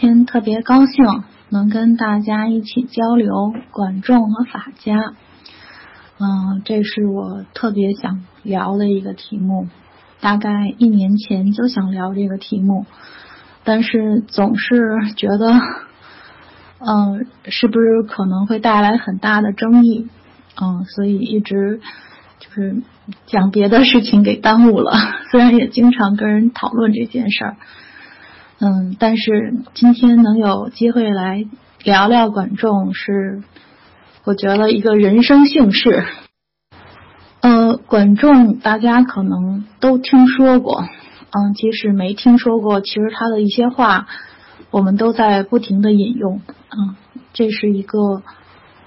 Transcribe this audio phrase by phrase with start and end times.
[0.00, 1.04] 今天特别高兴
[1.50, 5.12] 能跟大家一起交流管仲和法家。
[6.18, 9.68] 嗯，这是我特别想聊的一个题目，
[10.22, 12.86] 大概一年前就想聊这个题目，
[13.62, 15.52] 但是总是觉得，
[16.78, 20.08] 嗯，是不是可能会带来很大的争议？
[20.58, 21.78] 嗯，所以一直
[22.38, 22.82] 就是
[23.26, 24.92] 讲别的事情给耽误了。
[25.30, 27.56] 虽然也经常跟人讨论这件事儿。
[28.62, 31.46] 嗯，但是今天能有机会来
[31.82, 33.42] 聊聊管仲，是
[34.24, 36.04] 我觉得一个人生幸事。
[37.40, 40.82] 呃，管仲大家可能都听说过，
[41.30, 44.06] 嗯，即使没听说过，其实他的一些话
[44.70, 46.42] 我们都在不停的引用。
[46.68, 46.96] 嗯，
[47.32, 48.22] 这是一个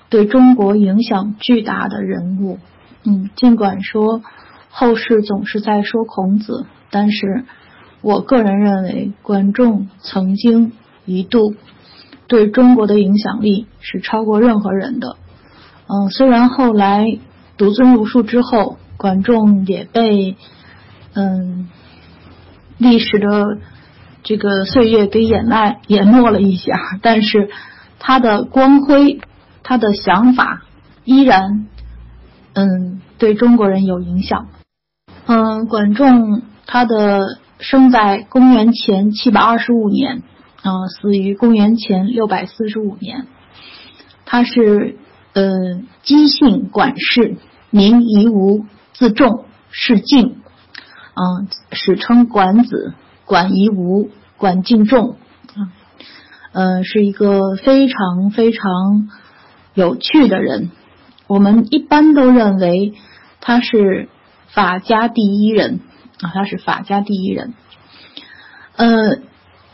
[0.09, 2.59] 对中国影响巨大的人物。
[3.05, 4.21] 嗯，尽管说
[4.69, 7.45] 后世总是在说孔子，但是。
[8.03, 10.73] 我个人认为，管仲曾经
[11.05, 11.55] 一度
[12.27, 15.15] 对中国的影响力是超过任何人的。
[15.87, 17.17] 嗯，虽然后来
[17.55, 20.35] 独尊儒术之后，管仲也被
[21.13, 21.69] 嗯
[22.77, 23.57] 历史的
[24.21, 27.49] 这个岁月给掩埋淹没了一下，但是
[27.99, 29.21] 他的光辉，
[29.63, 30.63] 他的想法
[31.05, 31.67] 依然
[32.51, 34.49] 嗯对中国人有影响。
[35.25, 37.39] 嗯，管仲他的。
[37.63, 40.21] 生在公元前七百二十五年，
[40.61, 43.25] 啊，死于公元前六百四十五年。
[44.25, 44.97] 他是
[45.31, 47.37] 呃姬姓管氏，
[47.69, 50.35] 名夷吾，字仲，是晋，
[51.15, 55.15] 嗯，史称管子，管夷吾，管敬仲，
[55.55, 55.71] 啊，
[56.51, 59.07] 呃，是一个非常非常
[59.73, 60.69] 有趣的人。
[61.27, 62.93] 我们一般都认为
[63.39, 64.09] 他是
[64.49, 65.79] 法家第一人。
[66.23, 67.53] 啊，他是法家第一人。
[68.75, 69.19] 呃，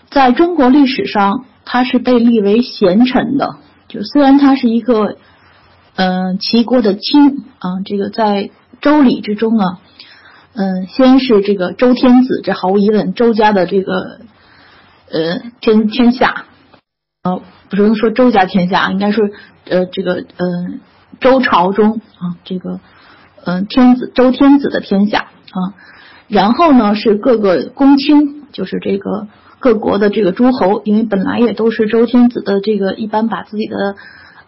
[0.09, 3.57] 在中国历史上，他是被立为贤臣的。
[3.87, 5.17] 就虽然他是一个，
[5.95, 9.79] 嗯，齐国的卿啊，这个在周礼之中啊，
[10.53, 14.19] 嗯，先是这个周天子，这毫无疑问，周家的这个，
[15.09, 16.45] 呃，天天下，
[17.23, 19.25] 呃，不能说周家天下，应该说，
[19.65, 20.81] 呃，这个，嗯，
[21.19, 22.79] 周朝中啊，这个，
[23.45, 25.73] 嗯，天子周天子的天下啊。
[26.29, 33.95] 然后呢，是各个公卿，就是这个各国的这个诸侯，因为本来也都是周天子的这个，一般把自己的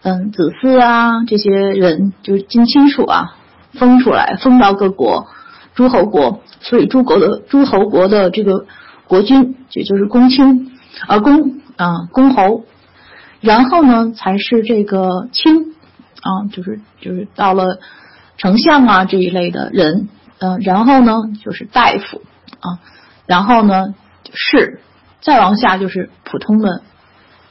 [0.03, 3.35] 嗯子嗣啊这些人，就是近亲属啊，
[3.73, 5.25] 封出来，封到各国
[5.73, 8.65] 诸侯国，所以诸国的诸侯国的这个
[9.07, 10.71] 国君，也就是公卿
[11.07, 12.63] 啊公啊公侯，
[13.41, 15.73] 然后呢才是这个卿
[16.21, 17.79] 啊，就是就是到了
[18.37, 20.09] 丞相啊这一类的人。
[20.43, 22.23] 嗯，然后呢就是大夫
[22.61, 22.81] 啊，
[23.27, 23.93] 然后呢
[24.33, 24.79] 是，
[25.21, 26.81] 再往下就是普通的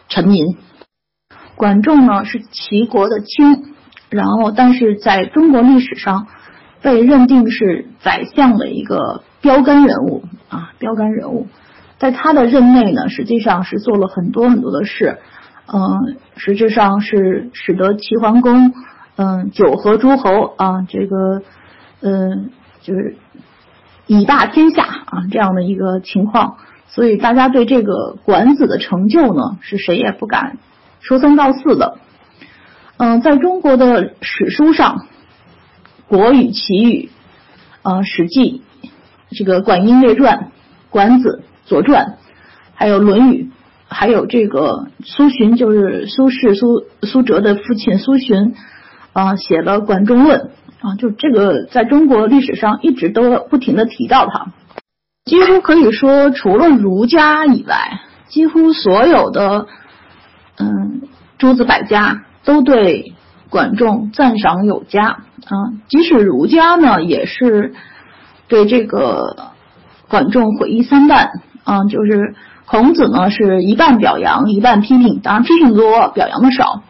[0.09, 0.59] 臣民。
[1.55, 3.75] 管仲呢是齐国的卿，
[4.09, 6.27] 然后但是在中国历史上
[6.83, 11.47] 被认定是宰相的一个标杆人物啊，标杆人物。
[11.97, 15.21] 在他的任内呢，实际上是做了很多很多的事，
[15.73, 18.75] 嗯，实质上是使得齐桓公
[19.15, 21.43] 嗯九合诸侯啊，这个
[22.01, 22.51] 嗯。
[22.83, 23.17] 就是
[24.07, 26.57] 以霸天下啊，这样的一个情况，
[26.89, 30.59] 所以大家对这个管子的成就呢，是谁也不敢
[31.01, 31.99] 说三道四的。
[32.97, 34.99] 嗯，在中国的史书上，
[36.07, 37.09] 《国语》《齐语》
[37.89, 38.63] 啊，《史记》
[39.31, 40.39] 这个《管音列传》
[40.91, 42.05] 《管子》《左传》，
[42.75, 43.45] 还有《论语》，
[43.89, 48.55] 还有这个苏洵，就是苏轼苏苏辙的父亲苏洵
[49.13, 50.41] 啊，写了《管仲论》。
[50.81, 54.47] 啊，就这个，在中国历史上一直都不停的提到他，
[55.27, 59.67] 几乎可以说，除了儒家以外，几乎所有的
[60.57, 61.03] 嗯
[61.37, 63.13] 诸子百家都对
[63.51, 65.77] 管仲赞赏有加啊。
[65.89, 67.75] 即使儒家呢，也是
[68.49, 69.53] 对这个
[70.09, 71.31] 管仲毁誉参半
[71.65, 71.85] 啊。
[71.85, 76.83] 就是孔子呢，是一半表扬，一半批评，当然批评多，表扬的少。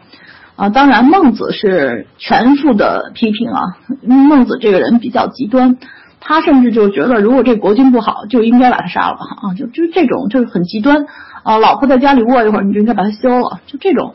[0.61, 3.61] 啊，当然，孟子是全副的批评啊。
[4.03, 5.79] 孟子这个人比较极端，
[6.19, 9.55] 他甚至就觉得，如果这国君不好，就应该把他杀了啊。
[9.57, 11.07] 就就这种就是很极端
[11.41, 11.57] 啊。
[11.57, 13.59] 老婆在家里卧一会儿，你就应该把他休了。
[13.65, 14.13] 就这种，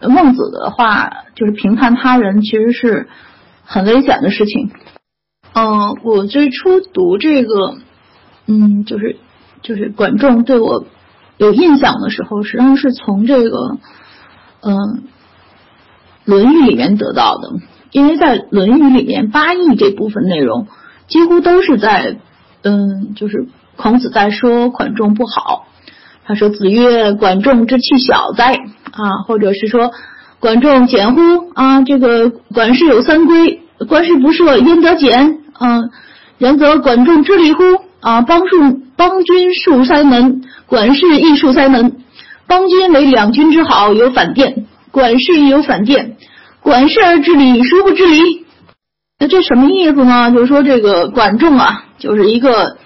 [0.00, 3.06] 孟子的话就是评判他人，其实是
[3.64, 4.72] 很危险的事情。
[5.52, 7.76] 嗯，我最初读这个，
[8.48, 9.18] 嗯，就是
[9.62, 10.86] 就是管仲对我
[11.36, 13.76] 有印象的时候，实际上是从这个，
[14.60, 14.74] 嗯。
[16.24, 17.48] 《论语》里面得到的，
[17.92, 20.66] 因为在《论语》里面八义这部分内容，
[21.08, 22.16] 几乎都是在，
[22.62, 25.66] 嗯，就是孔子在说管仲不好，
[26.26, 28.54] 他说：“子曰：管仲之气小哉！
[28.92, 29.90] 啊，或者是说，
[30.40, 31.20] 管仲简乎？
[31.54, 35.40] 啊，这个管氏有三规，官事不赦，焉得俭？
[35.52, 35.80] 啊，
[36.38, 37.62] 然则管仲之礼乎？
[38.00, 41.96] 啊，邦树邦君树塞门，管氏亦树塞门。
[42.46, 46.16] 邦君为两军之好，有反殿；管氏亦有反殿。
[46.62, 48.46] 管氏而知礼，孰不知礼？
[49.18, 50.30] 那这什么意思呢？
[50.32, 52.78] 就是说这个管仲啊，就是一个。”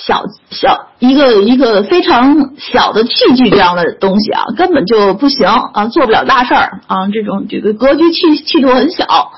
[0.00, 7.08] 小小一个一个非常小的器具这样的东西啊，根本就不行啊，做不了大事儿啊。
[7.12, 9.32] 这种这个格局气气度很小，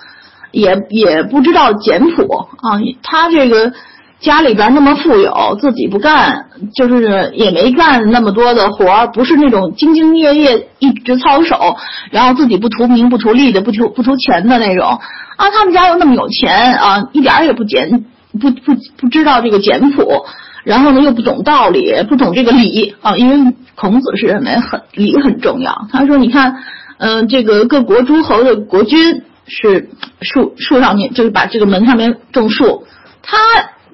[0.52, 2.76] 也也不知道简朴啊。
[3.02, 3.72] 他这个
[4.20, 11.76] 家里边那么富有，自己不干，就是也没干那么多的活儿，不是那种兢兢业业一直操守，
[12.10, 15.00] 然后自己不图名不图利的，不图不图钱的那种
[15.36, 15.50] 啊。
[15.50, 18.04] 他们家又那么有钱啊，一点儿也不简
[18.40, 20.24] 不不不知道这个简朴。
[20.62, 25.86] 然后呢，又不懂道理，不懂这个礼啊，因为孔子是认为很礼很重要。
[25.90, 26.54] 他说：“你看，
[26.98, 29.88] 嗯，这个各国诸侯的国君是
[30.20, 32.84] 树树上面，就是把这个门上面种树，
[33.22, 33.38] 他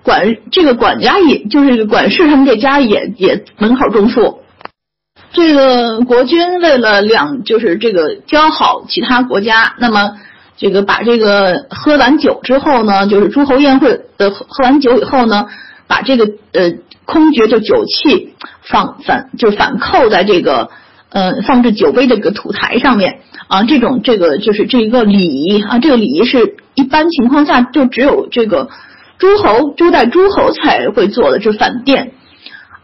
[0.07, 4.39] 管这个管家也就是管事，他们这家也也门口种树。
[5.33, 10.13] 这个国君为了两就是这个交好其他国家，那么
[10.57, 15.47] 这个把这个喝完酒之后呢，就是诸侯宴会呃喝完酒以后呢。”
[15.89, 16.73] 把这个呃
[17.05, 20.69] 空爵就酒器放反就反扣在这个
[21.11, 28.69] 呃放置酒杯的这个土台上面啊，这种这个就是这一个礼仪啊，这个礼仪是一般情况下就只有这个
[29.19, 32.13] 诸侯周代诸侯才会做的，这反殿。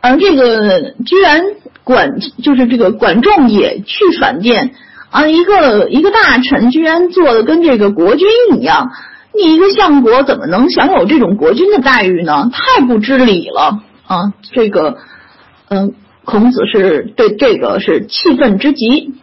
[0.00, 1.44] 而这个居然
[1.84, 4.72] 管就是这个管仲也去反殿
[5.10, 8.90] 啊，一个一个大臣居然做的跟这个国君一样。
[9.34, 12.50] 你一个相国怎么能享有这种国君的待遇呢？
[12.52, 14.34] 太不知礼了啊！
[14.52, 14.98] 这个，
[15.68, 15.94] 嗯，
[16.26, 19.14] 孔子是对这个是气愤之极。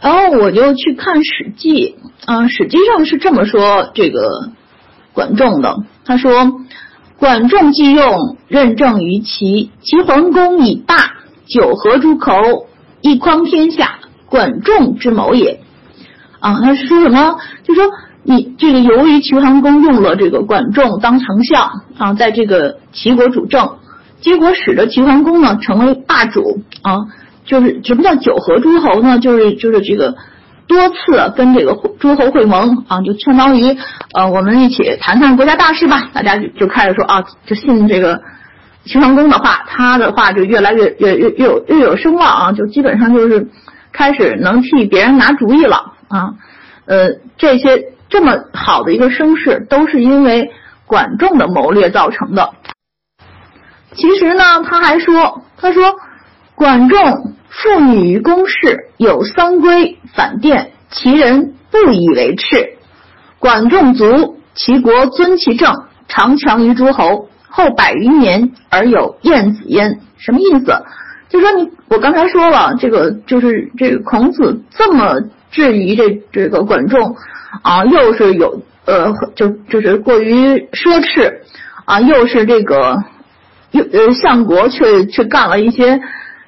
[0.00, 1.94] 然后我就去看《史记》
[2.30, 4.50] 啊，《史记》上是这么说这个
[5.16, 5.78] 管仲的。
[6.04, 6.30] 他说
[7.18, 10.96] ：“管仲既用，任政于齐，齐桓公以霸，
[11.46, 12.66] 九合诸侯，
[13.00, 15.60] 一匡天下，管仲之谋也。”
[16.38, 17.36] 啊，他是说什么？
[17.64, 17.82] 就说。
[18.28, 23.76] 你这个由于齐桓公用了这个管仲当丞相啊，在这个齐国主政，
[24.20, 27.06] 结果使得齐桓公呢成为霸主啊，
[27.44, 29.20] 就是什么叫九合诸侯呢？
[29.20, 30.16] 就是就是这个
[30.66, 33.76] 多次跟这个诸侯会盟啊，就相当于
[34.12, 36.10] 呃我们一起谈谈国家大事吧。
[36.12, 38.20] 大家就就开始说啊，就信这个
[38.84, 43.48] 齐桓公的话，他的话就越来越越越越有越有声望啊，就基本上就是
[43.92, 46.34] 开始能替别人拿主意了啊，
[46.86, 47.92] 呃这些。
[48.08, 50.52] 这么好的一个声势，都是因为
[50.86, 52.50] 管仲的谋略造成的。
[53.94, 55.96] 其实呢，他还说，他说
[56.54, 62.76] 管仲妇女于公室，有丧规反殿，其人不以为耻。
[63.38, 67.28] 管仲卒，齐国尊其政，常强于诸侯。
[67.48, 70.00] 后百余年而有晏子焉。
[70.18, 70.66] 什么意思？
[71.28, 75.20] 就说你，我刚才说了，这个就是这个孔子这么
[75.50, 77.16] 质疑这这个管仲。
[77.62, 81.32] 啊，又是有呃，就就是过于奢侈
[81.86, 82.98] 啊，又是这个
[83.70, 85.98] 又呃，相国却却干了一些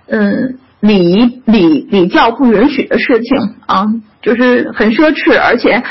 [0.09, 3.87] 嗯礼仪礼礼教不允许的事情啊，
[4.23, 5.83] 就是很奢侈，而且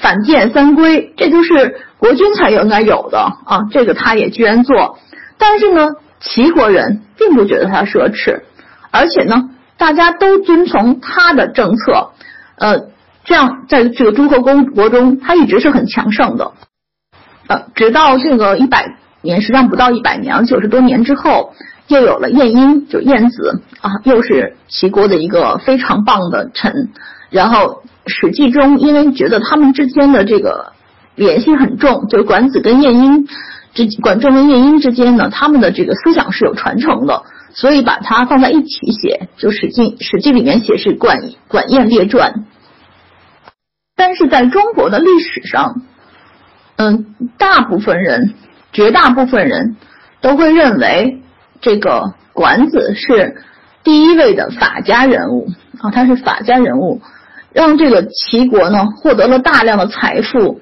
[0.00, 4.98] 反见三规，这就是国君才应该有的啊，这个他也居然做，
[5.38, 5.88] 但是呢，
[6.20, 8.42] 齐国人并不觉得他奢侈，
[8.90, 12.10] 而且呢，大家都遵从他的政策，
[12.58, 12.88] 呃。
[13.28, 16.52] 这样，在这个诸侯公国中，他一直是很强盛的。
[17.48, 21.52] 呃，直到这个一百年，实际上不到一百年，九十多年之后，
[21.88, 26.90] 又有了晏婴，就晏子啊，又是齐国的一个非常棒的臣。
[27.30, 30.72] 然后《史记》中，因为觉得他们之间的这个
[31.14, 33.26] 联系很重，就管子跟晏婴
[33.74, 42.44] 之管仲跟晏婴之间呢，他们的这个思想是有传承的，所以把它放在一起写，就《史记》《史记》里面写是管管晏列传。
[43.96, 45.82] 但是在中国的历史上，
[46.76, 47.06] 嗯，
[47.38, 48.34] 大部分人，
[48.72, 49.76] 绝大部分人
[50.20, 51.22] 都会认为
[51.60, 53.42] 这个管子是
[53.82, 55.48] 第一位的法家人物
[55.78, 57.00] 啊，他是法家人物，
[57.52, 60.60] 让这个齐国呢获得了大量的财富，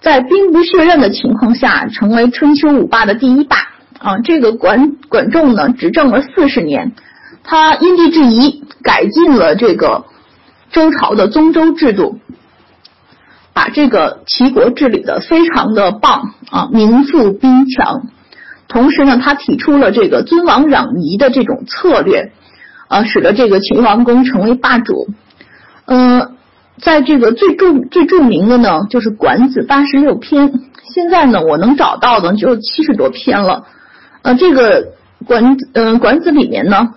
[0.00, 3.56] 在兵不血刃的情况下，成为春秋五霸的第一霸
[3.98, 4.18] 啊。
[4.24, 6.92] 这个管管仲呢执政了四十年，
[7.42, 10.04] 他因地制宜，改进了这个
[10.70, 12.18] 周朝的宗周制度。
[13.56, 18.02] 把这个齐国治理的非常的棒啊，民富兵强。
[18.68, 22.32] 同时呢，他提出了这个尊王攘夷的这种策略
[22.88, 25.08] 啊，使得这个秦王宫成为霸主。
[25.86, 26.36] 嗯，
[26.80, 30.52] 在这个最著最著名的呢，就是《管子》八十六篇。
[30.94, 33.64] 现在呢，我能找到的就七十多篇了。
[34.22, 34.92] 呃，这个
[35.26, 36.94] 管嗯《管子》里面呢，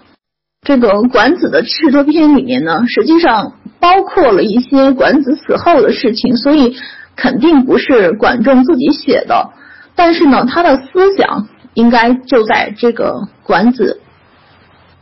[0.62, 6.76] 这个《管子》的七十多篇里面呢，实际上包括了一些管子死后的事情，所以
[7.16, 9.50] 肯定不是管仲自己写的。
[9.96, 11.48] 但是呢，他的思想
[11.78, 13.12] 应该就在这个
[13.44, 14.02] 《管子》，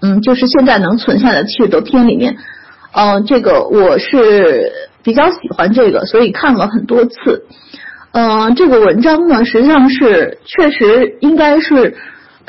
[0.01, 2.36] 嗯，就是现在能存下的七十多篇里面。
[2.91, 7.46] 呃，这个我是比较喜欢这个，所以看了很多次。
[8.12, 11.96] 嗯，这个文章呢，实际上是确实应该是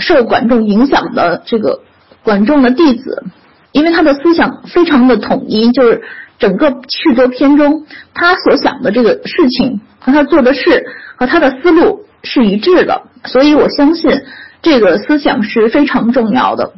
[0.00, 1.82] 受管仲影响的这个
[2.24, 3.22] 管仲的弟子，
[3.70, 6.02] 因为他的思想非常的统一，就是
[6.40, 10.84] 整个七十多篇中，他所想的这个事情和他做的事
[11.16, 14.10] 和他的思路是一致的，所以我相信
[14.60, 16.72] 这个思想是非常重要的。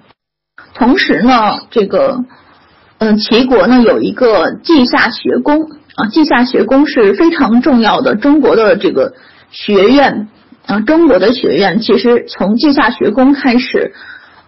[0.74, 2.24] 同时呢，这个。
[3.00, 9.14] 嗯，齐国呢有一个稷下学宫啊，稷下学宫是非常重要的中国的这个
[9.52, 10.26] 学院
[10.66, 13.94] 啊，中国的学院其实从稷下学宫开始，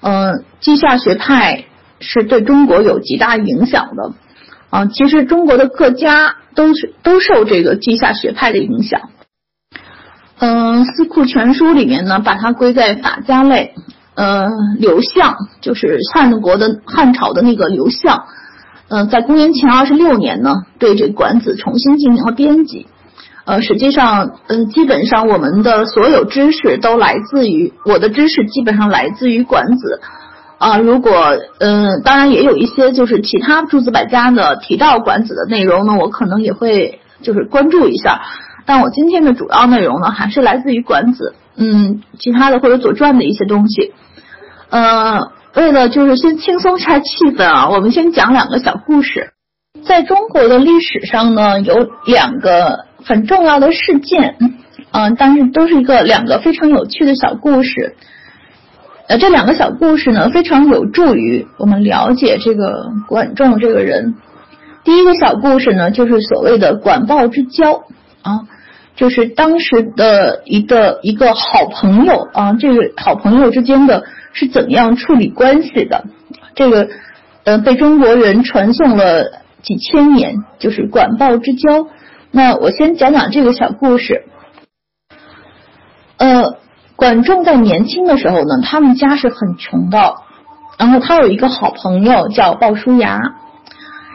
[0.00, 1.66] 呃，稷下学派
[2.00, 4.14] 是对中国有极大影响的
[4.70, 4.86] 啊。
[4.86, 9.10] 其实中国的各家都是都受这个稷下学派的影响。
[10.40, 13.74] 嗯，《四库全书》里面呢，把它归在法家类。
[14.16, 18.24] 呃，刘向就是汉国的汉朝的那个刘向。
[18.88, 22.86] 嗯，在公元前二十六年呢，对这《管子》重新进行了编辑。
[23.44, 30.00] 呃，实际上，嗯，基本上我们的所有知识都来自于我的知识，基本上来自于《管子》
[30.64, 30.78] 啊。
[30.78, 31.12] 如果，
[31.58, 38.20] 嗯，当然也有一些就是其他诸子百家的提到《管子》的内容呢，我可能也会就是关注一下。
[38.70, 43.92] 但我今天的主要内容呢，还是来自于《管子》，嗯，其他的或者《左传》的一些东西，
[44.68, 45.32] 呃。
[45.56, 49.32] 为了就是先轻松一下气氛啊，我们先讲两个小故事。
[49.82, 51.74] 在中国的历史上呢，有
[52.06, 54.36] 两个很重要的事件，
[54.92, 57.96] 嗯，但是都是一个两个非常有趣的小故事。
[59.08, 64.14] 呃，这两个小故事呢，非常有助于我们了解这个管仲这个人。
[64.84, 67.82] 第一个小故事呢，就是所谓的管鲍之交
[68.22, 68.46] 啊，
[69.00, 74.04] 就是当时的一个一个好朋友啊，这个好朋友之间的。
[74.32, 76.04] 是怎样处理关系的？
[76.54, 76.88] 这个，
[77.42, 81.88] 呃，被中国人传颂了几千年，就是管鲍之交。
[82.30, 84.22] 那我先讲讲这个小故事。
[86.18, 86.58] 呃，
[86.94, 90.14] 管仲在年轻的时候呢，他们家是很穷的。
[90.78, 93.18] 然后他有一个好朋友叫鲍叔牙，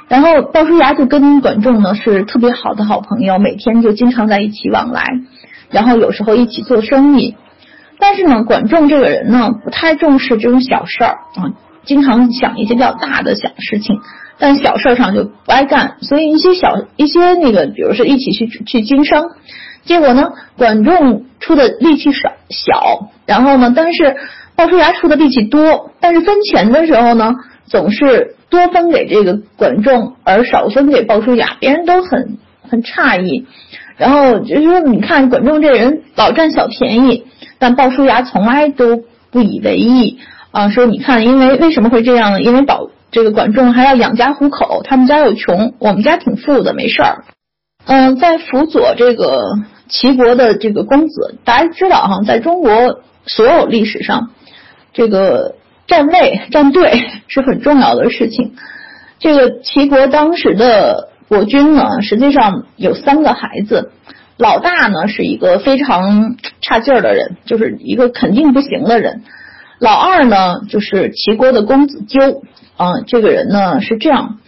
[0.08, 5.04] 然后鲍叔牙就跟管仲呢是特别好的好朋友，每天就经常在一起往来，
[5.70, 7.36] 然后有时候一起做生意。
[7.98, 11.54] 但是呢，管仲这个人呢，不太重视这种小事儿啊，
[11.86, 14.00] 经常想一些比较大的小事情，
[14.38, 15.96] 但小事儿上就不爱干。
[16.02, 19.30] 所以一些小一些那个，比如说一起去去经商，
[19.86, 24.18] 结果呢，管仲出的力气少小，然后呢，但是
[24.56, 27.34] 鲍叔牙出的力气多，但是分钱的时候呢，
[27.67, 32.38] 总是多分给这个管仲，而少分给鲍叔牙，别人都很
[32.69, 33.45] 很诧异。
[33.98, 37.25] 然后就是说，你看管仲这人老占小便宜。
[37.57, 40.19] 但鲍叔牙从来都不以为意
[40.51, 42.41] 啊，说你看，因为为什么会这样呢？
[42.41, 47.24] 因为保这个管仲还要养家糊口，他们家又穷，我们家挺富的，没事儿。
[47.86, 49.41] 嗯，在辅佐这个
[49.88, 54.31] 齐国的这个公子，大家知道哈，在中国所有历史上，
[54.93, 55.55] 这个
[55.88, 58.54] 站位站队是很重要的事情。
[59.20, 63.92] 这个齐国当时的国君呢，实际上有三个孩子。
[64.38, 69.24] 老大呢是一个非常差劲儿的人，就是一个肯定不行的人。
[69.80, 72.44] 老二呢就是齐国的公子纠
[72.75, 74.39] 啊，这个人呢是这样。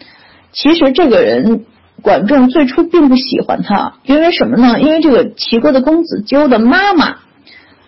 [0.51, 1.65] 其实这个人
[2.01, 4.82] 管仲最初并不喜欢他，因为什么呢？
[4.82, 7.20] 因为这个齐国的公子纠的妈妈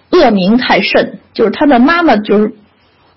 [0.10, 2.54] 恶名太甚，就是他的妈妈就是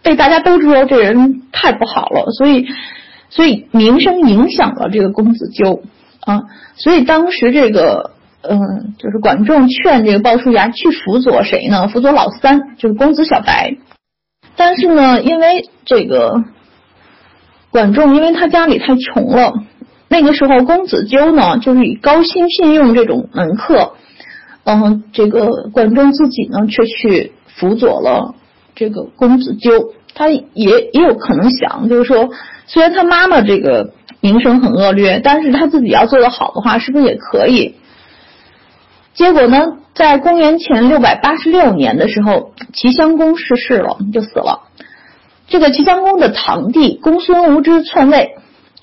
[0.02, 2.66] 被大家都知道这人太不好了，所以
[3.30, 5.82] 所以名声影响了这个公子纠
[6.20, 6.42] 啊，
[6.76, 8.12] 所以当时这个。
[8.44, 11.86] 嗯，就是管仲劝这个鲍叔牙去辅佐谁呢？
[11.86, 13.76] 辅佐老三，就是公子小白。
[14.56, 16.42] 但是呢，因为这个
[17.70, 19.52] 管仲，因为他家里太穷了，
[20.08, 23.92] 那个时候公子纠呢，就是以高薪聘用这种门客。
[24.64, 28.34] 嗯，这个管仲自己呢，却去辅佐了
[28.74, 29.92] 这个公子纠。
[30.14, 32.28] 他也也有可能想，就是说，
[32.66, 37.76] 虽然他妈妈这个名声很恶劣，但是他自己要做得好的话，是不是也可以？
[39.14, 44.68] 结果呢，在公元前六百八十六年的时候，齐襄公逝世了，就死了。
[45.48, 48.34] 这个齐襄公的堂弟公孙无知篡位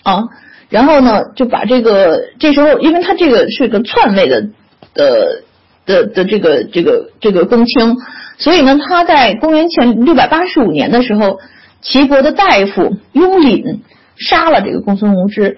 [0.01, 0.29] 啊，
[0.69, 4.49] 然后呢就把这个这时候，因为他这个是个篡位的
[4.95, 5.43] 的
[5.89, 7.97] 的的这个这个这个公卿，
[8.37, 11.39] 所以呢他在公元前六百八十五年的时候，
[11.81, 13.79] 齐国的大夫雍廪
[14.15, 15.57] 杀了这个公孙无知，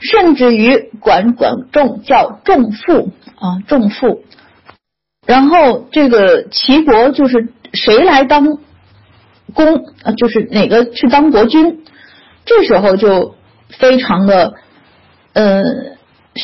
[0.00, 4.24] 甚至于管管仲叫仲父啊仲父，
[5.24, 8.58] 然后这个齐国就是谁来当？
[9.52, 11.82] 公啊，就是哪个去当国君，
[12.44, 13.34] 这时候就
[13.68, 14.54] 非常的
[15.32, 15.64] 呃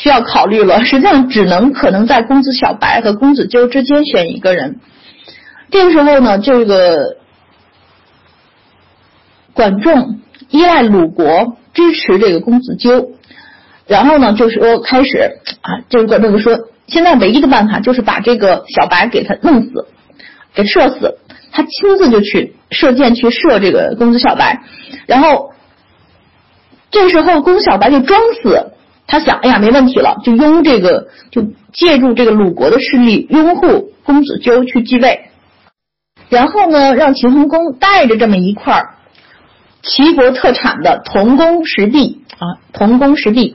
[0.02, 0.82] 需要考虑了。
[0.86, 4.80] 实际上只能可能在公子小白和公子纠之间选一个人。
[5.70, 7.16] 这个时候呢，这个
[9.52, 13.10] 管仲依赖鲁国支持这个公子纠，
[13.86, 19.86] 然后呢就是说开始啊，这个管仲就说，现在唯一的办法就是把这个小白给他弄死，
[20.54, 21.18] 给射死。
[21.52, 24.60] 他亲自就去射箭去射这个公子小白，
[25.06, 25.52] 然后
[26.90, 28.72] 这时候公子小白就装死，
[29.06, 35.30] 他想，哎呀，没问题了，就拥这个，就借助这个鲁国的势力拥护公子纠去继位，
[36.28, 38.84] 然后呢，让齐桓公带着这么一块
[39.82, 43.54] 齐国特产的铜工石璧啊，铜工石璧，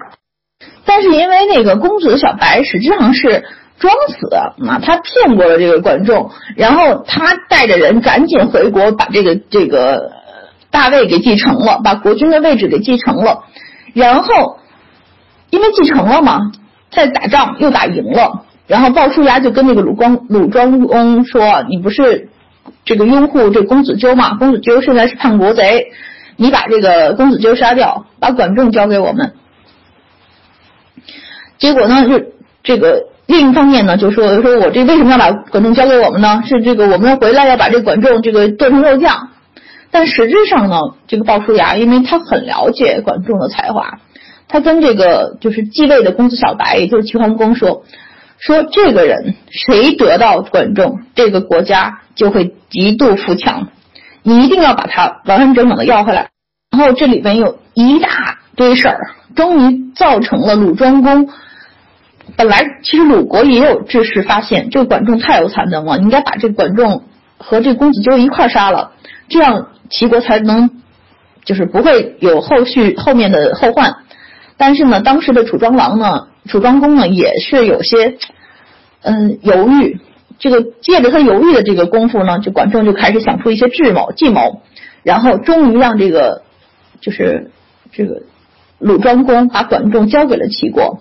[0.85, 3.43] 但是因为那个公子小白实际上是。
[3.81, 4.77] 装死啊！
[4.77, 10.11] 他骗过了这个管仲，然后他带着人赶紧回国，把这个这个
[10.69, 13.43] 大位给继承了，把国君的位置给继承了。
[13.95, 14.59] 然后
[15.51, 16.51] 因为继承了嘛，
[16.89, 22.29] 再打仗又打赢了，然后鲍叔牙就跟那个鲁光鲁庄公说：“你不是
[22.83, 24.33] 这个拥护这公子纠嘛？
[24.39, 25.91] 公子纠现在是叛国贼，
[26.37, 29.33] 你把这个公子纠杀掉，把管仲交给我们。”
[31.59, 32.25] 结果呢，就
[32.63, 33.11] 这个。
[33.27, 36.43] 另一方面呢，就说说我这为什么要把管仲交给我们呢？
[36.45, 39.29] 是这个我们要回来要把这管仲这个剁成肉酱。
[39.89, 40.77] 但实质上呢，
[41.07, 43.99] 这个鲍叔牙因为他很了解管仲的才华，
[44.51, 47.85] 他跟这个就是继位的公子小白，也就是齐桓公说
[48.37, 53.69] 说这个人谁得到管仲，这个国家就会极度富强，
[54.23, 56.31] 你一定要把他完完整整的要回来。
[56.69, 61.29] 然后这里边有一大堆事儿，终于造成了鲁庄公。
[62.35, 67.03] 本来其实鲁国也有志士发现，这个管仲太有才能了，应该把这个管仲
[67.37, 68.91] 和这公子纠一块杀了，
[69.29, 70.69] 这样齐国才能
[71.45, 73.95] 就是不会有后续后面的后患。
[74.61, 78.17] 但是呢，当时的楚庄王呢，楚庄公呢也是有些
[79.01, 79.99] 嗯犹豫，
[80.37, 84.61] 这个借着他犹豫的这个功夫呢，就管仲就开始想出一些智谋计谋，
[85.01, 86.43] 然后终于让这个
[86.99, 87.49] 就是
[87.91, 88.21] 这个
[88.77, 90.99] 鲁庄公把管仲交给了齐国。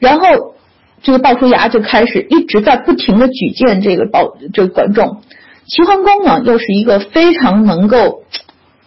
[0.00, 0.56] 然后，
[1.00, 5.22] 这个鲍叔牙就开始一直在不停的举荐这个鲍这个管仲。
[5.68, 8.24] 齐桓公呢，又是一个非常能够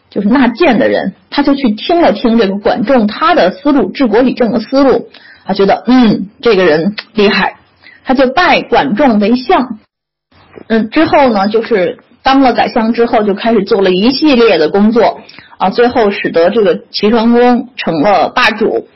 [0.10, 5.10] 就是纳谏的人，他就去听了听这个管仲他的思路，治国理政的思路，
[5.46, 7.58] 他觉得嗯这个人厉害，
[8.04, 9.80] 他就拜管仲为相。
[10.68, 15.22] 嗯，之后呢，就是当了宰相之后，就开始做了一系列的工作
[15.58, 18.88] 啊，最后使得这个齐桓公成了霸主。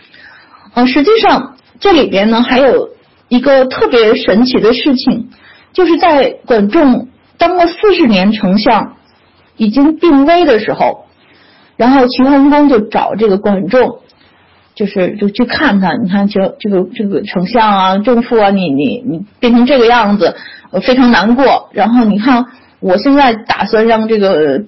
[0.74, 1.56] 嗯，实际上。
[1.80, 2.90] 这里边呢，还有
[3.28, 5.32] 一个特别神奇的事情，
[5.74, 7.08] 就是在管仲
[7.40, 8.98] 当了四十年丞相，
[9.62, 11.06] 已经病危的时候，
[11.78, 14.00] 然后齐桓公就找这个管仲，
[14.74, 20.36] 就是就去看他，你看，就这个这个丞相啊，仲父啊，你你你变成这个样子，
[20.72, 21.70] 我非常难过。
[21.74, 22.46] 然后你看，
[22.80, 24.64] 我现在打算让这个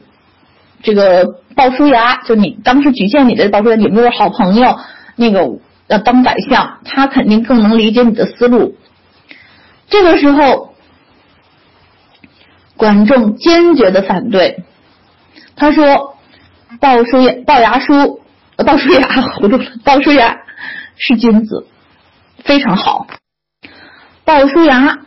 [0.84, 1.26] 这个
[1.56, 4.78] 鲍叔牙，就你当时举荐你的鲍叔牙，你们都是好朋友，
[5.16, 5.60] 那个。
[5.90, 8.78] 要当宰相，他肯定更能理解你的思路。
[9.90, 10.74] 这个时候，
[12.78, 14.64] 管仲坚决的反对，
[15.56, 16.16] 他说
[16.80, 18.22] ：“鲍叔牙，鲍牙叔，
[18.58, 20.38] 鲍叔牙糊涂了，鲍叔牙
[20.98, 21.68] 是君子，
[22.44, 23.08] 非常好。
[24.26, 25.00] 鲍叔牙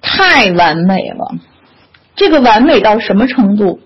[0.00, 1.34] 太完美了，
[2.16, 3.80] 这个完美到什么程度？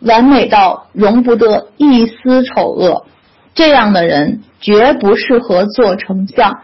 [0.00, 3.06] 完美到容不得一丝丑恶。
[3.54, 6.60] 这样的人。”绝不适合做丞相，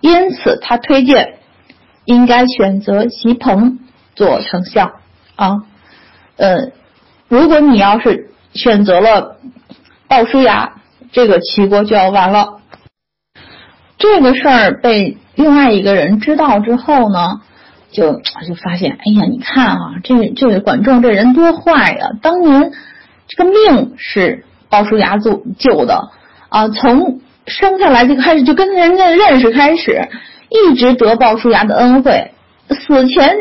[0.00, 1.40] 因此他推荐
[2.04, 3.80] 应该选择席鹏
[4.14, 4.92] 做丞相
[5.34, 5.64] 啊。
[6.36, 6.70] 呃，
[7.34, 9.38] 如果你要是选择了
[10.06, 10.74] 鲍叔牙，
[11.10, 12.60] 这个齐国就要完了。
[13.98, 17.40] 这个事儿被另外一个人知道之后呢，
[17.90, 22.10] 就就发现，哎呀，你看啊，这这个管仲这人多坏呀！
[22.22, 22.70] 当年
[23.26, 26.10] 这个命是鲍叔牙救救的
[26.50, 30.08] 啊，从生下来就开始就跟人家认识，开始
[30.50, 32.30] 一直得鲍叔牙的恩惠。
[32.68, 33.34] 死前，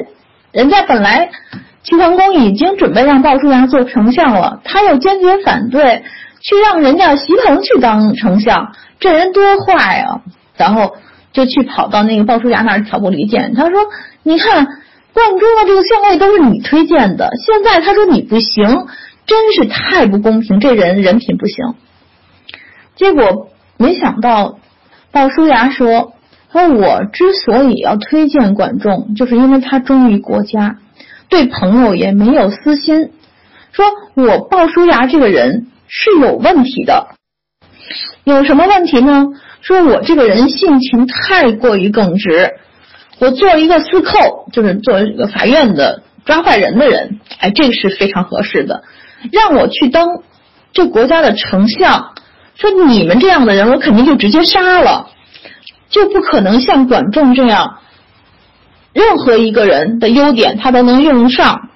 [0.51, 1.29] 人家本来
[1.83, 6.03] 齐桓公已经准备让鲍叔牙做丞相了，他又坚决反对，
[6.41, 10.21] 去让人家席腾去当丞相，这人多坏啊！
[10.55, 10.95] 然后
[11.33, 13.53] 就去跑到那个鲍叔牙那儿挑拨离间。
[13.53, 13.79] 他说
[14.23, 14.65] ：“你看，
[15.13, 18.87] 贯中的这个相位都是你推荐的，现在他说你不行，
[19.25, 21.75] 真是太不公平，这人人品不行。”
[22.95, 24.59] 结果没想到，
[25.11, 26.13] 鲍叔牙说
[26.53, 30.77] ：“说我之所以要推荐管仲，就是因为他忠于国家。”
[31.33, 33.09] 对朋友也没有私心，
[33.71, 37.07] 说我鲍叔牙这个人是有问题的，
[38.23, 39.29] 有什么问题呢？
[39.61, 42.51] 说我这个人性情太过于耿直，
[43.17, 48.83] 我做一个司寇，就是做一个法院的抓坏人的人，哎，这个是非常合适的。
[49.31, 50.21] 让我去当
[50.71, 52.13] 这国家的丞相，
[52.53, 55.09] 说你们这样的人，我肯定就直接杀了，
[55.89, 57.79] 就不可能像管仲这样。
[58.93, 61.69] 任何一个人的优点，他都能用得上，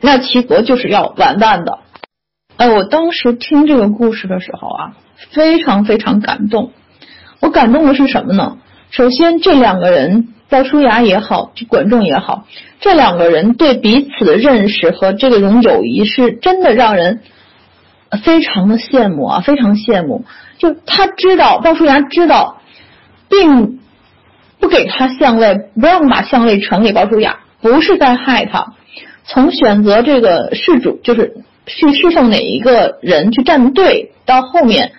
[0.00, 1.78] 那齐国就是要完蛋的。
[2.56, 4.92] 哎，我当时听这个故事的时候啊，
[5.30, 6.72] 非常非常感动。
[7.40, 8.58] 我感动的是什么呢？
[8.90, 12.46] 首先，这两个人，鲍叔牙也好，管仲也好，
[12.80, 17.20] 这两个人对彼此的认识和这种友谊，是真的让人
[18.24, 20.24] 非常的羡慕啊，非常羡慕。
[20.58, 22.60] 就他知道，鲍叔牙知道，
[23.28, 23.78] 并。
[24.62, 28.74] 不给他相位，不让把相位传给鲍叔牙，不是在害他。
[29.24, 31.34] 从选择这个事主，就是
[31.66, 34.92] 去侍奉哪一个人去站队，到后面，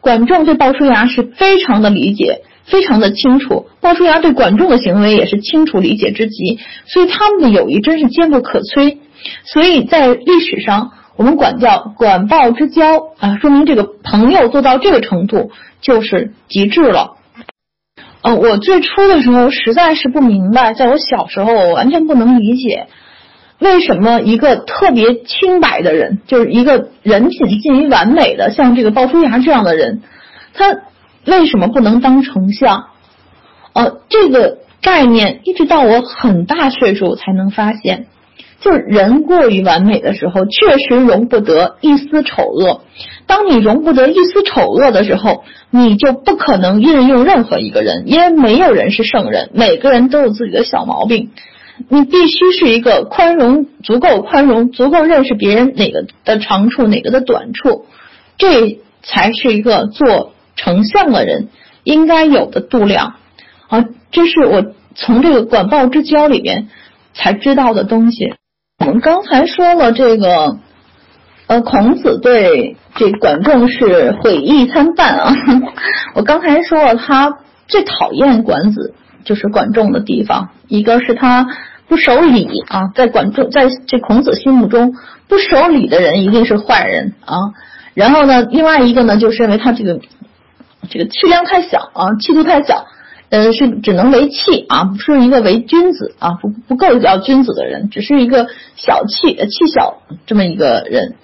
[0.00, 3.66] 管仲对鲍叔牙是非常的理解，非常的清楚。
[3.82, 8.96] 鲍叔牙对管仲的行为也是清楚理解之极，所以他们的友谊真是坚不可摧。
[9.44, 15.50] 所以在历史上，我们管叫管鲍之交啊，说明这个朋友做到这个程度
[15.82, 17.18] 就是极致了。
[18.22, 22.86] 呃，我最初的时候实在是不明白，在我小时候，我完全不能理解，
[23.58, 30.02] 为什么一个特别清白的人，就是一个人品近于完美的，像这个鲍叔牙这样的人，
[30.54, 30.72] 他
[31.26, 32.84] 为什么不能当丞相？
[33.72, 38.06] 呃，这个概念一直到我很大岁数才能发现。
[38.62, 42.82] 就人过于完美的时候，确实容不得一丝丑恶。
[43.26, 51.30] 当你容不得一丝丑恶的时候，你就不可能运用任何一个人，因为没有人是圣人，每个人都有自己的小毛病。
[51.88, 57.86] 你必须是一个宽容，足够宽容，足够认识别人哪个的长处，哪个的短处，
[58.38, 61.48] 这才是一个做丞相的人
[61.82, 63.14] 应该有的度量。
[63.68, 66.68] 啊，这是我从这个管鲍之交里面
[67.14, 68.34] 才知道的东西。
[68.84, 70.56] 我们刚才说了这个，
[71.46, 75.32] 呃，孔子对这管仲是毁誉参半啊。
[76.14, 78.92] 我刚才说了，他最讨厌管子
[79.24, 81.46] 就是管仲的地方，一个是他
[81.86, 84.94] 不守礼啊，在管仲在这孔子心目中，
[85.28, 87.36] 不守礼的人一定是坏人啊。
[87.94, 90.00] 然后呢，另外一个呢，就是认为他这个
[90.90, 92.84] 这个气量太小啊，气度太小。
[93.32, 101.14] 呃，是只能为器啊，不是一个为君子啊，不不够叫君子的人，只是一个小气、气小这么一个人。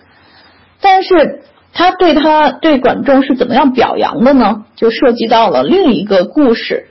[0.80, 1.42] 但是
[1.74, 4.64] 他对他对管仲是怎么样表扬的呢？
[4.74, 6.86] 就涉及到了另一个故事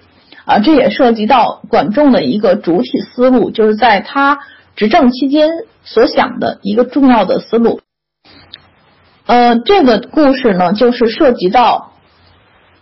[0.46, 4.38] 啊，这也涉及到管仲的一个主体思路，就是在他
[4.76, 5.50] 执政期间
[5.84, 7.82] 所想的一个重要的思路。
[9.26, 11.94] 呃，这个故事呢，就是涉及到。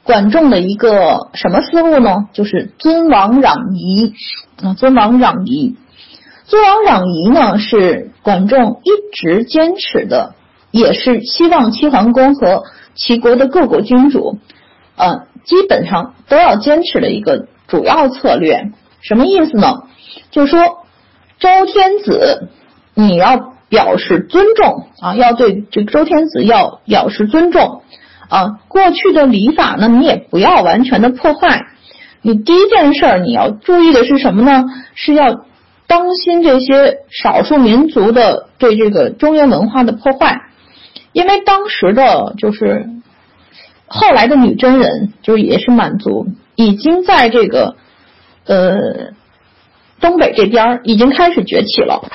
[0.05, 2.29] 管仲的一个什么思路呢？
[2.31, 4.13] 就是尊王攘夷
[4.63, 5.75] 啊，尊王攘夷。
[6.45, 10.35] 尊王攘夷呢，是管仲一直坚持的，
[10.69, 12.63] 也是希望齐桓公和
[12.93, 14.37] 齐国的各国君主，
[14.95, 18.71] 呃，基本上都要坚持的一个主要策略。
[19.01, 19.85] 什么意思呢？
[20.29, 20.85] 就说，
[21.39, 22.49] 周天子
[22.93, 27.81] 你要表示尊重啊，要对这个周天子要表示尊重。
[28.29, 31.67] 啊，过去的礼法呢，你也不要完全的破坏。
[32.21, 34.65] 你第一件事儿你要注意的是什么呢？
[34.95, 35.45] 是要
[35.85, 40.41] 当心这些少数民族的对这个中原文化的破坏。
[41.11, 42.89] 因为当时的就是
[43.87, 47.75] 后来的女真人，就是也是满族，已经在这个
[48.45, 48.75] 呃
[50.01, 52.09] 东北这边已经开始崛起了，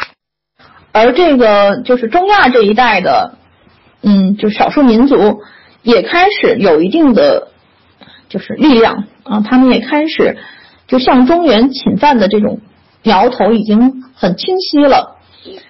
[0.92, 3.36] 而这个就是中亚这一带的，
[4.02, 5.40] 嗯，就少数民族。
[5.82, 7.48] 也开始有一定的
[8.28, 10.38] 就是力量啊，他们也开始
[10.86, 12.60] 就向中原侵犯的这种
[13.02, 15.16] 苗头已经很清晰了。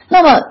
[0.08, 0.42] 那么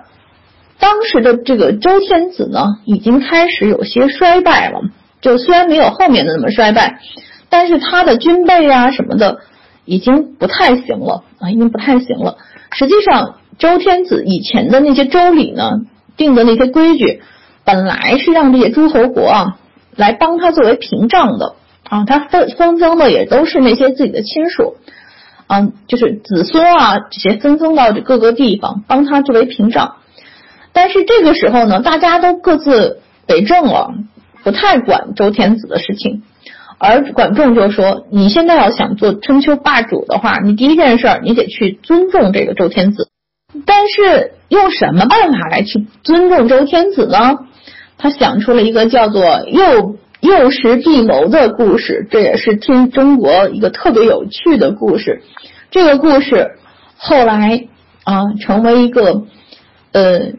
[0.79, 4.81] 当时的这个周天子呢，已经开始有些衰败了。
[5.21, 7.01] 就虽然没有后面的那么衰败，
[7.49, 9.39] 但是他的军备啊什么的
[9.83, 12.37] 已经不太行了啊，已经不太行了。
[12.71, 15.81] 实际上，周天子以前的那些周礼呢
[16.15, 17.21] 定的那些规矩，
[17.69, 19.59] 本来是让这些诸侯国啊
[19.95, 21.53] 来帮他作为屏障的
[21.87, 24.77] 啊，他分分封的也都是那些自己的亲属
[25.45, 29.97] 啊，就是子孙啊这些分封到各个地方帮他作为屏障。
[30.73, 33.93] 但是这个时候呢，大家都各自为政了，
[34.43, 36.23] 不太管周天子的事情。
[36.79, 43.09] 而管仲就说：“你现在要想做春秋霸主的话，你第一件事儿你得去尊重这个周天子。
[43.67, 47.37] 但是用什么办法来去尊重周天子呢？
[47.99, 55.21] 他想出了一个叫做‘幼幼时必谋’的故事，这也是听中国一个特别有趣的故事。
[55.69, 56.57] 这个故事
[56.97, 57.67] 后来
[58.03, 59.23] 啊，成为一个
[59.91, 60.31] 呃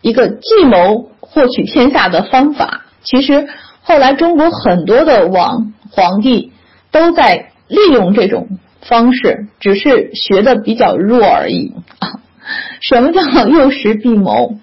[0.00, 2.86] 一个计谋获取天下的方法。
[3.02, 3.46] 其实。”
[3.88, 6.52] 后来，中国很多的王皇帝
[6.90, 12.20] 都在利用这种方式，只是学的比较弱而已啊。
[12.86, 14.56] 什么叫幼时必谋？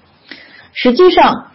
[0.73, 1.47] 实际上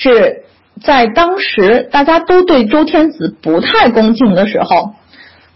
[0.00, 0.44] 是
[0.80, 4.94] 在当时大家都对周天子不太恭敬的时候，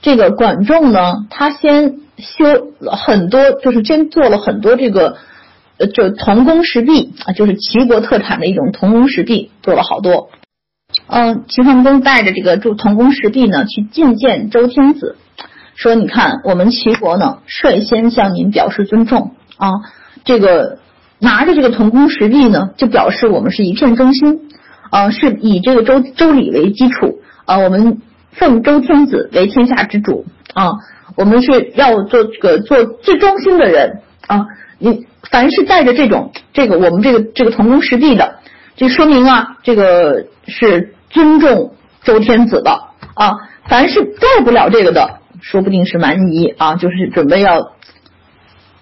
[0.00, 5.16] 这个管仲呢，他先修了很多，就是先做了很多这个
[5.78, 10.30] 呃，就铜工石壁啊，就是齐国特产的一种铜工石壁，做了好多。
[11.06, 15.16] 嗯，齐桓公带着这个铸铜工石壁呢，去觐见周天子，
[15.76, 19.70] 说：“你看，我们齐国呢，率先向您表示尊重啊。
[20.24, 20.78] 这个
[21.22, 24.50] 拿着这个铜弓石壁呢，就表示我们是一片忠心
[24.90, 30.72] 啊，是以这个周周礼为基础啊，我们奉周天子为天下之主啊，
[31.14, 34.46] 我们是要做这个做最忠心的人啊。
[34.78, 38.40] 你凡是带着这种这个我们这个这个铜弓石壁的。”
[38.74, 42.72] 这说明啊，这个是尊重周天子的
[43.14, 43.34] 啊。
[43.68, 47.72] 凡是带不了这个的，说不定是蛮夷啊，就是准备要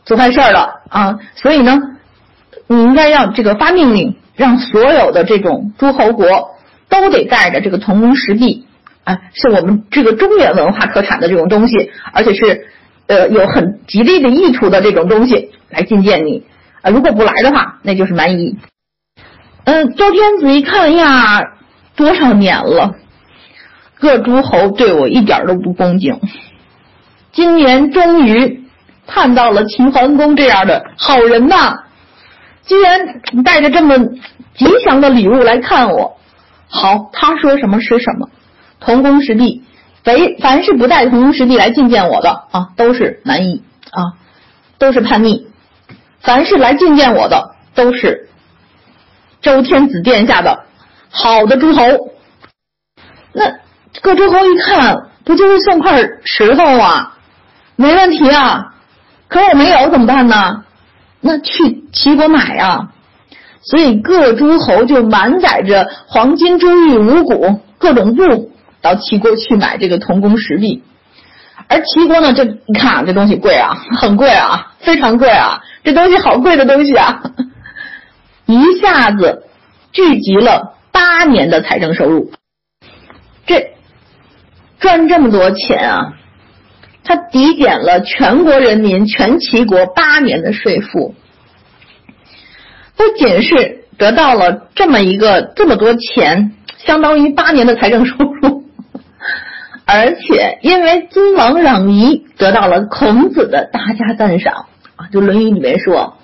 [0.05, 1.19] 做坏事了啊。
[1.35, 1.81] 所以呢，
[2.71, 6.55] 你应该要这个发命令，让所有的这种诸侯国
[6.89, 8.65] 都得带着这个铜弓石壁
[9.03, 12.69] 啊，是我们这个中原文化特产的这种东西，而且是
[13.09, 16.45] 呃有很吉利的意图的这种东西来觐见你
[16.81, 16.93] 啊。
[16.93, 18.57] 如果不来的话，那就是蛮夷。
[19.65, 21.43] 嗯，周天子一看呀，
[21.97, 22.95] 多少年了，
[23.99, 26.21] 各诸侯对我一点都不恭敬。
[27.33, 28.63] 今年终于
[29.09, 31.75] 盼到了齐桓公这样的好人呐，
[32.71, 33.99] 居然带着这么
[34.55, 36.17] 吉祥的礼物来看我。
[36.69, 38.29] 好，他说什么是什么，
[38.79, 39.65] 同工石壁，
[40.05, 44.15] 凡凡是不带同工石壁来觐见我的啊，都是蛮夷啊，
[44.79, 45.49] 都是叛逆。
[46.21, 48.29] 凡是来觐见我的，都是。
[49.43, 50.67] 周天子殿下的
[51.11, 51.83] 好的诸侯，
[53.33, 53.53] 那
[54.01, 57.19] 各诸侯一看，不就是送块石头啊？
[57.75, 58.75] 没问题啊。
[59.27, 60.65] 可我没有怎么办呢？
[61.21, 62.91] 那去齐国买呀。
[63.63, 70.83] 所以各诸侯就满载着黄金、珠玉、五谷各种布到齐国去买这个铜工石壁。
[71.69, 77.23] 而齐国呢，这你看啊，这东西贵啊， 很贵啊，非常贵啊，这东西好贵的东西啊。
[78.47, 79.45] 一下子
[79.93, 82.33] 聚集了八年的财政收入，
[83.47, 83.75] 这
[84.81, 86.15] 赚这么多钱啊！
[87.03, 91.15] 他抵减了全国人民全齐国八年的税赋，
[92.97, 98.65] 不仅是得到了这么一个这么多钱，相当于八年的财政收入，
[99.85, 105.09] 而且因为尊王攘夷，得到了孔子的大加赞赏啊！
[105.13, 106.17] 就《论语》里面说。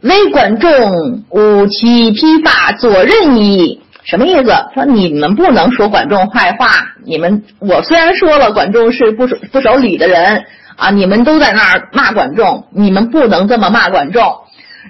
[0.00, 3.80] 微管仲，吾其披发左衽矣。
[4.08, 4.50] 什么意思？
[4.72, 6.70] 说你们不能说管仲坏话。
[7.04, 14.22] 你们我虽然说了管仲是不守不守礼的人啊，你们都在那儿骂管仲，你们不能这么骂管仲。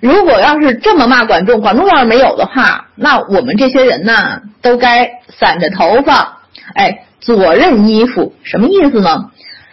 [0.01, 6.43] 如果要是这么骂管仲，管仲要是没有的话，那我们这些人呢，都该散着头发，
[6.75, 9.33] 哎，左衽衣服，什么意思呢？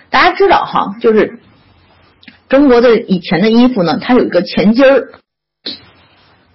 [0.10, 1.38] 大家知道哈，就是
[2.50, 5.10] 中国的以前的衣服呢，它有一个前襟儿。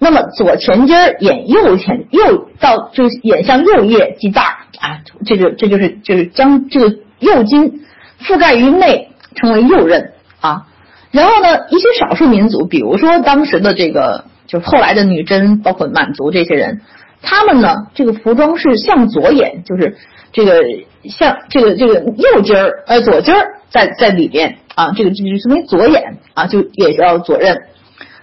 [0.03, 7.83] 那么左前襟儿掩右前右到就掩向右腋系带儿啊，这就这就是就是将这个右襟
[8.23, 10.09] 覆盖于内，称为右衽
[10.41, 10.67] 啊。
[11.11, 16.81] 然后呢，一些少数民族，比如说当时的这个就是后来的女真，包括满族这些人，
[17.21, 19.99] 他们呢这个服装是向左掩，就是
[20.33, 20.63] 这个
[21.05, 27.61] 向这个这个右襟儿呃左襟儿在在里边啊，这个就是说明左眼啊，就也叫左衽。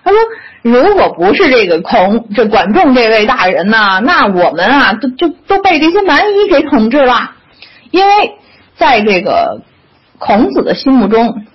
[0.08, 0.20] 他说。
[0.64, 7.32] 如果不是这个孔这管仲这位大人呢，那我们啊都就都被这些蛮夷给统治了。
[7.90, 8.34] 因为
[8.76, 9.62] 在这个
[10.18, 11.46] 孔子的心目中，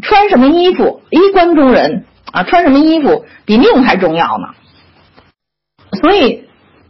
[0.00, 4.48] 穿什么衣服，衣冠中人啊，穿什么衣服比命还重要呢。
[6.00, 6.44] 所以，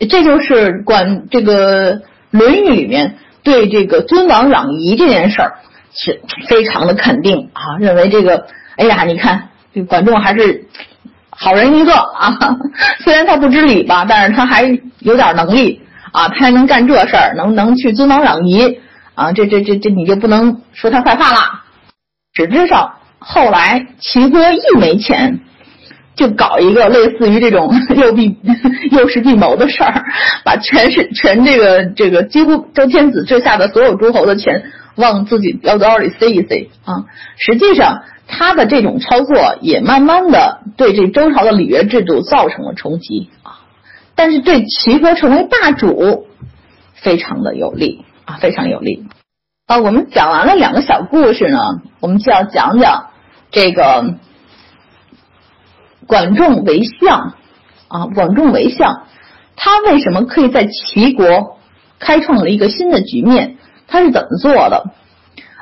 [0.09, 1.97] 这就是管这个
[2.31, 5.55] 《论语》里面对这个尊王攘夷这件事儿
[5.93, 10.67] 是非常的肯定啊，认为这个，哎呀，你看这管仲还是
[11.37, 12.37] 好人一个 啊，
[13.05, 14.63] 虽然他不知礼吧，但是他还
[15.01, 15.81] 有点能力
[16.13, 18.81] 啊，他还能干这事儿，能能去尊王攘夷
[19.15, 21.39] 啊，这这这这你就不能说他坏话了。
[22.35, 25.41] 实质上，后来齐国一没钱。
[26.17, 28.35] 就搞一个类似于这种 诱必
[28.93, 30.03] 诱使计谋的事儿，
[30.47, 34.63] 把全是全这个这个几乎周天子治下的所有诸侯的钱
[34.95, 37.05] 往自己腰包里塞一塞啊。
[37.37, 43.61] 实际上，他的这种操作也慢慢的对这周朝的礼乐制度造成了冲击啊。
[44.15, 46.27] 但是对齐国成为霸主
[46.95, 49.07] 非常的有利啊，非常有利
[49.67, 49.79] 啊。
[49.79, 53.11] 我们讲完了两个小故事呢，我们就要讲讲
[53.51, 54.15] 这个。
[56.09, 57.35] 管仲为相
[57.89, 59.07] 啊，管仲为相，
[59.57, 61.59] 他为什么可以在齐国
[61.99, 63.57] 开创了一个新的局面？
[63.89, 64.91] 他是怎么做的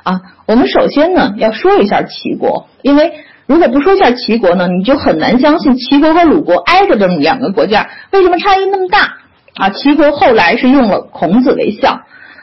[0.02, 0.20] 啊？
[0.46, 3.12] 我们首先呢要说一下齐国，因为
[3.46, 9.18] 如果不说一下齐国呢，你就很难相信齐国和鲁国挨着这么两个国家，为什么差异那么大
[9.54, 9.70] 啊？
[9.70, 12.02] 齐国后来是用了孔子为相，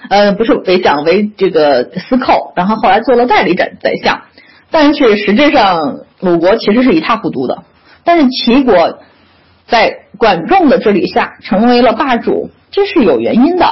[0.10, 4.22] 呃，不是为相，为这个司寇，然后后来做了代理宰宰相，
[4.72, 7.64] 但是实质上鲁国其实是一塌糊涂的。
[8.04, 9.00] 但是齐国
[9.68, 13.66] 在管仲的治理下成为了霸主，这是有原因的。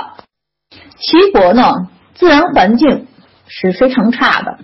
[0.99, 1.73] 齐国呢，
[2.13, 3.07] 自然环境
[3.49, 4.59] 是非常差的，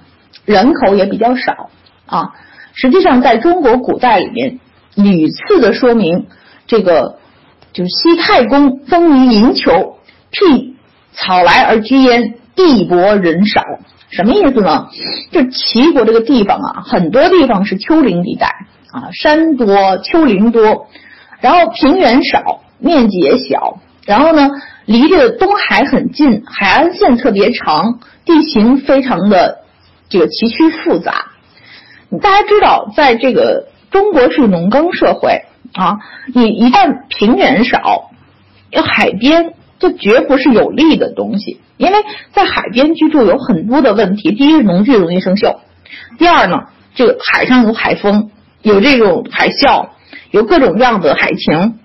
[0.45, 1.69] 人口也比较少
[2.05, 2.29] 啊。
[2.73, 4.59] 实际上，在中国古代里面，
[4.95, 6.27] 屡次的说明
[6.67, 7.17] 这个
[7.73, 9.97] 就是西太公风于银丘，
[10.31, 10.75] 辟
[11.11, 13.61] 草来而居焉，地薄人少。
[14.09, 14.87] 什么意思呢？
[15.31, 18.47] 就齐国这个地方啊，很多地方是丘陵地带。
[18.91, 20.87] 啊，山多丘陵多，
[21.41, 24.49] 然后平原少，面积也小，然后呢，
[24.85, 29.59] 离这个东海很近，海岸线特别长，地形非常的
[30.09, 31.31] 这个崎岖复杂。
[32.21, 35.99] 大家知道，在这个中国是农耕社会啊，
[36.33, 38.11] 你一旦平原少，
[38.71, 41.97] 有海边，这绝不是有利的东西，因为
[42.31, 44.31] 在海边居住有很多的问题。
[44.31, 45.57] 第一农具容易生锈，
[46.17, 46.63] 第二呢，
[46.95, 48.31] 这个海上有海风。
[48.61, 49.89] 有这种海啸，
[50.31, 51.77] 有各种各样的海情，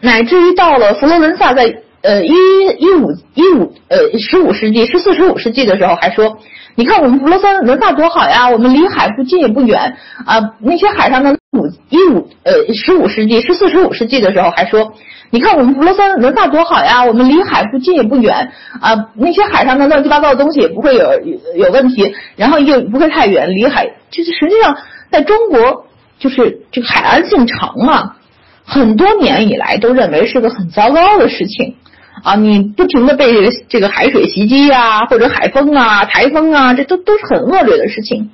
[0.00, 2.32] 乃至于到了佛罗伦萨，在呃一
[2.78, 6.38] 一五一五呃十五世纪十四十五世纪的时候，还说，
[6.74, 10.54] 你看我们佛罗森伦萨多好呀，我们离海不近也不远啊。
[10.60, 14.92] 那些海上的五一五呃十五世纪十四十五世纪的时候，还说，
[15.30, 19.10] 你看我们佛罗森伦萨多好呀，我们离海不近也不远啊。
[19.14, 21.10] 那些海上的乱七八糟的东西也不会有
[21.56, 24.76] 有问题，然后又不会太远，离海就是实际上
[25.10, 25.84] 在中国。
[26.20, 28.16] 就是这个海岸性长嘛，
[28.64, 31.76] 很多年以来都认为是个很糟糕的事情
[32.22, 32.34] 啊！
[32.36, 38.30] 你不停的被这个海水袭击呀，或者海风啊、台风啊，这都都是很恶劣的事情。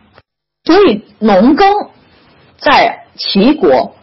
[0.64, 1.68] 所以农耕
[2.58, 3.94] 在齐国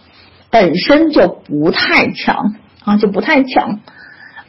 [0.50, 3.80] 本身就不太强啊，就不太强。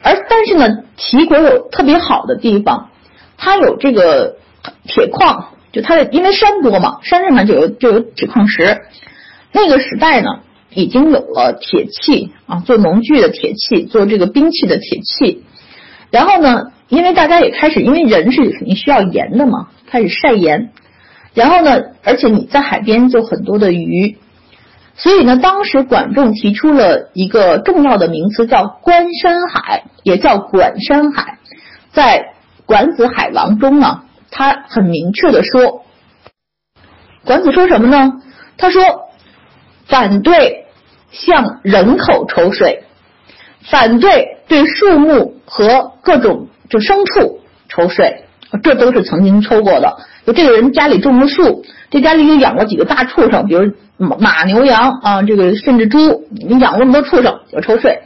[0.01, 2.89] 而但是呢，齐国有特别好的地方，
[3.37, 4.35] 它有这个
[4.85, 8.81] 铁矿，就它的因为山多嘛，山上面就有就有铁矿石。
[9.51, 10.39] 那个时代呢，
[10.75, 15.43] 已经有了铁器啊，做农具的铁器，做这个兵器的铁器。
[16.11, 20.71] 然后呢，因为大家也开始，因为人是肯定需要盐的嘛，开始晒盐。
[21.33, 24.17] 然后呢，而且你在海边就很多的鱼，
[24.95, 31.37] 所以呢，当时管仲提出了一个重要的名词，叫“观山海”，也叫“管山海”。
[31.91, 32.19] 在
[32.65, 35.83] 《管子·海王》中呢，他很明确的说，
[37.25, 38.13] 管子说什么呢？
[38.57, 38.81] 他说。
[39.85, 40.62] 反对
[41.13, 42.83] 向人口抽税，
[43.61, 48.25] 反对对树木和各种就牲畜抽税，
[48.61, 49.95] 这都是曾经抽过的。
[50.25, 58.01] 就这个人家里种了树，这家里又养了几个大畜生，比如马、牛、羊啊，这个甚至猪，你养那么多畜生要抽税，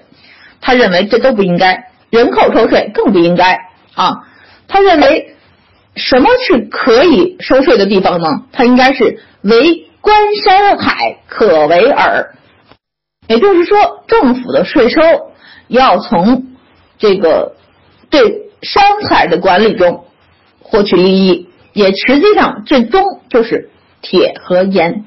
[0.62, 3.58] 他认为这都不应该，人口抽税更不应该
[3.96, 4.28] 啊。
[4.68, 5.34] 他认为
[5.96, 8.44] 什么是可以收税的地方呢？
[8.52, 9.86] 他应该是为。
[10.00, 12.34] 观山海可为耳，
[13.28, 15.02] 也就是说，政府的税收
[15.68, 16.46] 要从
[16.98, 17.56] 这个
[18.10, 20.06] 对山海的管理中
[20.62, 23.70] 获取利益，也实际上最终就是
[24.02, 25.06] 铁和盐。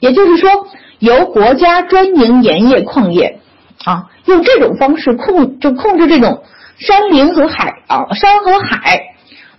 [0.00, 0.50] 也就是说，
[0.98, 3.40] 由国家专营盐业矿业
[3.84, 6.42] 啊，用这种方式控就控制这种
[6.78, 9.00] 山林和海啊山和海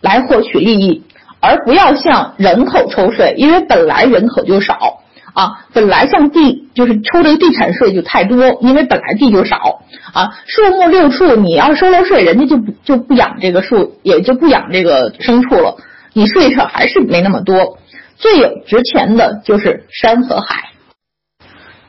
[0.01, 1.03] 来获取利益。
[1.45, 5.02] 而不要向人口抽税，因为本来人口就少
[5.33, 9.81] 啊，本来像地就是抽这个地产税就太多，因为本来地就少
[10.13, 10.31] 啊。
[10.45, 15.77] 树木六畜，你要收了税，人家就不就不养这个树，也就不养这个牲畜了，
[16.13, 17.79] 你税上还是没那么多。
[18.15, 20.69] 最有值钱的就是山和海，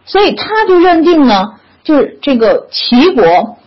[0.06, 1.52] 所以他就认定呢，
[1.84, 3.58] 就是这个齐国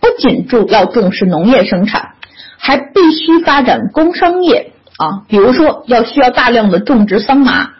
[0.00, 2.14] 不仅重要重视农业生产，
[2.58, 7.70] 还必须发展工商业啊，比如说要需要大量的种植桑麻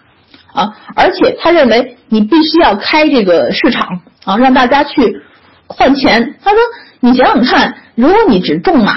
[0.52, 5.22] 啊，而且他认为你必须要开这个市场啊，让大家去
[5.66, 6.36] 换钱。
[6.44, 6.58] 他说，
[7.00, 8.94] 你想想看，如果你只种麻，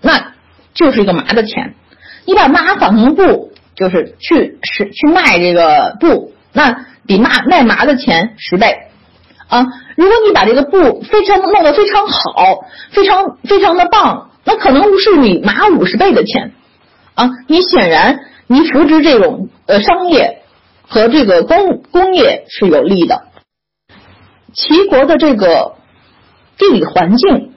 [0.00, 0.32] 那
[0.74, 1.74] 就是一个麻的钱。
[2.26, 8.76] 你把麻纺成布，就是去是去卖这个布，那比卖卖麻的钱十倍
[9.48, 9.66] 啊！
[9.96, 16.52] 如果你把这个布非常弄得非常好，非常非常的棒，那可能是你麻五十倍的钱
[17.14, 17.30] 啊！
[17.48, 18.20] 你显然
[18.52, 20.42] 你扶植这种呃商业
[20.82, 23.22] 和这个工工业是有利的。
[24.52, 25.76] 齐国的这个
[26.58, 27.52] 地理环境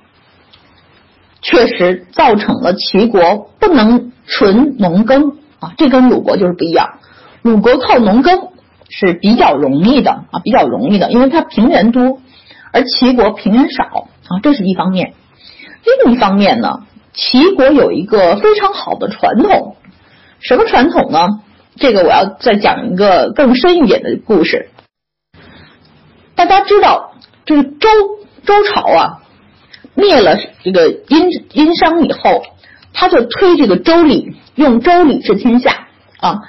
[1.42, 4.12] 确实造成了齐国不能。
[4.26, 7.00] 纯农耕啊，这跟鲁国就是不一样。
[7.42, 8.54] 鲁国靠农耕
[8.88, 12.22] 是比较容易的啊，比较容易的，因为它平原多，
[12.72, 15.14] 而齐国平原少啊，这是一方面。
[16.06, 19.76] 另一方面呢，齐国有一个非常好的传统，
[20.44, 21.28] 什么传统呢？
[21.78, 24.70] 这个我要再讲一个更深一点的故事。
[26.36, 27.14] 大家知道，
[27.46, 27.90] 这个周
[28.46, 29.22] 周朝啊，
[29.96, 32.44] 灭了这个殷殷商以后。
[32.96, 35.88] 他就推这个周礼，用周礼治天下
[36.20, 36.42] 啊，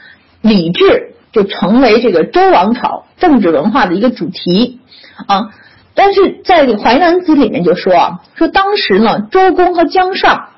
[0.43, 4.79] 礼制就成为这个周王朝政治文化的一个主题
[5.27, 5.55] 啊。
[5.95, 10.51] 但是在《淮南子》里面就说啊，说当时呢，周公和姜尚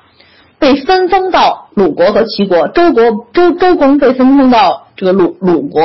[0.59, 5.83] 被分封到鲁国和齐国，周国周周公被分封到这个鲁鲁国，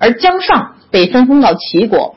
[0.00, 2.16] 而姜尚被分封到齐国。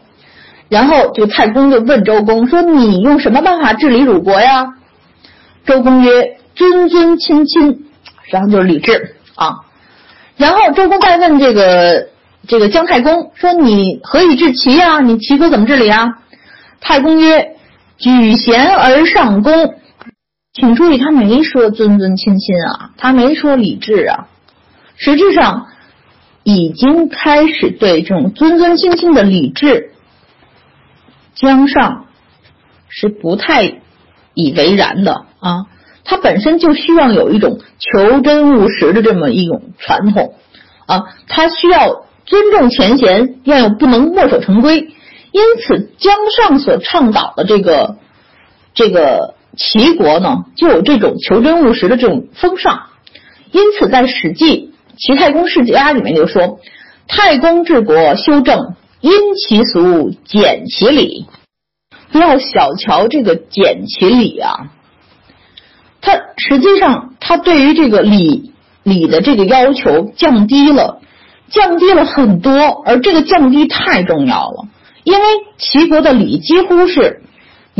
[0.69, 4.74] 然后这个太公就问周公说：“你用什么办法治理鲁国呀？”
[5.65, 6.38] 周公曰。
[6.53, 7.86] 尊尊亲亲，
[8.30, 9.55] 然后就是礼制啊。
[10.36, 12.09] 然后周公再问这个
[12.45, 14.99] 这个姜太公说：“你何以治齐呀？
[14.99, 16.09] 你齐国怎么治理啊？”
[16.82, 17.55] 太公曰
[17.97, 19.76] ：“举贤而上公。”
[20.54, 24.28] 请注意，他没说尊尊亲亲啊，他没说礼制啊。
[24.97, 25.68] 实质上
[26.43, 29.93] 已经开始对这种尊尊亲亲的礼制，
[31.36, 32.08] 姜尚
[32.89, 33.82] 是不太
[34.34, 35.68] 以为然的啊。
[36.04, 40.36] 他本身就需要有一种求真务实的这么一种传统
[40.86, 44.80] 啊，他需要尊重前贤，要有不能墨守成规。
[45.32, 47.95] 因此，姜尚所倡导的这个
[48.74, 52.84] 这个齐国呢，就有这种求真务实的这种风尚。
[53.52, 56.60] 因此，在《史记·齐太公世家》里面就说
[57.08, 61.26] ：“太公治国修正，因其俗，简其礼。”
[62.12, 64.72] 不要小瞧这个简其礼啊。
[66.02, 68.52] 他实际上，他对于这个礼
[68.84, 71.02] 礼的这个要求降低了，
[71.49, 74.68] 降低了很多，而这个降低太重要了，
[75.04, 75.26] 因为
[75.58, 77.22] 齐国的礼几乎是，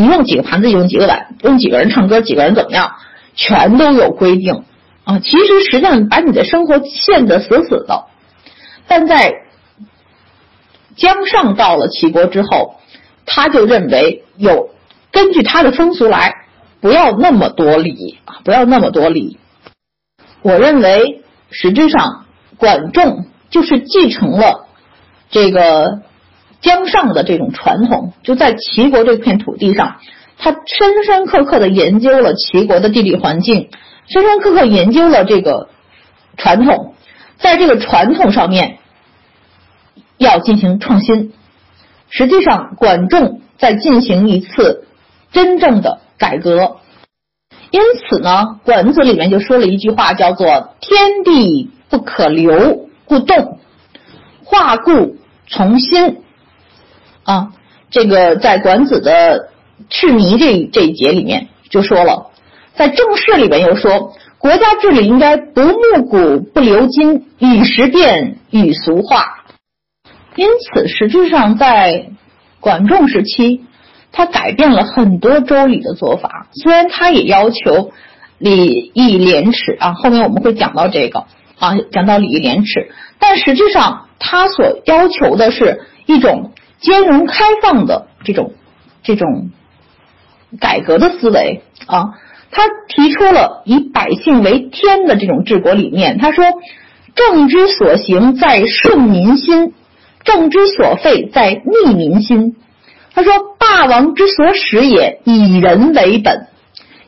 [0.02, 2.96] 你用几个盘子用几个碗，用几个人唱歌几个人怎么样，
[3.36, 4.64] 全都有规定
[5.04, 5.20] 啊。
[5.20, 8.06] 其实实际上把你的生活限得死死的，
[8.88, 9.34] 但在
[10.96, 12.78] 姜尚到了齐国之后，
[13.28, 14.72] 他就认为有
[15.12, 16.38] 根据他的风俗来。
[16.82, 18.42] 不要那么多礼啊！
[18.44, 19.38] 不要那么多礼。
[20.42, 21.22] 我认为，
[21.52, 22.26] 实质上
[22.58, 24.66] 管仲就是继承了
[25.30, 26.02] 这个
[26.62, 29.98] 江上的这种传统，就在齐国这片土地上，
[30.38, 33.70] 他深深刻刻的研究了齐国的地理环境，
[34.08, 35.70] 深深刻刻研究了这个
[36.38, 36.94] 传统，
[37.38, 38.78] 在这个传统上面
[40.18, 41.34] 要进行创新。
[42.10, 44.86] 实际上，管仲在进行一次
[45.32, 46.00] 真正的。
[46.22, 46.78] 改革，
[47.72, 48.30] 因此呢，
[48.64, 53.58] 《管子》里面就说了一句话，叫做“天地不可留，故动；
[54.44, 55.16] 化故
[55.48, 56.21] 从心”。
[57.24, 57.52] 啊，
[57.90, 59.50] 这个在《管子》的
[59.90, 62.32] 赤迷这这一节里面就说了，
[62.76, 69.26] 在正事里面又说，国家治理应该不慕古不留今，与时变，与俗化。
[70.36, 72.08] 因此，实质上在
[72.60, 73.66] 管仲时期。
[74.14, 77.94] 他改变了很多周礼的做法，虽然他也要求
[78.40, 81.24] 礼义廉耻啊，后面我们会讲到这个
[81.58, 86.52] 啊，讲到礼义廉耻，但实际上他所要求的是一种
[86.82, 88.54] 兼容开放的这种
[89.04, 89.52] 这种
[90.60, 92.16] 改革的思维啊，
[92.52, 96.18] 他提出了以百姓为天的这种治国理念。
[96.18, 96.44] 他说
[97.16, 99.72] ：“政之所行，在顺民心；
[100.26, 102.58] 政之所废，在逆民心。”
[103.14, 106.48] 他说：“霸王之所使也，以人为本。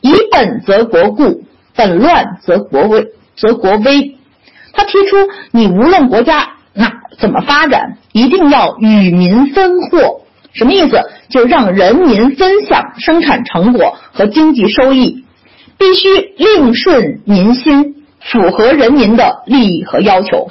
[0.00, 1.44] 以本则国固，
[1.74, 4.16] 本乱则国危，则国危。”
[4.72, 5.16] 他提出，
[5.50, 10.20] 你无论国家那怎么发展，一定要与民分货。
[10.52, 11.00] 什么意思？
[11.30, 15.24] 就让人民分享生产成果和经济收益，
[15.78, 20.50] 必须令顺民心，符合人民的利益和要求。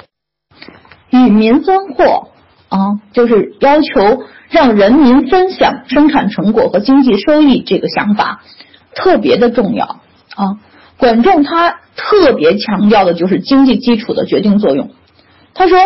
[1.10, 2.28] 与民分货
[2.68, 8.42] 啊，就是要求让人民分享生产成果和经济收益，这个想法
[8.94, 10.00] 特别的重要
[10.34, 10.58] 啊。
[10.98, 14.90] 管仲他特别强调的就是经济基础的决定作用。
[15.54, 15.78] 他说：“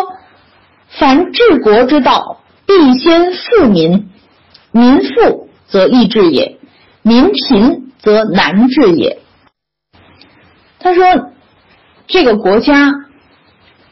[0.89, 4.09] 凡治国之道，必先富民。
[4.71, 6.59] 民富则易治也，
[7.01, 9.19] 民贫则难治也。”
[10.79, 11.31] 他说
[12.07, 12.91] ：“这个国家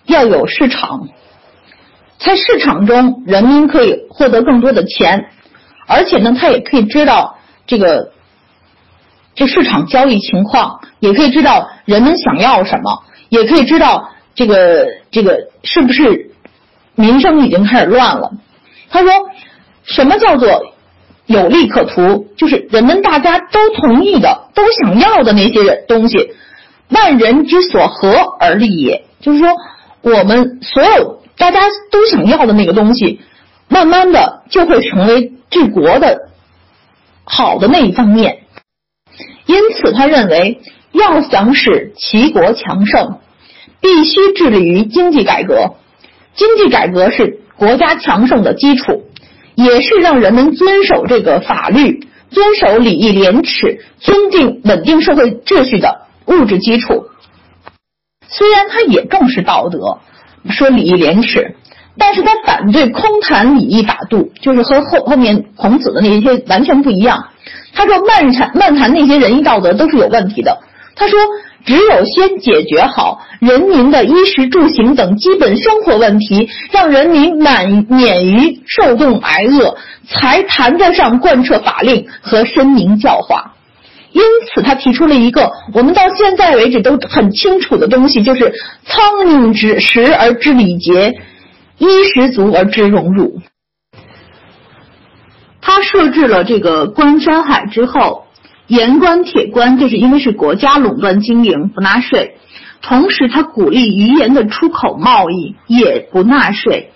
[0.06, 1.08] 要有市场，
[2.18, 5.30] 在市场中，人民可以获得更多的钱，
[5.88, 8.12] 而且呢，他也可以知道这个。”
[9.38, 16.26] 这市场交易情况，也可以知道人们想要什么，也可以知道这个这个是不是
[16.98, 18.32] 民生已经开始乱了。
[18.89, 19.12] 他说，
[19.84, 20.74] 什么叫做
[21.28, 22.28] 有利可图？
[22.36, 26.32] 就是人们大家都同意的、都想要的那些东西，
[26.89, 29.06] 万人之所合而立也。
[29.22, 29.56] 就是说，
[30.02, 33.22] 我们所有大家都想要的那个东西，
[33.68, 36.30] 慢慢的就会成为治国的
[37.26, 38.39] 好的那一方面。
[39.45, 40.62] 因此，他认为
[40.93, 43.20] 要想使齐国强盛，
[43.82, 45.76] 必须致力于经济改革。
[46.38, 49.04] 经济改革是国家强盛的基础，
[49.56, 57.08] 也是让人们遵守这个法律、遵守礼义廉耻、尊敬稳定社会秩序的物质基础。
[58.30, 60.00] 虽然他也重视道德，
[60.52, 61.56] 说礼义廉耻，
[61.98, 67.30] 但是他反对空谈礼义法度，就是和后后面孔子的那些完全不一样。
[67.74, 70.60] 他说：“漫谈漫谈那些仁义道德都是有问题的。”
[70.96, 71.20] 他说
[71.66, 79.76] ：“只有先解决好人民的衣食住行等基本生活问题，让人民满免于受冻挨饿，
[80.08, 83.53] 才谈得上贯彻法令和申明教化。”
[84.14, 88.53] 因此，他提出了一个我们到现在为止都很清楚的东西，就是
[88.86, 91.20] “苍蝇之食而知礼节，
[91.78, 93.41] 衣食足而知荣辱。”
[95.62, 98.26] 他设置了这个关山海之后，
[98.68, 102.38] 盐关铁关，就是因为是国家垄断经营，不纳税。
[102.82, 106.91] 同时，他鼓励鱼盐的出口贸易，也不纳税。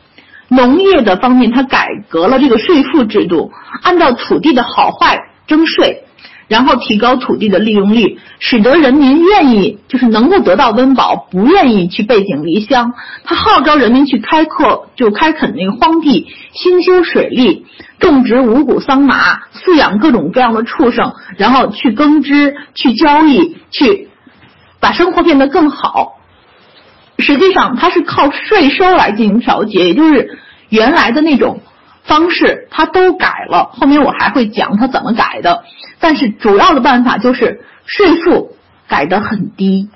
[0.49, 3.51] 农业的方面，他改革了这个税赋制度，
[3.82, 5.17] 按照土地的好坏
[5.47, 6.03] 征税。
[6.47, 12.91] 然后提高土地的利用率，使得人民愿意就是能够得到温饱，不愿意去背井离乡。
[13.24, 17.65] 他号召人民去开阔，就开垦那个荒地，兴修水利，
[18.08, 24.10] 种植五谷桑麻，饲养各种各样的畜生，然后去耕织，去交易，去
[24.80, 26.20] 把生活变得更好。
[27.20, 30.38] 实际上，它是靠税收来进行调节，也就是
[30.70, 31.62] 原来的那种。
[32.04, 35.64] 方式他都改了，后面我还会讲他怎么改的。
[35.99, 38.56] 但是主要的办法就是税赋
[38.88, 39.88] 改得很低。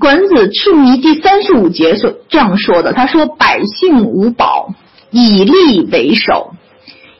[0.00, 4.74] 管子赤泥第三十五节所这样说的，他说：“百姓无宝，
[5.18, 6.52] 以利为首，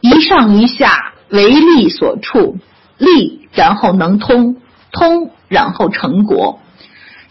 [0.02, 2.58] 一上一下为利所处，
[2.98, 4.56] 利然后能通，
[4.92, 6.60] 通然后成国。”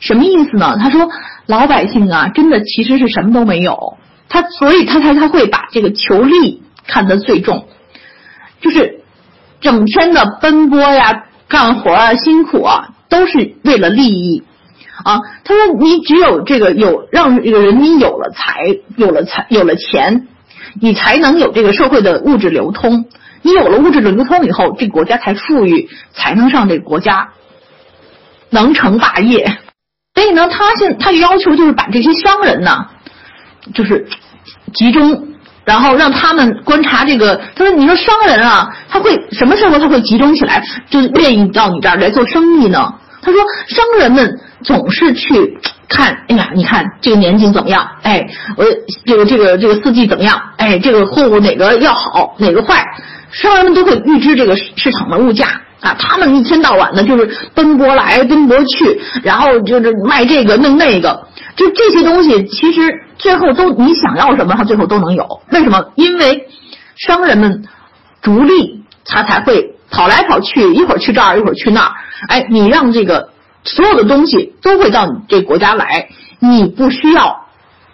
[0.01, 0.75] 什么意思呢？
[0.79, 1.07] 他说
[1.45, 3.97] 老百姓啊，真的其实是什么都没有。
[4.27, 7.67] 他所以，他才他会把这个求利看得最重，
[8.59, 9.01] 就是
[9.61, 14.43] 整天的奔波呀、干活啊、辛苦啊，都是为了利益
[15.03, 15.19] 啊。
[15.43, 20.27] 他说，你只有这个有让这个人民有了财、有了财、有了钱，
[20.79, 23.05] 你才能有这个社会的物质流通。
[23.41, 27.29] 你有了物质的流通以后，这国家才富裕，才能上这个国家
[28.49, 29.57] 能成大业。
[30.13, 32.87] 所以呢，他现他要求就是把这些商人呢。
[33.73, 34.07] 就是
[34.75, 35.27] 集中，
[35.63, 37.35] 然后让他们观察这个。
[37.55, 45.57] 他说：“你说商人啊，他会什么时候他会集中起来，就愿意到你这儿来做生意呢？”他说：“商人们总是去
[45.89, 47.87] 看，哎呀，你看这个年景怎么样？
[48.03, 48.27] 哎，
[48.57, 48.65] 我
[49.05, 50.41] 这个这个这个四季怎么样？
[50.57, 52.83] 哎，这个货物哪个要好，哪个坏？
[53.31, 55.47] 商人们都会预知这个市场的物价
[55.81, 55.95] 啊。
[55.99, 65.25] 他们一天到晚的就是奔波来奔波去，然后就是卖这个弄那个，就这些东西其实。”最后都你想要什么，他最后都能有。
[65.49, 65.81] 为什么？
[65.95, 66.49] 因为
[66.97, 67.63] 商人们
[68.21, 71.91] 逐利，他才会跑来跑去，一会儿去这儿，一会儿去那儿。
[72.27, 73.29] 哎，你让这个
[73.65, 76.09] 所有的东西都会到你这国家来，
[76.39, 77.47] 你不需要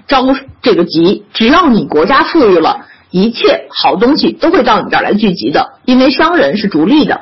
[0.07, 5.79] 着这个急，只要你国家富裕了，一切好东西都会到你这儿来聚集的。
[5.85, 7.21] 因为商人是逐利的，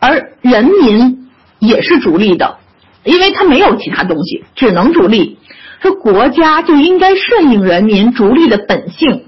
[0.00, 1.28] 而人民
[1.60, 2.58] 也是逐利的，
[3.04, 5.38] 因为他没有其他东西，只能逐利。
[5.80, 9.24] 说国家就应该顺应人民逐利的本性，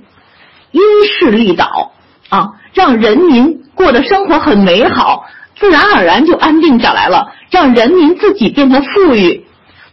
[0.73, 1.93] 因势利导
[2.29, 5.25] 啊，让人民过的生活很美好，
[5.59, 9.47] 自然而然就安定下来了，让人民自己变得富裕。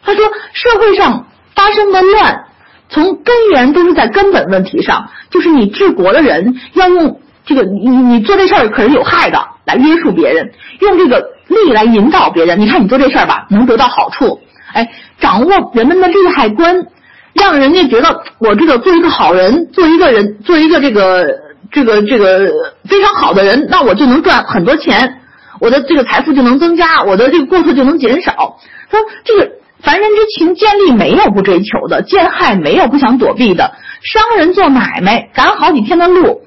[0.03, 2.45] 他说，社会上发生的乱，
[2.89, 12.59] 从根源都是在根本问题上，就是你治国的人要用这个，你你做这事儿可是有害的，来约束别人，用这个利来引导别人。
[12.59, 14.39] 你看你做这事儿吧，能得到好处。
[14.73, 14.89] 哎，
[15.19, 16.87] 掌握人们的利害观，
[17.33, 21.27] 让人家觉得我这个做一个好人，做一个人，做一个这个
[21.71, 22.51] 这个这个
[22.85, 25.20] 非常好的人，那我就能赚很多钱，
[25.61, 28.57] 我的这个财富就能增加，我的这个过错就能减少。
[28.89, 29.51] 说这个
[29.81, 33.75] 凡人之情，见利没有不追求的，见害没有不想躲避的。
[34.01, 36.41] 商人做买卖，赶好几天的路，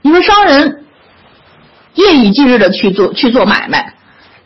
[0.00, 0.84] 你说商人
[1.94, 3.92] 夜以继日的去做去做买卖，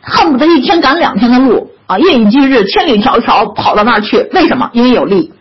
[0.01, 1.71] 恨不得一天赶两天的路。
[1.85, 4.69] 啊，夜以继日，千里迢迢跑到那儿去，为什么？
[4.73, 5.33] 因为有利。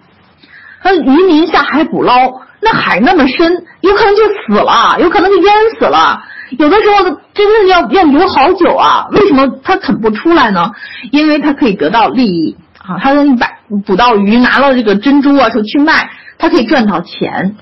[0.84, 6.20] 那渔民下海捕捞，那海那么深，有可能就死了，有可能就淹死了。
[6.58, 9.06] 有的时候真的要要留好久啊。
[9.12, 10.72] 为什么他肯不出来呢？
[11.10, 13.48] 因为他可以得到利益啊，他把
[13.86, 17.56] 捕到鱼，拿了这个珍珠啊，说去卖，他可以赚到钱。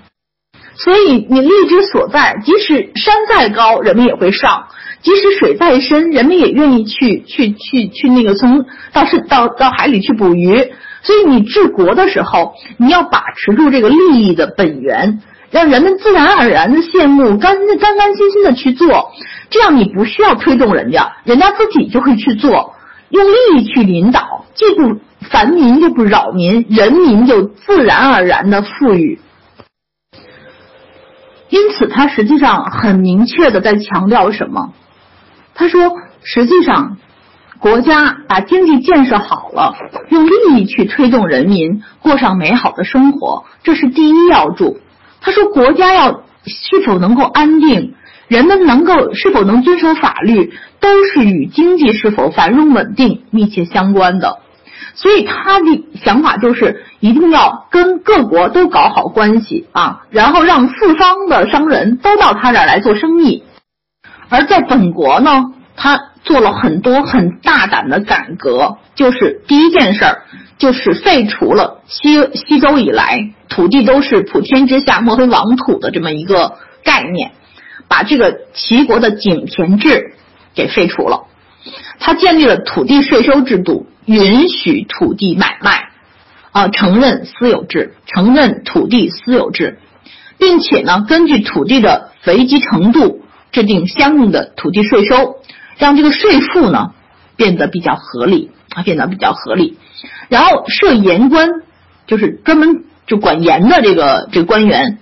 [0.74, 4.66] 所以你利之所在，即使山再高，人们也会上。
[5.02, 10.72] 即使水再深，人们也愿意去去去去那个从到是到到海里去捕鱼。
[11.02, 19.10] 所以你治国的时候，你要把持住这个利益的本源，让人们自然而然的羡慕，干干干心心的去做。
[19.50, 22.74] 这样你不需要推动人家，人家自己就会去做，
[23.08, 29.20] 用利益去引导，既不烦民又不扰民，人民就自然而然的富裕。
[31.48, 34.72] 因此，他实际上很明确的在强调什么？
[35.52, 35.90] 他说
[36.22, 36.96] ：“实际上，
[37.58, 39.74] 国家把经济建设好了，
[40.10, 44.78] 用利益去推动人民过上美好的生活，这是第一要务。”
[45.20, 47.94] 他说：“国家要是否能够安定，
[48.28, 54.38] 人们能够是否能遵守法律，都是与经济是否繁荣稳定密切相关的。”
[54.94, 63.44] 所以他的想法就是一定要跟各国都搞好关系啊，然后让四方的商人都到他这儿来做生意。
[64.28, 70.22] 而在本国呢，他做了很多很大胆的改革，就是第一件事儿，
[70.60, 77.32] 就是废除了西西周以来土地都是普天之下莫非王土的这么一个概念，
[77.88, 80.14] 把这个齐国的井田制
[80.54, 81.24] 给废除了。
[81.98, 85.88] 他建立了土地税收制度，允许土地买卖，
[86.52, 89.80] 啊，承认私有制，承认土地私有制，
[90.38, 93.24] 并且呢，根据土地的肥瘠程度。
[93.52, 95.40] 制定相应的土地税收，
[95.76, 96.92] 让这个税负呢
[97.34, 99.76] 变得比较合理啊，变得比较合理。
[100.28, 101.48] 然后设盐官，
[102.06, 104.98] 就是专门就管盐的这个这个官员，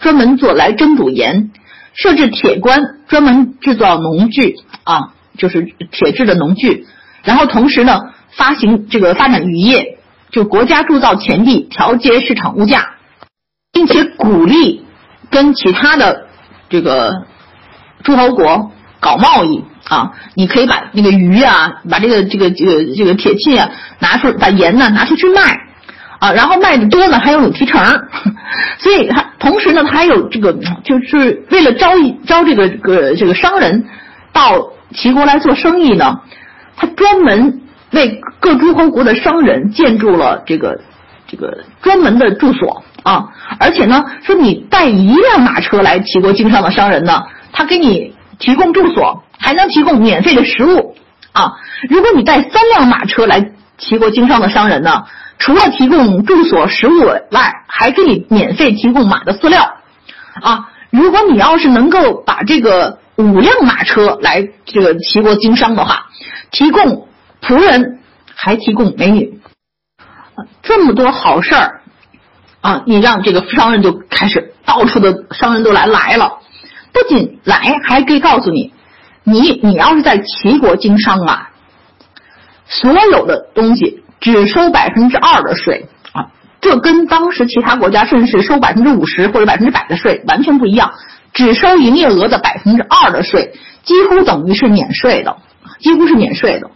[0.00, 1.50] 专门做来蒸煮盐。
[1.94, 6.86] 设置铁官，专门制造农具啊，就是铁制的农具。
[7.24, 9.98] 然后同时呢，发行这个发展渔业，
[10.30, 12.94] 就国家铸造钱币，调节市场物价，
[13.72, 14.84] 并且鼓励
[15.30, 16.26] 跟其他的
[16.68, 17.26] 这个。
[18.04, 18.72] 诸侯国
[19.02, 25.42] 搞贸易啊，你可以把那个鱼啊，把这个这个这个这个铁器啊拿出，把盐呢拿出去卖
[26.20, 27.84] 啊，然后卖的多呢还有提成，
[28.78, 30.52] 所以他同时呢他还有这个
[30.84, 33.84] 就是为了招一招这个个这个商人
[34.32, 36.20] 到齐国来做生意呢，
[36.76, 40.80] 他专门为各诸侯国的商人建筑了这个
[41.26, 47.20] 这个专门的住所啊，而且呢说你带一辆马车来齐国经商的商人呢。
[47.54, 50.96] 他给你提供住所，还能提供免费的食物
[51.30, 51.52] 啊！
[51.88, 55.04] 如果你带三辆马车来齐国经商的商人呢，
[55.38, 59.76] 除了提供住所、食物外，还给你免费提供马的饲料
[60.42, 60.68] 啊！
[60.90, 66.06] 如果你要是能够把这个五辆马车来这个齐国经商的话，
[66.50, 67.06] 提供
[67.40, 68.00] 仆人，
[68.34, 69.40] 还提供美女，
[70.64, 71.80] 这么多好事儿
[72.60, 72.82] 啊！
[72.86, 76.40] 你让这个商人就开始到处的商人都来来了。
[76.92, 78.72] 不仅来，还可以告诉你，
[79.24, 81.50] 你你要是在齐国经商啊，
[82.66, 86.30] 所有的东西只收百分之二的税啊，
[86.60, 90.92] 这跟当时其他国家甚至是收百分之五十或者百分之百的税完全不一样。
[91.32, 95.38] 只收营业额的百分之二的税，几乎等于是免税的，
[95.80, 96.70] 几乎是免税的。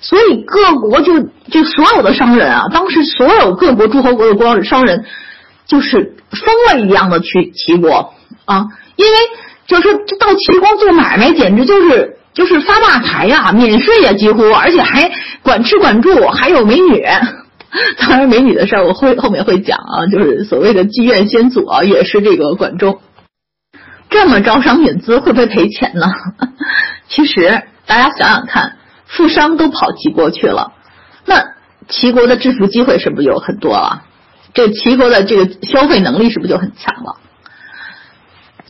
[0.00, 5.04] 所以各国就就所有的商人啊，当时所有各国诸侯国的光商人，
[5.66, 9.18] 就是疯了一样的去齐国啊，因为
[9.68, 15.12] 就是说到齐国做买卖，简直就是就是发大财呀，免税呀，几乎，而且还
[15.42, 17.04] 管吃管住，还有美女。
[18.00, 22.98] 当然，美女的事儿我会后面会讲啊，就是所谓的妓院先祖啊，也是这个管仲。
[24.10, 26.10] 这么招商引资会不会赔钱呢？
[27.08, 28.72] 其实大家想想看。
[29.10, 30.72] 富商都跑齐国去了，
[31.24, 31.42] 那
[31.88, 34.02] 齐国的致富机会是不是就很多了？
[34.52, 37.16] 这齐国的这个消费能力是不是就很强了？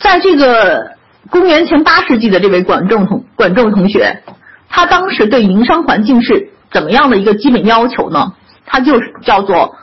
[0.00, 0.92] 在这个
[1.30, 4.22] 公元前八世纪的这位管仲同管仲同学，
[4.68, 8.32] 他当时对营商环境是怎么样的一个基本要求呢？
[8.66, 9.76] 他就是叫做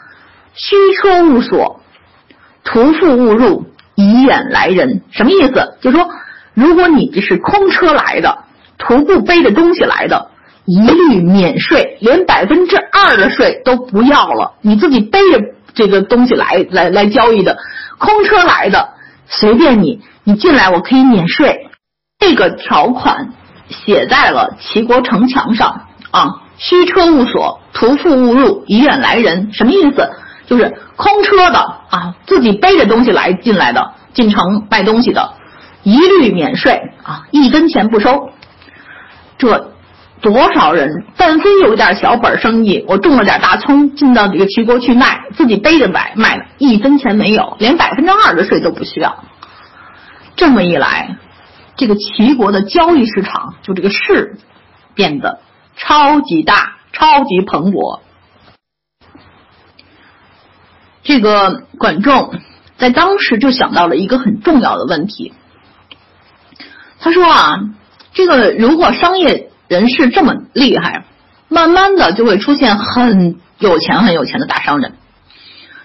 [0.54, 1.82] 虚车勿所，
[2.64, 5.02] 徒妇勿入，以远来人。
[5.12, 5.78] 什么意思？
[5.82, 6.08] 就是说，
[6.54, 8.46] 如果你这是空车来的，
[8.78, 10.30] 徒步背着东西来的。
[10.68, 14.54] 一律免税，连百分之二的税都不要了。
[14.62, 15.40] 你自己背着
[15.76, 17.60] 这个东西来来来交易的，
[18.00, 18.95] 空车来的
[19.28, 21.70] 随便你，你进来我可以免税。
[22.20, 23.34] 这个条款
[23.70, 29.52] 写在了齐国城墙上啊，虚车勿所，徒妇勿入，以远来人。
[29.52, 30.10] 什么意思？
[30.48, 31.60] 就是空车的
[31.90, 35.34] 啊，自己背着东西来进来的，进城卖东西的，
[35.84, 38.30] 一律免税啊，一分钱不收。
[39.38, 39.75] 这。
[40.22, 49.24] 多少人，但凡有点小本生意，我种了点大葱，进到这个齐国去卖，自己背着买卖的，一分钱没有，连百分之二的税都不需要。
[50.36, 51.18] 这么一来，
[51.76, 54.38] 这个齐国的交易市场就这个市
[54.96, 55.40] 变得
[55.76, 58.00] 超级大、超级蓬勃。
[61.04, 62.34] 这个管仲
[62.78, 65.34] 在当时就想到了一个很重要的问题，
[67.00, 67.60] 他说啊，
[68.14, 71.06] 这个如果商业人士这么厉害，
[71.50, 74.94] 慢慢的就会出现很有钱很有钱的大商人。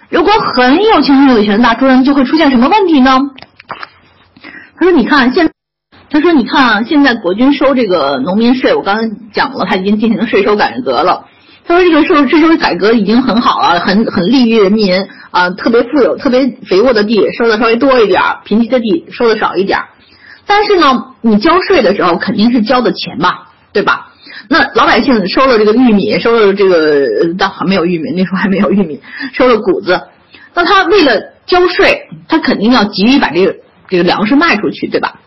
[0.09, 3.19] 如果很有钱很有钱的大商人，就会出现什么问题呢？
[4.77, 5.49] 他说：“你看现，
[6.09, 11.25] 他说你看啊，现在国君收这个农民税，我刚才讲了，他已经进行了税收改革了。
[11.65, 19.79] 他说这个税税收改革已经很好了，很很利于人民啊，特别富有、特别肥沃的地收的稍微多一点，贫瘠的地收的少一点。
[20.45, 24.07] 但是呢，你交税的时候肯定是交的钱吧？”对吧？
[24.49, 29.01] 那老百姓收了这个玉米，收了这个，当还没有玉米，那时候还没有玉米，
[29.33, 30.01] 收了谷子。
[30.53, 33.55] 那他为了交税，他肯定要急于把这个
[33.87, 35.19] 这个粮食卖出去，对吧？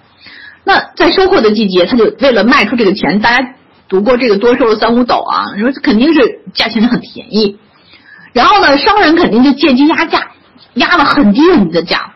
[0.64, 3.55] 那在收获的季节，他就为了卖出这个钱，大家
[3.88, 7.59] 读过这个多收了三五斗啊，你说肯定是价钱很便宜。
[8.32, 10.32] 然后呢，商人肯定就借机压价，
[10.74, 12.12] 压了很低很低的价，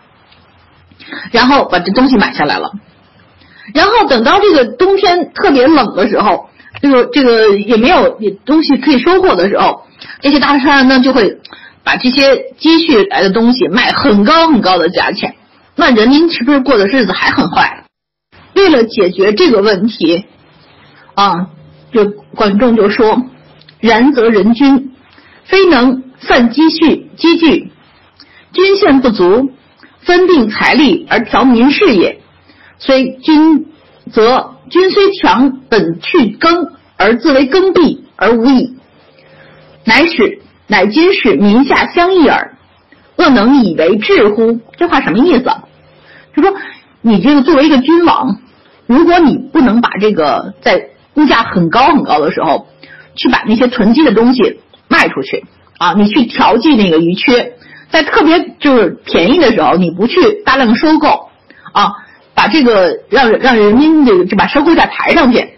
[1.31, 2.73] 然后把这东西买下来了。
[3.75, 6.49] 然后等到这个冬天特别冷的时候，
[6.81, 9.83] 这个这个也没有东西可以收获的时候，
[10.21, 11.39] 这些大商人呢就会
[11.85, 15.35] 把这些积蓄来的东西卖很高很高的价钱，
[15.77, 17.85] 那人民是不是过的日子还很坏？
[18.55, 20.25] 为了解决这个问题，
[21.15, 21.49] 啊，
[21.93, 22.05] 就
[22.35, 23.23] 管仲就说
[23.81, 24.93] ：“然则人君
[25.45, 27.71] 非能散积蓄积聚，
[28.53, 29.51] 均现不足，
[30.01, 32.21] 分定财力而调民事也。”
[32.79, 33.67] 虽君
[34.13, 38.77] 则君虽强，本去耕而自为耕地而无益，
[39.85, 42.57] 乃使乃今使民下相异耳，
[43.17, 44.61] 恶能以为治乎？
[44.77, 45.45] 这话什么意思？
[46.35, 46.55] 就说
[47.01, 48.39] 你这个作为一个君王，
[48.87, 52.69] 如果你不能把这个在物价很高很高的时候，
[53.17, 55.45] 去把那些囤积的东西卖出去
[55.79, 57.55] 啊，你去调剂那个余缺，
[57.91, 61.31] 在特别就是便宜的时候，你不去大量收购
[61.73, 61.93] 啊。
[62.39, 65.55] 把这个让让人民这个就把社会再抬上去，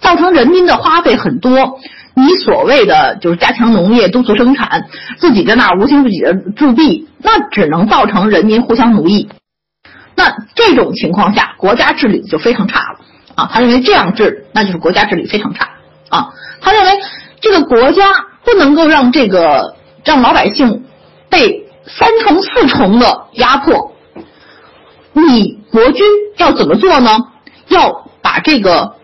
[0.00, 1.78] 造成人民的花费很多。
[2.16, 9.28] 你所谓的就是加强农业、督促生产，自己在那儿无形自己的铸币，那只能造成人民互相奴役。
[10.16, 12.98] 那这种情况下，国家治理就非常差了
[13.36, 13.48] 啊！
[13.52, 15.68] 他认为这样治，那就是国家治理非常差
[16.08, 16.30] 啊！
[16.60, 16.90] 他认为
[17.40, 18.10] 这个国家
[18.44, 20.84] 不能够让这个让老百姓
[21.30, 23.93] 被三重四重的压迫。
[25.14, 26.04] 你国君
[26.36, 27.28] 要怎么做呢？
[27.68, 28.96] 要把这个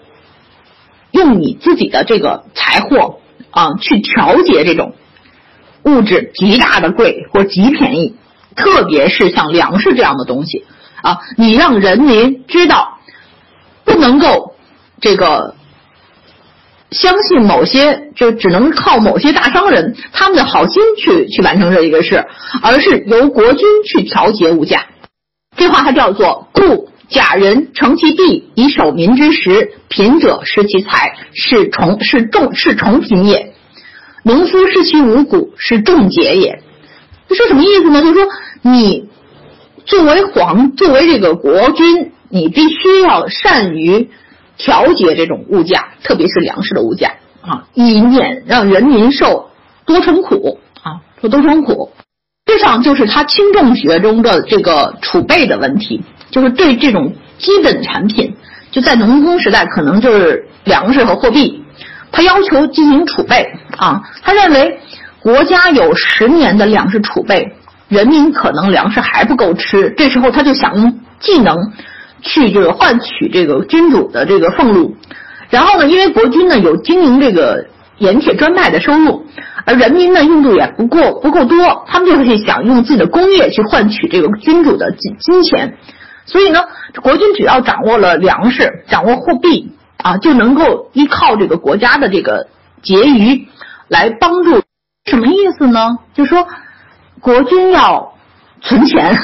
[1.12, 4.94] 用你自己的这个财货啊，去调节这种
[5.84, 8.16] 物质极大的贵或极便宜，
[8.54, 10.66] 特别是像粮食这样的东西
[11.00, 12.98] 啊，你让人民知道
[13.84, 14.54] 不能够
[15.00, 15.54] 这个
[16.90, 22.26] 相信某些，就只能靠某些大商人他们的好心去去完成这一个事，
[22.62, 24.84] 而是由国君去调节物价。
[25.56, 33.52] 这话它叫做“故假人成其地以守民之时，贫者失其财，是重是重是重贫也；
[34.22, 36.62] 农夫失其五谷，是重节也。
[37.28, 38.00] 这说什么意思呢？
[38.00, 38.28] 就是说，
[38.62, 39.08] 你
[39.84, 44.08] 作为皇，作为这个国君，你必须要善于
[44.56, 49.50] 调节这种物价，特别是粮食的物价啊，以免让人民受
[49.84, 51.90] 多重苦啊，受多重苦。
[52.50, 56.02] 实际上就是他轻重学中的这个储备的问题。
[56.30, 58.34] 就是对这种基本产品，
[58.70, 61.64] 就在农耕时代，可能就是粮食和货币，
[62.12, 63.44] 他要求进行储备
[63.76, 64.02] 啊。
[64.22, 64.78] 他认为
[65.20, 67.52] 国家有十年的粮食储备，
[67.88, 71.56] 人民可能粮食还不够吃，这时候他就想用技能
[72.22, 74.96] 去这个换取这个君主的这个俸禄。
[75.50, 77.66] 然后呢，因为国君呢有经营这个
[78.00, 79.26] 盐铁专卖的收入，
[79.66, 85.76] 而人民呢用度也不够不够多，他们就会想用自己的工业去换取这个君主的金金钱。
[86.24, 86.60] 所以呢，
[87.02, 92.48] 国君只要掌握了粮食，掌握货币啊，就能够依靠这个国家的这个
[92.82, 93.48] 结余
[93.86, 94.62] 来帮助。
[95.04, 95.98] 什么意思呢？
[96.14, 96.46] 就说
[97.20, 98.14] 国君要
[98.62, 99.18] 存钱，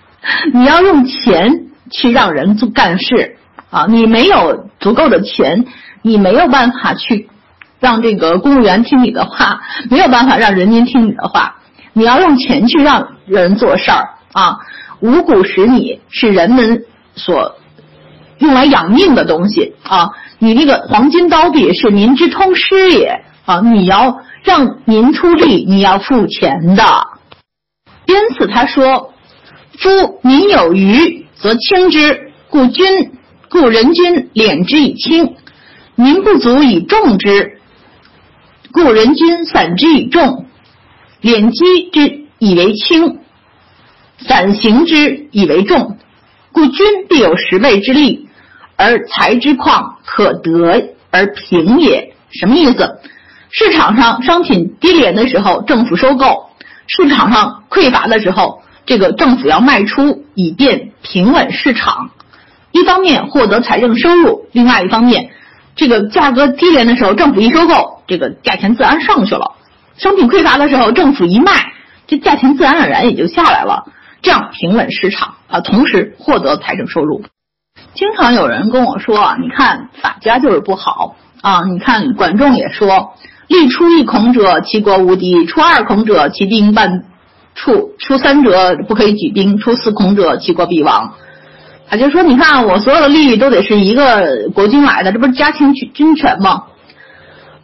[0.54, 3.36] 你要用钱去让人做干事
[3.70, 3.86] 啊。
[3.88, 5.66] 你没有足够的钱，
[6.00, 7.28] 你没有办法去
[7.82, 9.60] 让这个公务员听你的话，
[9.90, 11.56] 没有办法让人民听你的话。
[11.92, 14.56] 你要用钱去让人做事儿啊。
[15.00, 16.84] 五谷食米是人们
[17.16, 17.56] 所
[18.38, 20.10] 用来养命的东西啊！
[20.38, 23.60] 你那个黄金刀币是民之通师也啊！
[23.60, 26.84] 你要让民出力，你要付钱的。
[28.06, 29.12] 因此他说
[29.76, 33.10] ：“夫民有余则轻之，故君
[33.50, 35.34] 故人君敛之以轻；
[35.96, 37.58] 民不足以重之，
[38.72, 40.46] 故人君散之以重，
[41.20, 43.18] 敛积之以为轻。”
[44.18, 45.98] 散行之以为重，
[46.52, 48.28] 故君必有十倍之力，
[48.76, 52.14] 而财之旷可得而平也。
[52.30, 53.00] 什么意思？
[53.50, 56.50] 市场上商品低廉的时候，政府收购；
[56.86, 62.10] 市场上匮乏的时候，这个政府要卖出，以便平稳市场。
[62.70, 65.30] 一方面获得财政收入，另外一方面，
[65.74, 69.54] 这个价格低廉的时候，政府一收购，这个价钱自然上去了；
[69.96, 71.72] 商品匮乏的时候，政府一卖，
[72.06, 73.86] 这价钱自然而然也就下来了。
[74.20, 77.24] 这样平稳市场啊，同时获得财政收入。
[77.94, 81.64] 经常有人跟我说啊，你看法家就是不好啊。
[81.64, 83.14] 你看管仲也说
[83.48, 87.04] ：“立出一孔者，其国无敌；出二孔者，其兵半
[87.54, 91.14] 处；出三者，不可以举兵；出四孔者，其国必亡。”
[91.88, 96.64] 他就说：“你看我所有的利益都得是一个国君来的，这不是加强军军权吗？”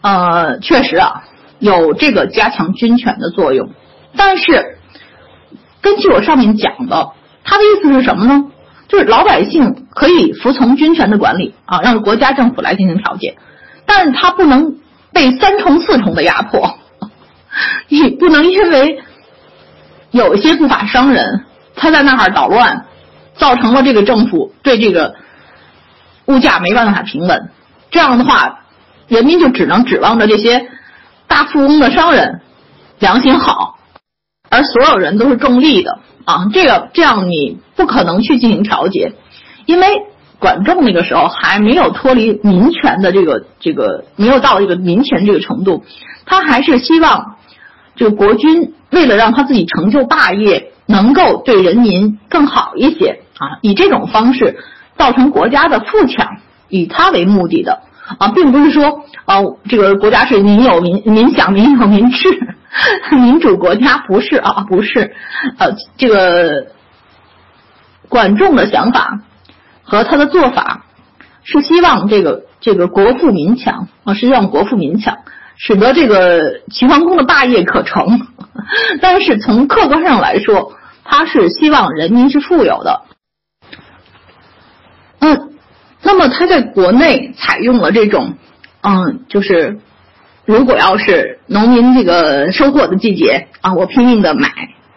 [0.02, 1.24] 呃，确实啊，
[1.58, 3.70] 有这个加强军权的作用，
[4.16, 4.74] 但是。
[5.80, 7.12] 根据我上面讲的，
[7.44, 8.46] 他的意思是什么呢？
[8.88, 13.38] 就是老百姓可以服从军权的管理啊，让国家政府来进行调解，
[13.86, 14.74] 但是他不能
[15.12, 16.78] 被三重四重的压迫，
[17.88, 19.00] 你不能因为
[20.10, 21.44] 有一些不法商人
[21.76, 22.86] 他在那儿捣乱，
[23.38, 25.14] 造成了这个政府对这个
[26.26, 27.50] 物价没办法平稳，
[27.90, 28.60] 这样的话，
[29.06, 30.68] 人民就只能指望着这些
[31.26, 32.40] 大富翁的商人
[32.98, 33.78] 良心好。
[34.50, 39.12] 而所有人都是重利的啊，这个这样你不可能去进行调节，
[39.66, 39.86] 因为
[40.38, 45.84] 管仲那个时候还没有脱离民权的这个这个没有到这个民权这个程度，
[46.24, 47.36] 他还是希望
[47.94, 54.58] 这个国君为了让他自己成就霸业，能够对人民更好一些啊，以这种方式
[54.96, 57.80] 造成国家的富强，以他为目的的
[58.18, 59.36] 啊，并不是说啊
[59.68, 62.28] 这个国家是民有民民享民有民治。
[63.10, 65.14] 民主国家不是啊，不是，
[65.58, 66.66] 呃，这个
[68.08, 69.20] 管仲的想法
[69.82, 70.84] 和他的做法
[71.44, 75.16] 是希望这个这个国富民强啊，是希望国富民强，
[75.56, 78.20] 使得这个齐桓公的霸业可成。
[79.00, 80.74] 但是从客观上来说，
[81.04, 83.02] 他是希望人民是富有的。
[85.20, 85.50] 嗯，
[86.02, 88.34] 那么他在国内采用了这种，
[88.82, 89.78] 嗯，就是。
[90.44, 94.50] 如果要是农民这个收获的季节啊，我拼命的买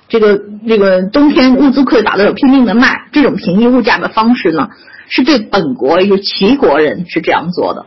[0.07, 4.69] 这个这个冬天物资匮乏的时候拼命的卖，这种平抑物价的方式呢，
[5.09, 7.85] 是对本国也就是齐国人是这样做的。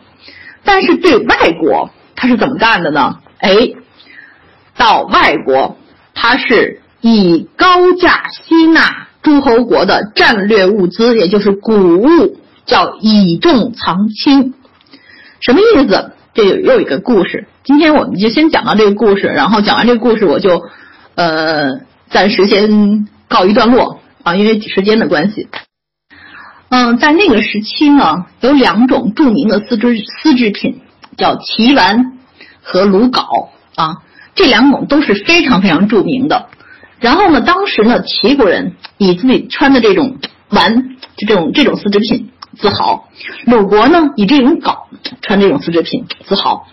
[0.62, 3.20] 但是对外国他是怎么干的呢？
[3.38, 3.56] 哎，
[4.76, 5.78] 到外国
[6.12, 14.54] 他是以高价吸纳诸侯国的战略物资，也就是谷物，叫以重藏轻。
[15.40, 16.12] 什么意思？
[16.34, 17.48] 这有又一个故事。
[17.64, 20.62] 今天我们就先讲到这个故事，然后讲完这个故事，我就
[21.14, 25.48] 呃暂时先告一段落啊，因为时间的关系。
[26.68, 30.82] 嗯，在那个时期呢，有两种著名的丝织丝织品，
[31.16, 32.18] 叫齐丸
[32.62, 34.02] 和鲁缟啊，
[34.34, 36.48] 这两种都是非常非常著名的。
[37.00, 40.18] 然后呢，当时呢，齐国人以自己穿的这种
[40.50, 43.04] 丸，就这种这种丝织品自豪；
[43.46, 44.78] 鲁国呢，以这种缟
[45.22, 46.66] 穿这种丝织品自豪。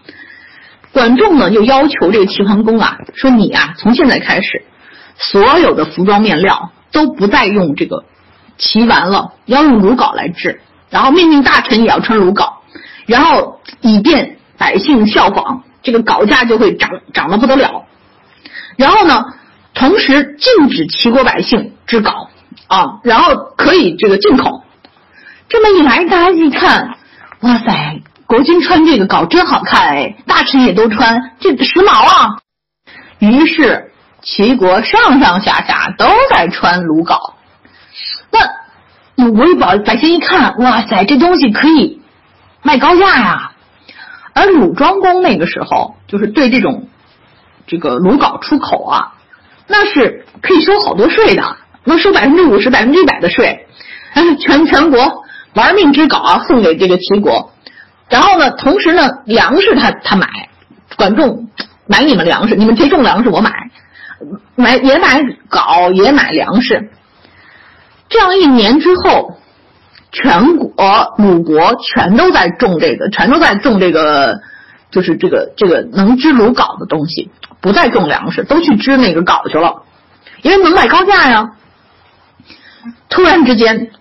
[0.93, 4.63] 管仲呢，又要求这个齐桓公啊，说你啊，从现在开始，
[5.17, 8.03] 所有的服装面料都不再用这个
[8.57, 10.61] 齐丸了，要用鲁缟来制。
[10.89, 12.51] 然后命令大臣也要穿鲁缟，
[13.05, 17.85] 然后以便百姓效仿，这个缟价就会涨涨得不得了。
[18.75, 19.23] 然后呢，
[19.73, 22.27] 同时禁止齐国百姓织缟
[22.67, 24.63] 啊，然后可以这个进口。
[25.49, 26.97] 这么一来，大家一看，
[27.41, 28.01] 哇塞！
[28.25, 32.37] 国君穿这个缟真好看哎，大臣也都穿，这时髦啊。
[33.19, 33.91] 于是
[34.21, 37.33] 齐国上上下下都在穿鲁缟。
[38.31, 42.01] 那鲁国百百姓一看，哇塞，这东西可以
[42.61, 43.51] 卖高价呀。
[44.33, 46.87] 而鲁庄公那个时候，就是对这种
[47.67, 49.15] 这个鲁缟出口啊，
[49.71, 53.65] 那是可以收好多税的，能收百分之五十、百分之一百的税。
[54.39, 55.23] 全 全国
[55.55, 57.53] 玩命之搞啊，送给这个齐国。
[58.09, 60.27] 然后呢，同时呢，粮食他他买，
[60.97, 61.47] 管仲
[61.87, 63.53] 买你们粮食，你们谁种粮食我买，
[64.55, 66.91] 买也买镐也买粮食。
[68.09, 69.37] 这样一年之后，
[70.11, 74.41] 全国鲁国全都在种这个，全都在种这个，
[74.91, 77.31] 就是这个这个能织鲁缟的东西，
[77.61, 79.83] 不再种粮食，都去织那个缟去了，
[80.41, 81.51] 因为能卖高价呀。
[83.09, 83.91] 突然之间，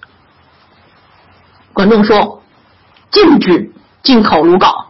[1.73, 2.43] 管仲说
[3.11, 3.73] 禁止。
[4.03, 4.87] 进口鲁缟，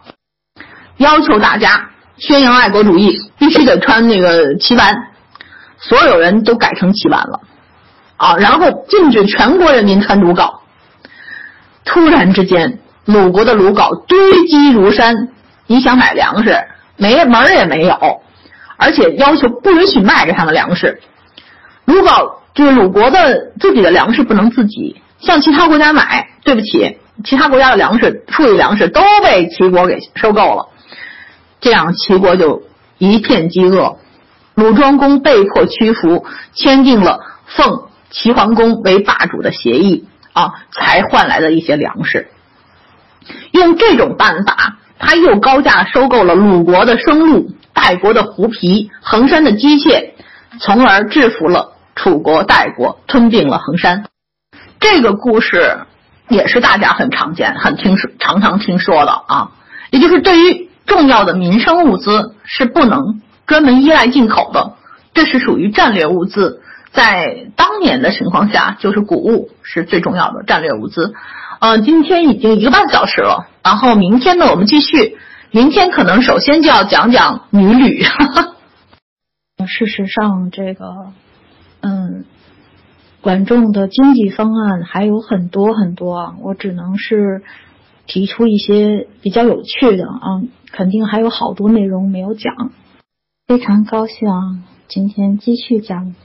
[0.95, 5.09] 要求大家宣扬爱国主义，必须得穿那个齐丸，
[5.77, 7.41] 所有人都改成齐丸了
[8.15, 8.37] 啊！
[8.37, 10.61] 然后禁止全国人民穿鲁缟。
[11.83, 15.27] 突然之间，鲁国的鲁缟堆积如山，
[15.67, 16.57] 你想买粮食
[16.95, 18.21] 没门儿也没有，
[18.81, 20.99] 而且要求不允许卖给他们粮食。
[21.85, 26.97] 如果就是鲁国的自己的粮食不能自己向其他国家买，对不起。
[27.23, 30.69] 其他国家的粮食、富裕粮食都被齐国给收购了，
[31.59, 32.63] 这样齐国就
[32.97, 33.97] 一片饥饿。
[34.55, 42.29] 鲁庄公被迫屈服，签订了奉齐桓公为霸主的协议啊，才换来的一些粮食。
[43.51, 47.51] 用这种办法，他又高价收购了鲁国的生鹿、
[47.81, 50.13] 代国的狐皮、衡山的姬妾，
[50.59, 54.05] 从而制服了楚国、代国，吞并了衡山。
[54.79, 55.79] 这个故事。
[56.29, 59.51] 也是大家很常见、很听说、常常听说的啊，
[59.89, 64.75] 也就是对于重要的民生物资是不能专门依赖进口的，
[65.13, 66.61] 这是属于战略物资。
[66.93, 71.13] 在当年的情况下，就是谷物是最重要的战略物资。
[71.59, 75.17] 呃，今天已经一个半小时了，然后明天呢，我们继续。
[75.51, 78.03] 明天可能首先就要讲讲女旅。
[79.67, 81.13] 事实上，这个，
[81.81, 82.25] 嗯。
[83.21, 87.43] 管仲的经济方案还有很多很多啊，我只能是
[88.07, 90.41] 提出一些比较有趣的啊，
[90.71, 92.71] 肯定还有好多内容没有讲。
[93.45, 94.41] 非常高兴啊，
[94.87, 96.15] 今天继续讲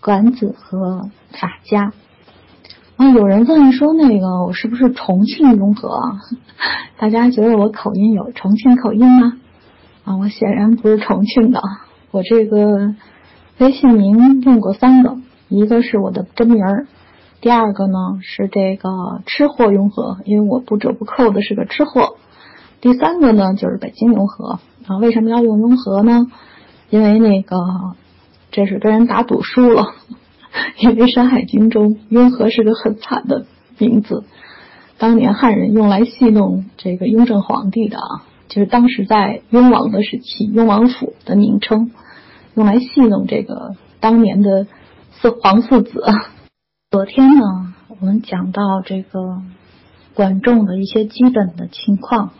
[0.00, 1.92] 管子和法家。
[2.96, 5.88] 啊，有人问说那个我是不是重庆雍和？
[5.88, 6.20] 啊？
[6.96, 9.32] 大家觉得我口音有重庆口音吗？
[10.04, 11.60] 啊，我显然不是重庆的，
[12.12, 12.94] 我这个
[13.58, 15.16] 微信名用过三个。
[15.48, 16.86] 一个是我的真名儿，
[17.40, 22.16] 第二个呢是这个吃货雍和，因为我不折不扣的是个吃货。
[22.80, 26.28] 第三个呢就是北京雍和啊，为什么要用雍和呢？
[26.90, 27.56] 因为那个
[28.52, 29.86] 这是跟人打赌输了，
[30.78, 33.46] 因为《山海经》中雍和是个很惨的
[33.78, 34.24] 名字，
[34.98, 41.90] 当年汉人用来戏弄这个雍正皇帝的啊，就是当时在雍王的时期，雍王府的名称，
[42.54, 44.66] 用来戏弄这个当年的
[45.20, 45.30] 四。
[45.30, 46.04] 皇四子，
[46.90, 47.42] 昨天呢，
[47.88, 49.42] 我们讲到这个
[50.14, 52.30] 管仲的一些基本的情况，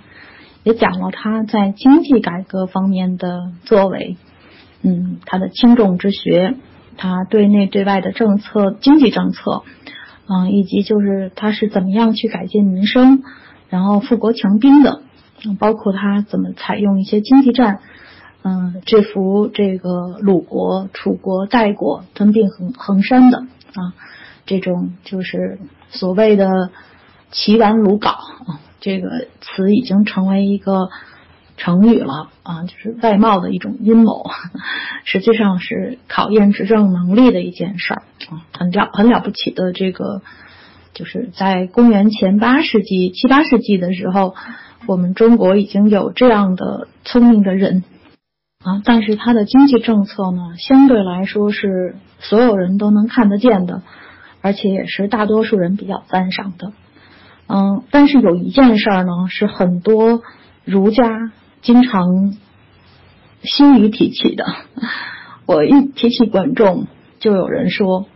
[0.63, 4.17] 也讲了他在经济改革方面的作为，
[4.83, 6.57] 嗯，他的轻重之学，
[6.97, 9.63] 他对内对外的政策、经济政策，
[10.29, 13.23] 嗯，以及就是他是怎么样去改进民生，
[13.69, 15.03] 然后富国强兵的，
[15.59, 17.81] 包括他怎么采用一些经济战。
[18.47, 23.95] 嗯，制服这个鲁国、楚国、代国吞并衡衡山的啊，
[24.45, 26.69] 这种就是所谓的
[27.31, 30.91] 齐完鲁缟啊，这个词已经成为一个
[31.57, 34.27] 成语了啊，就是外贸的一种阴谋，
[35.05, 40.23] 实际上是考验执政能力的一件事儿啊，很了很了不起的这个
[40.95, 44.35] 就是在公元前八世纪、七八世纪的时候，
[44.87, 47.85] 我们中国已经有这样的聪明的人
[48.65, 53.83] 啊，但是他的经济政策呢，相对来说是所有人都能看得见的，
[54.41, 56.73] 而且也是大多数人比较赞赏的。
[57.47, 60.23] 嗯，但是有一件事儿呢，是很多
[60.65, 61.31] 儒家
[61.65, 62.35] 经常
[63.43, 64.45] 心里提起的。
[65.47, 66.87] 我一提起管仲，
[67.19, 68.07] 就有人说：“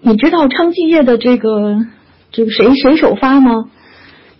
[0.00, 1.84] 你知道昌妓业的这个
[2.32, 3.68] 这个谁谁首发吗？”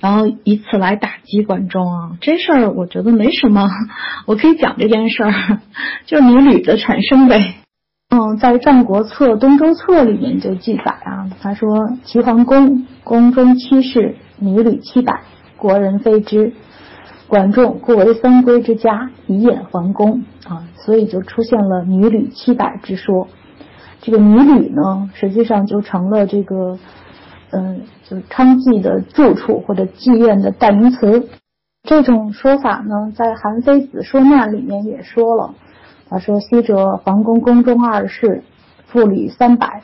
[0.01, 2.17] 然后以此来打击管仲啊。
[2.21, 3.69] 这事儿我觉得没什么，
[4.27, 5.61] 我可以讲这件事儿，
[6.07, 7.55] 就是女吕的产生呗。
[8.11, 15.23] 嗯，在《战国策·东周策》里面就记载啊，他说：“齐桓公宫中七室，女履七百，
[15.57, 16.53] 国人非之。
[17.35, 23.27] 管仲故为三归之家，以掩桓公啊，所以就出现了女履七百之说。
[24.01, 26.79] 这个女履呢，实际上就成了这个，
[27.51, 31.29] 嗯，就昌妓的住处或者妓院的代名词。
[31.83, 35.57] 这种说法呢，在《韩非子·说难》里面也说了。
[36.09, 38.45] 他说：“昔者桓公宫中二室，
[38.87, 39.83] 妇女三百，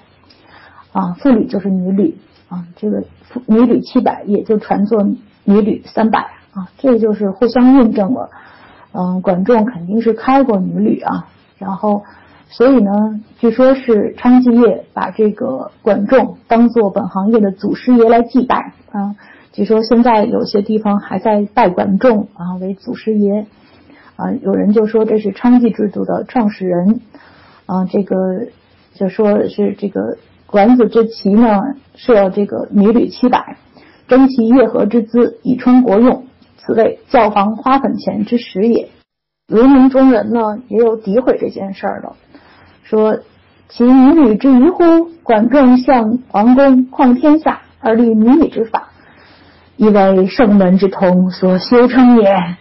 [0.92, 2.16] 啊，妇女就是女旅
[2.48, 3.02] 啊，这个
[3.46, 5.02] 女旅七百，也就传作
[5.42, 8.30] 女旅三百啊，这就是互相印证了。
[8.92, 11.26] 嗯，管仲肯定是开过女旅啊，
[11.58, 12.02] 然后，
[12.48, 19.16] 所以呢，据说是昌继业把这个管仲当做本行业的祖师爷来祭拜啊。
[19.52, 23.46] 据说现在有些地方还在拜管仲啊为祖师爷。”
[24.20, 27.00] 啊，有人就说这是娼妓制度的创始人，
[27.64, 28.48] 啊，这个
[28.92, 33.56] 就说是这个管子之齐呢，设这个女旅七百，
[34.08, 36.26] 征其夜合之资，以充国用，
[36.70, 38.90] 此谓教坊花粉钱之始也。
[39.48, 42.12] 儒民中人呢，也有诋毁这件事儿的，
[42.84, 43.18] 说
[43.68, 45.10] 其女之于乎？
[45.24, 48.90] 管仲向皇宫旷天下而立民女之法，
[49.76, 52.56] 以为圣门之通所修成也。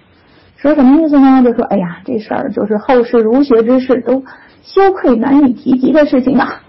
[0.57, 1.43] 说什么意思呢？
[1.43, 4.23] 就说哎呀，这事儿就是后世儒学之士都
[4.63, 6.63] 羞愧难以提及的事情啊！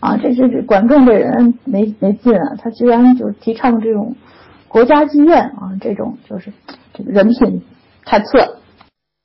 [0.00, 4.16] 啊，这是管仲这人没没劲啊，他居然就提倡这种
[4.68, 6.52] 国家妓院啊，这种就是
[7.04, 7.62] 人品
[8.04, 8.56] 太次。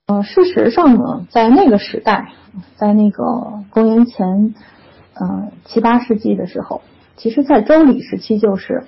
[0.08, 2.34] 呃，事实上呢，在那个时代，
[2.76, 4.54] 在那个公元前
[5.14, 6.82] 呃七八世纪的时候，
[7.16, 8.86] 其实在周礼时期就是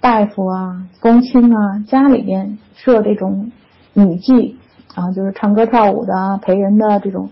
[0.00, 3.52] 大夫啊、公卿啊家里面设这种。
[3.96, 4.56] 女妓
[4.92, 7.30] 啊，就是唱歌跳舞的、陪人的这种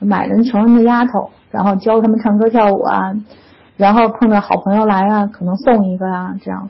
[0.00, 3.14] 买人穷人的丫头，然后教他们唱歌跳舞啊，
[3.76, 6.68] 然后碰到好朋友来啊，可能送一个啊，这样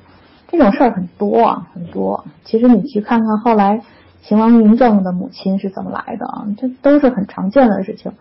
[0.51, 2.25] 这种事儿很多啊，很多。
[2.45, 3.83] 其实你去看看后来
[4.23, 8.13] 秦王嬴政的母亲是怎么来的啊，这都是很常见的事情。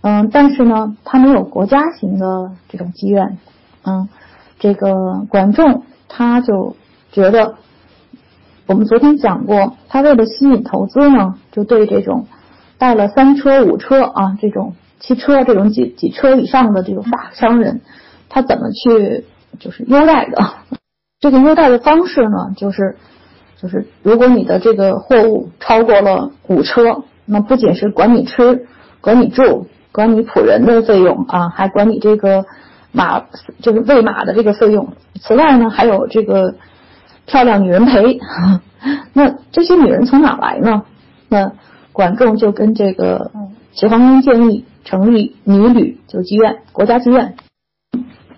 [0.00, 3.38] 嗯，但是呢，他没有国家型的这种妓院。
[3.84, 4.08] 嗯，
[4.58, 6.76] 这个管仲他就
[7.12, 7.54] 觉得。
[8.64, 12.26] 我们昨天讲过，他为了吸引投资呢，就对这种
[12.78, 17.80] 带了三车五车啊这种汽车这种几几车以上的这种大商人，
[18.28, 19.26] 他怎么去
[19.58, 20.42] 就是优待的？
[21.22, 22.96] 这个优待的方式呢，就是
[23.56, 28.66] 就是如果你的这个货物超过了五车，那不仅是管你吃、
[29.00, 32.44] 管你住、管你仆人的费用啊，还管你这个
[32.92, 33.22] 马
[33.62, 34.92] 就是喂马的这个费用。
[35.22, 36.56] 此外呢，还有这个。
[37.24, 38.18] 漂亮女人陪，
[39.14, 40.82] 那这些女人从哪来呢？
[41.28, 41.52] 那
[41.92, 43.30] 管仲就跟这个
[43.72, 47.36] 齐桓公建议成立女旅，就妓院，国家妓院。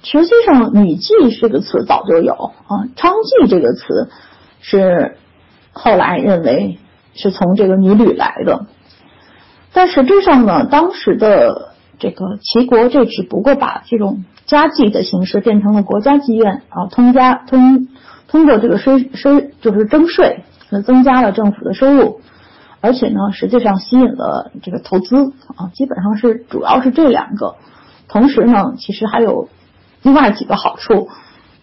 [0.05, 4.09] 实际上，女妓这个词早就有啊，娼妓这个词
[4.60, 5.16] 是
[5.72, 6.78] 后来认为
[7.14, 8.66] 是从这个女旅来的。
[9.72, 17.89] 但实质上呢，当时的这个齐国就只不过把这种家妓的形式变成了国家妓院啊，通家通。
[18.26, 22.20] 通过这个税税就是征税，那增加了政府的收入，
[22.81, 27.55] 而且呢，实际上吸引了这个投资啊，基本上是主要是这两个。
[28.09, 29.48] 同时呢，其实还有
[30.05, 31.09] 另外几个好处。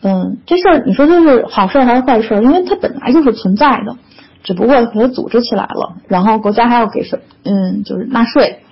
[0.01, 2.43] 嗯，这事儿你说这是好事还是坏事？
[2.43, 3.95] 因为它本来就是存在的，
[4.43, 8.63] 只不过给它组织起来了，然后国家还要给税，嗯，就是纳税，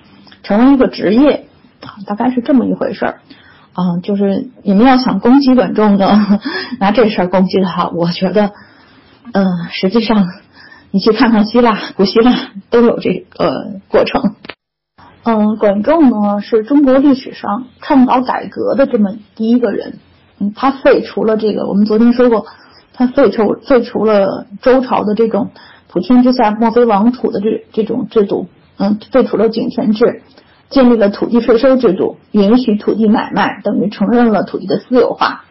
[0.42, 1.46] 成为一个职业，
[2.04, 3.20] 大概是这么一回事儿。
[3.72, 6.18] 啊，就是你们要想攻击管仲的，
[6.80, 8.50] 拿这事儿攻击他，我觉得，
[9.32, 10.26] 嗯，实际上
[10.90, 12.32] 你去看看希腊，古希腊
[12.70, 14.34] 都有这个过程。
[15.22, 19.98] 嗯，管仲呢是中国历史上倡导改革的这么第一个人。
[20.38, 22.46] 嗯，他废除了这个，我们昨天说过，
[22.92, 25.50] 他废除废除了周朝的这种
[25.88, 28.48] 普天之下莫非王土的这这种制度。
[28.78, 30.22] 嗯，废除了井田制。
[30.70, 35.42] 建立了土地税收制度，允许土地买卖，等于承认了土地的私有化。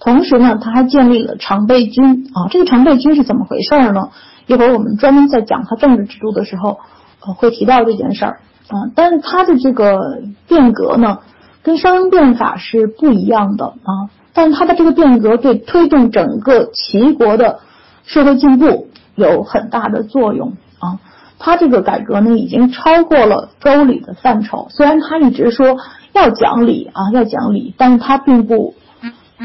[0.00, 2.50] 同时呢，他还建立了常备军啊。
[2.50, 4.08] 这个常备军是怎么回事呢？
[4.48, 6.80] 一会儿我们专门在讲他政治制度的时候，
[7.20, 8.90] 会提到这件事儿啊。
[8.94, 11.18] 但是他的这个变革呢，
[11.62, 14.10] 跟商鞅变法是不一样的啊。
[14.32, 17.60] 但他的这个变革对推动整个齐国的
[18.04, 21.00] 社会进步有很大的作用啊。
[21.38, 24.68] 他这个改革呢，已经超过了周礼的范畴。
[24.70, 25.76] 虽然他一直说
[26.12, 28.74] 要讲礼啊，要讲礼，但是他并不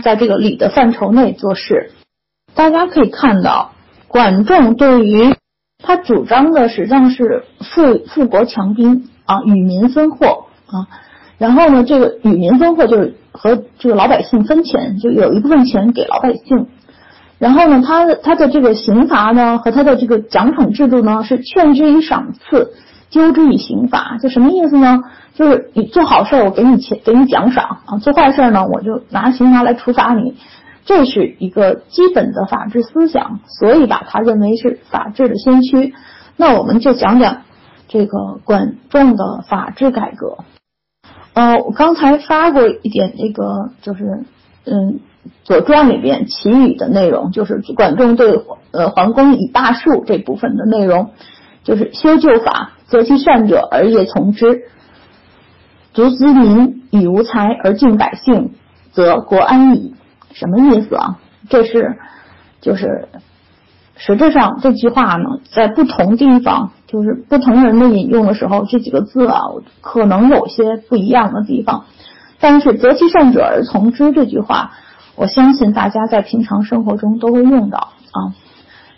[0.02, 1.91] 在这个礼的范畴内做事。
[2.53, 3.72] 大家可以看到，
[4.07, 5.35] 管仲对于
[5.84, 10.88] 他主张的实际上是富富国强兵啊，与民分货啊。
[11.38, 16.68] 然后呢，这个与民分货就是和这个老百姓分钱，就有一部分钱给老百姓。
[17.40, 22.74] 然后呢，他的他的这个刑罚呢和他的这个奖惩制度呢是劝之以赏赐，
[23.10, 24.18] 纠之以刑罚。
[24.22, 25.02] 就什么意思呢？
[25.34, 30.36] 就是你做好事儿我给你钱，给你奖赏啊；做坏事儿呢，我就拿刑罚来处罚你。
[30.92, 35.94] 这是一个基本的法治思想，所以把它认为是法治的先驱。
[36.36, 37.44] 那我们就讲讲
[37.88, 40.40] 这个管仲的法治改革。
[41.34, 44.26] 呃，我刚才发过一点那个，就是
[44.66, 45.00] 嗯。
[45.44, 51.12] 《左传》里边其余的内容，就是管仲对呃桓公以大术这部分的内容，
[51.64, 54.64] 就是修旧法，择其善者而业从之，
[55.94, 58.56] 足资民以无才而敬百姓，
[58.94, 59.94] 则国安矣。
[60.34, 61.20] 什么意思啊？
[61.49, 61.98] 这是
[62.62, 63.08] 就是
[63.95, 69.41] 实质上这句话呢，在不同地方，就是不同人的引用的时候，这几个字啊，
[69.82, 71.86] 可能有些不一样的地方。
[72.40, 74.72] 但是“择其善者而从之”这句话。
[75.14, 78.34] 我相信大家在平常生活中都会用到啊，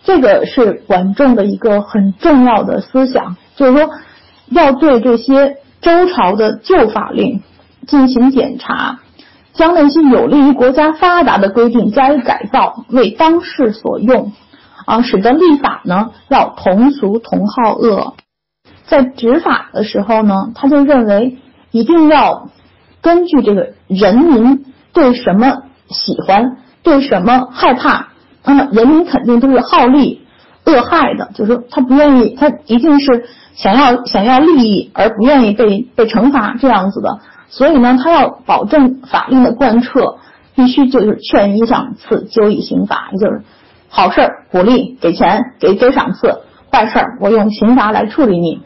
[0.04, 3.90] 这个是管仲的一个很重要的思想，就是说
[4.50, 7.42] 要对这些周朝的旧法令
[7.88, 9.00] 进行检查，
[9.54, 14.32] 将那些有利于国家发达的规定加以改造，为当世所用
[14.86, 18.16] 啊，使得立法呢要同俗同好恶。
[18.86, 21.38] 在执法的时候呢，他就认为
[21.72, 22.50] 一定要
[23.02, 25.64] 根据这个人民对什么。
[25.90, 28.08] 喜欢对什么害怕？
[28.44, 30.26] 那么人民肯定都是好利
[30.66, 37.20] 恶害的，就是说他不愿意，他一定是想要想要利益而不愿意被被惩罚这样子的。
[37.50, 40.18] 所以呢，他要保证法令的贯彻，
[40.56, 43.42] 必须就是劝一赏赐，纠以刑罚，也就是
[43.90, 46.42] 好事儿鼓励给钱给给赏赐，
[46.72, 48.62] 坏事儿我用刑罚来处理你。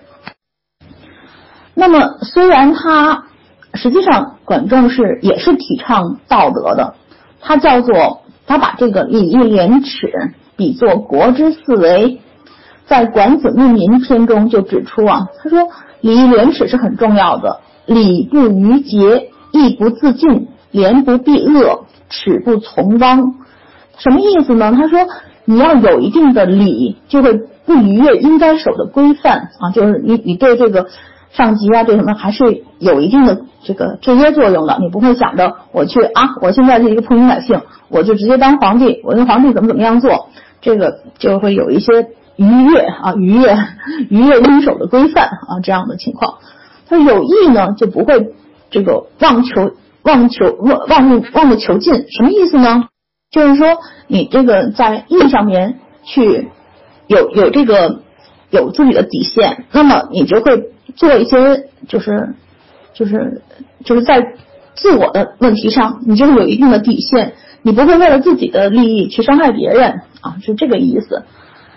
[1.74, 3.26] 那么虽然他
[3.74, 6.95] 实际上管仲是也是提倡道德的。
[7.40, 10.12] 他叫做，他把这个礼义廉耻
[10.58, 12.20] 比作国之四维，
[12.88, 15.70] 在《管子命民》篇中就指出啊，他说
[16.02, 23.34] 礼义廉耻是很重要的，礼不逾节，义不自尽，廉不避恶，耻不从汪。
[23.97, 24.72] 什么意思呢？
[24.77, 24.99] 他说
[25.45, 27.34] 你要有一定的礼，就会
[27.65, 30.88] 不逾越应该守的规范啊，就是你你对这个。
[31.30, 34.77] 上级啊，对什么还是有一定的这个制约作用的。
[34.80, 40.30] 你不会想着我去啊，我现在是一个普通百姓，我就直接当皇帝，我跟皇帝怎么怎么样做，
[40.61, 42.07] 这个就会有一些
[42.38, 43.55] 逾越啊，逾越
[44.09, 46.35] 逾越应守的规范啊这样的情况。
[46.89, 48.34] 他有意呢，就不会
[48.69, 49.72] 这个妄求
[50.03, 51.93] 妄求妄妄妄的求进。
[52.09, 52.89] 什么意思呢？
[53.31, 53.77] 就是说
[54.07, 56.49] 你这个在义上面去
[57.07, 58.01] 有有这个
[58.49, 60.72] 有自己的底线，那么你就会。
[60.95, 62.34] 做一些就是
[62.93, 63.43] 就是
[63.84, 64.34] 就是在
[64.73, 71.23] 自我的问题上，你就会有一定的底线，你不会为了自己的利益去伤害别人啊，是这个意思。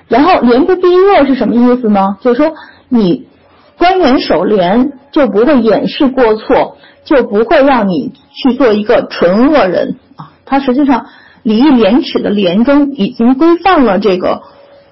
[0.09, 2.17] 然后廉不避恶是什么意思呢？
[2.23, 2.55] 就是说
[2.89, 3.27] 你
[3.77, 10.33] 官员守廉就不会掩饰过错，就不会让你去做一个纯恶人啊。
[10.45, 11.07] 它实际上
[11.43, 14.43] 礼义廉耻的廉中已经规范了这个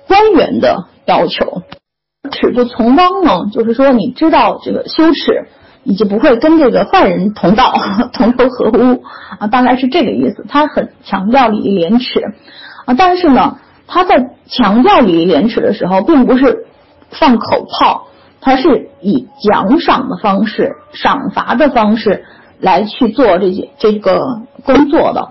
[0.07, 1.63] 官员的要求。
[2.31, 5.47] 耻就从汪呢，就是说你知道这个羞耻，
[5.83, 7.73] 你就不会跟这个坏人同道
[8.13, 9.03] 同流合污
[9.39, 10.45] 啊，大概是这个意思。
[10.49, 12.21] 他很强调礼义廉耻
[12.85, 16.67] 啊，但是呢，他在强调礼义廉耻的时候，并不是
[17.11, 18.08] 放口炮，
[18.41, 22.25] 他是以奖赏的方式、赏罚的方式
[22.61, 25.31] 来去做这些这个工作的。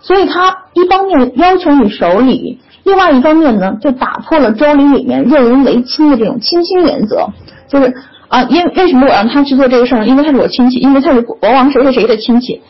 [0.00, 2.60] 所以他一方面要求你守礼。
[2.84, 7.28] 另外一方面呢，就打破了周礼里面任人唯亲的这种亲亲原则，
[7.68, 7.94] 就是
[8.26, 10.06] 啊，因为什么我让他去做这个事儿呢？
[10.08, 12.60] 因为他是我亲戚，因为他是国王谁谁谁的亲戚，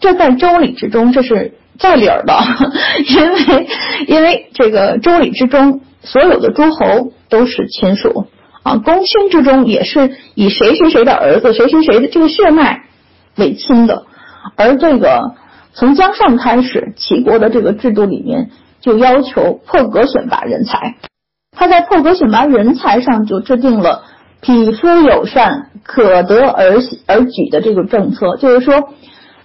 [0.00, 2.34] 这在周礼之中这是在理儿的，
[3.06, 3.68] 因为
[4.06, 8.24] 因为这个周礼之中所有的诸侯都是亲属
[8.68, 12.84] 啊，公卿之中也是以谁谁谁的儿子谁谁谁的这个血脉
[13.36, 14.04] 为亲的，
[14.56, 15.34] 而这个。
[15.74, 18.50] 从姜尚开始，齐国的这个制度里面
[18.80, 20.96] 就要求破格选拔人才。
[21.56, 24.02] 他在破格选拔人才上就制定了
[24.40, 28.88] 匹夫友善、可得而而举的这个政策，就是说，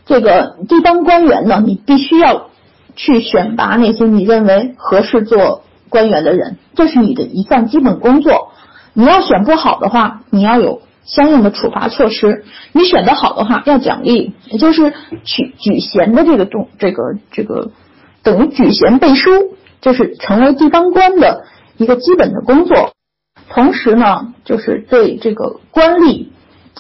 [0.08, 2.48] 这个地方官员呢，你必须要
[2.96, 8.54] 去选拔那些你认为合适做官员的人，这是你的一项基本工作。
[8.94, 14.94] 你要选不好的话，你要有相应的处罚措施；你选得好的话，要奖励，也就是
[15.24, 17.72] 举举贤的这个动这个这个
[18.22, 19.30] 等于举贤背书，
[19.82, 21.46] 就是成为地方官的。
[21.76, 22.94] 一个基本的工作，
[23.50, 26.28] 同时呢，就是对这个官吏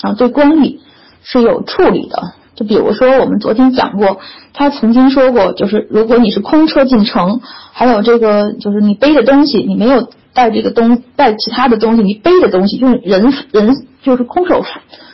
[0.04, 0.82] 啊，对官吏
[1.24, 2.22] 是有处理的。
[2.54, 4.20] 就比如说，我们昨天讲过，
[4.54, 7.42] 他曾经说过，就是如果你是空车进城，
[7.72, 14.64] 还有这个就是你背的东西，你没有带这个东带其他的东西，你背的东西用人人就是空手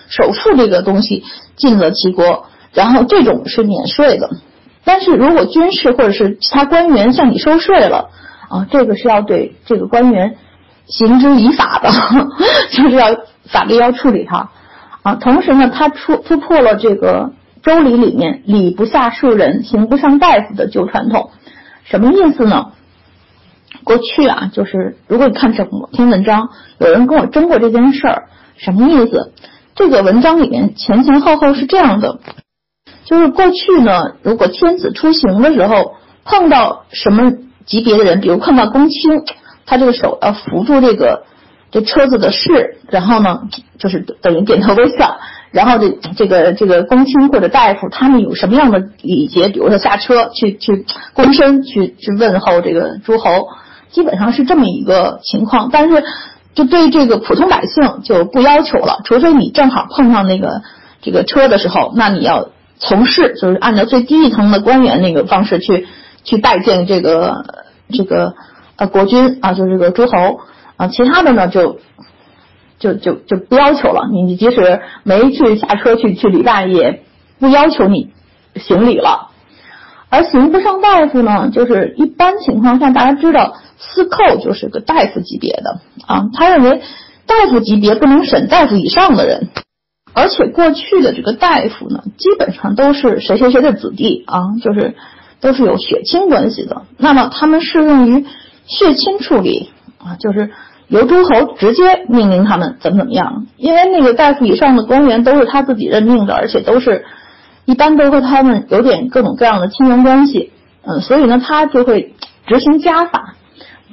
[0.09, 1.23] 手负这个东西
[1.55, 4.29] 进了齐国，然后这种是免税的。
[4.85, 8.09] 但是如果军事或者是其他官员向你收税了，
[8.49, 10.37] 啊，这个是要对这个官员
[10.87, 11.89] 行之以法的，
[12.71, 13.15] 就是要
[13.45, 14.49] 法律要处理他
[15.03, 15.15] 啊。
[15.15, 21.29] 同时呢，他突突破了这个周礼里面礼不下庶人，刑不上大夫的旧传统。
[21.83, 22.71] 什么意思呢？
[23.89, 29.33] 过去啊，就是如果你看整篇文章，有人跟我争过这件事儿，什么意思？
[29.73, 32.19] 这个文章里面前前后后是这样的，
[33.05, 37.33] 就是过去呢，如果天子出行的时候碰到什么。
[37.65, 39.21] 级别的人，比如碰到公卿，
[39.67, 41.23] 他这个手要扶住这个
[41.69, 43.41] 这车子的势，然后呢，
[43.77, 45.19] 就是等于点头微笑。
[45.51, 49.49] 然后这这个这个公卿或者大夫，他们有什么样的礼节？
[49.49, 50.83] 比如说下车去去
[51.13, 53.49] 躬身去去问候这个诸侯，
[53.91, 55.69] 基本上是这么一个情况。
[55.71, 56.03] 但是
[56.53, 60.61] 就对这个普通百姓就不要求了，除非你正好碰上那个
[61.01, 65.87] 这个车的时候，那你要从事就是按照最低一层的官员那个方式去。
[66.25, 67.45] 去拜见这个
[67.91, 68.35] 这个
[68.75, 70.41] 呃国君啊，就是这个诸侯
[70.75, 71.79] 啊，其他的呢就
[72.77, 74.09] 就就就不要求了。
[74.11, 77.03] 你你即使没去下车去去礼拜，也
[77.39, 78.11] 不要求你
[78.55, 79.28] 行礼了。
[80.09, 86.81] 而刑部上大夫呢，就是一般情况下大家知道司寇就是个大夫级别的啊，他认为
[87.25, 89.49] 大夫级别不能审大夫以上的人，
[90.13, 94.95] 而且过去的这个大夫呢，基本上都是谁谁谁的子弟啊，就是。
[95.41, 98.25] 都是有血亲关系的，那么他们适用于
[98.65, 100.51] 血亲处理啊，就是
[100.89, 107.05] 由诸侯直接命令他们怎么怎么样，因为那个大夫以上的官员都是他自己任命的，而且都是
[107.69, 110.51] 一般都和他们有点各种各样的亲缘关系，
[110.81, 112.15] 嗯，所以呢，他就会
[112.47, 113.35] 执行家法，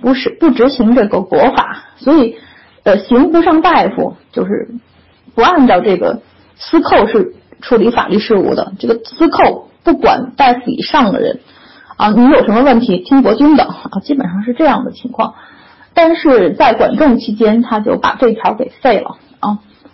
[0.01, 2.37] 不是不执行这个国法，所以
[2.85, 4.71] 呃，刑不上大夫就是
[5.35, 6.23] 不按照这个
[6.57, 9.69] 司寇是处理法律事务的，这个司寇。
[9.85, 11.41] 不管大夫以上的人
[11.99, 15.35] 啊，你有什么问题听国君的啊，基本上是这样的情况。
[15.93, 19.19] 但是在管仲期间，他就把这条给废了。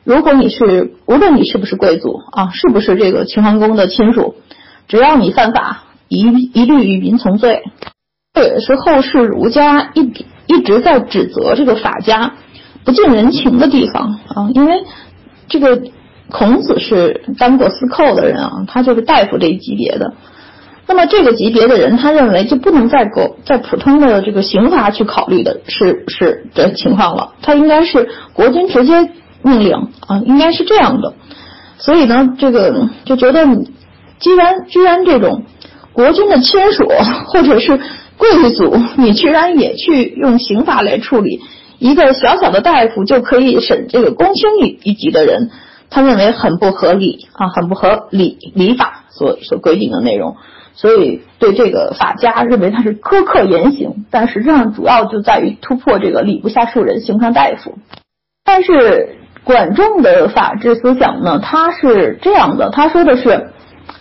[0.05, 4.35] 如果你是无论你是不是贵族啊，是不是这个秦桓公的亲属，
[4.89, 6.21] 只要你犯法，一
[6.53, 7.63] 一律与民从罪。
[8.35, 10.13] 这也是后世儒家一
[10.47, 12.35] 一直在指责这个法家
[12.85, 14.85] 不近人情的地方啊，因为
[15.49, 15.83] 这个。
[16.31, 20.15] 孔子是当过司寇的人啊，他就是大夫这一级别的。
[20.87, 29.11] 那么这个级别的人，他认为就不能再够在普通的这个刑罚去考虑的是是的情况了，他应该是国君直接
[29.43, 29.75] 命令
[30.07, 31.15] 啊，应该是这样的。
[31.79, 33.45] 所以呢，这个就觉得，
[34.19, 35.45] 既然居然这种
[35.93, 36.89] 国君的亲属
[37.27, 37.81] 或者是
[38.17, 41.41] 贵族，你居然也去用刑法来处理
[41.79, 45.51] 一个小小的大夫就可以审这个公卿一一级的人。
[45.95, 50.37] 他认为很不合理啊，很不合理礼法所所规定的内容，
[50.73, 57.77] 所以对这个法家认为他是苛刻严刑，但实际上主要就在于突破这个礼不下庶人，刑不上大夫。
[58.43, 63.49] 但是管仲的法治思想呢，他是这样的，他说的是，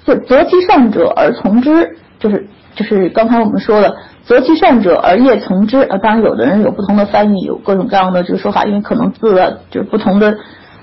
[0.06, 3.96] 就择其善者而从之，就是就是刚才我们说的
[4.26, 5.98] 择其善者而业从之啊。
[5.98, 10.38] 当然，有的人有不同的翻译，有各种各样的这个说法，因为可能字的就是不同的。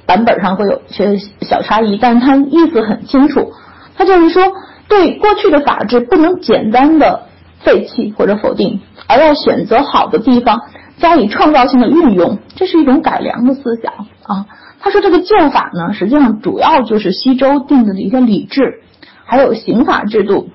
[0.06, 3.52] 版本上会有些小差异，但是它意思很清楚。
[3.94, 4.42] 他就是说，
[4.88, 7.24] 对过去的法治不能简单的
[7.60, 10.62] 废弃或者否定，而要选择好的地方
[10.98, 13.92] 加以创造性的运用，这是一种改良的思想
[14.24, 14.46] 啊。
[14.80, 18.82] 他说这个旧法呢，实际上主要就是西周定的一个礼制，
[19.24, 20.50] 还有刑法制度。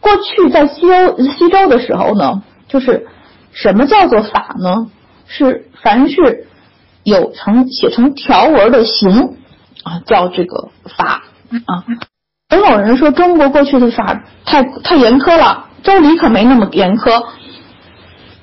[0.00, 3.06] 过去在西欧西周的时候呢，就是
[3.52, 4.90] 什么叫做法呢？
[5.26, 6.44] 是凡是。
[7.04, 9.38] 有成写成条文的刑
[9.82, 11.22] 啊，叫这个法
[11.64, 11.84] 啊。
[12.50, 17.24] 总有人说中国过去的法太太严苛了，周礼可没那么严苛，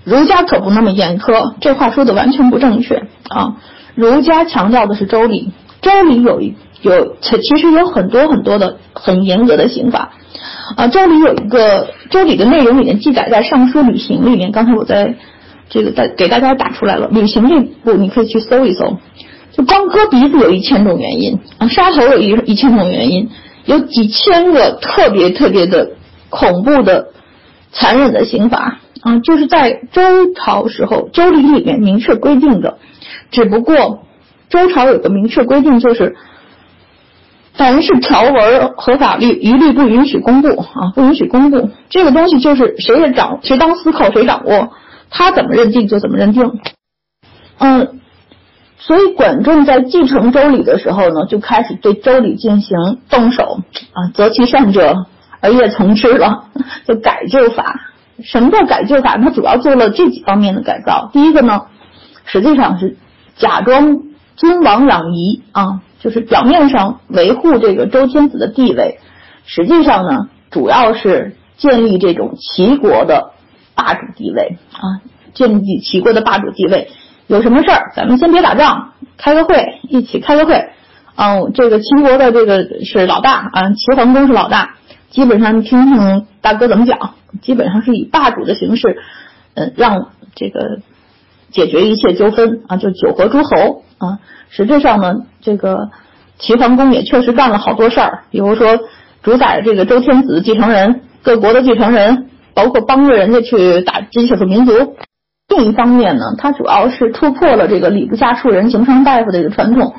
[0.06, 1.56] 儒家可不那么严苛。
[1.60, 3.57] 这话说的完全不正确啊！
[3.95, 5.52] 儒家强调的是周礼，
[5.82, 10.14] 周礼有一有其其实有很多很多的很严格的刑法
[10.77, 10.88] 啊。
[10.88, 15.15] 周礼有一个周礼的内容里面记载在《尚书吕行》里面，刚才我在
[15.69, 17.10] 这个在给大家打出来了。
[17.11, 18.98] 吕行这部你可以去搜一搜，
[19.52, 23.30] 就光割鼻子有一千种原因啊，杀头有一一千种原因。
[23.65, 25.94] 有几千个特别特别的
[26.30, 27.07] 恐怖的、
[27.72, 32.80] 残忍的刑罚啊，就是在周朝时候周礼里面明确规定的。
[33.30, 34.03] 只不过
[34.49, 36.15] 周朝有个明确规定，就是
[37.53, 41.69] 凡是条文和法律一律不允许公布啊，不允许公布。
[41.90, 44.72] 这个东西就是谁也掌谁当司寇谁掌握，
[45.11, 46.60] 他怎么认定就怎么认定。
[47.60, 47.99] 嗯。
[48.77, 52.77] 所以，管仲在继承周礼的时候呢，就开始对周礼进行
[53.10, 53.60] 动手
[53.94, 55.06] 啊，择其善者
[55.41, 56.45] 而业从之了，
[56.88, 57.85] 就改旧法。
[58.23, 59.17] 什么叫改旧法？
[59.17, 61.09] 他主要做了这几方面的改造。
[61.11, 61.63] 第一个呢，
[62.25, 62.97] 实际上是
[63.35, 63.97] 假装
[64.35, 68.99] 尊王攘夷啊，就是表面上维护这个周天子的地位，
[69.45, 73.31] 实际上呢，主要是建立这种齐国的
[73.75, 76.89] 霸主地位啊，建立齐国的霸主地位。
[77.27, 80.69] 有什么事儿，咱们先别打仗，开个会，一起开个会。
[81.17, 84.75] 嗯，这个齐国的这个是老大啊，齐桓公是老大。
[85.10, 88.98] 基本上听听大哥怎么讲，基本上是以霸主的形式，
[89.53, 90.80] 嗯，让这个
[91.52, 94.19] 解决一切纠纷啊，就九合诸侯啊。
[94.49, 95.90] 实际上呢，这个
[96.38, 98.80] 齐桓公也确实干了好多事儿，比如说
[99.23, 104.95] 主宰这个周天子继承人，各国的继承人，包括帮着人家去打击少数民族。
[105.48, 109.94] 另一方面呢，他主要是突破了这个礼不下庶人，情商大夫的这个传统，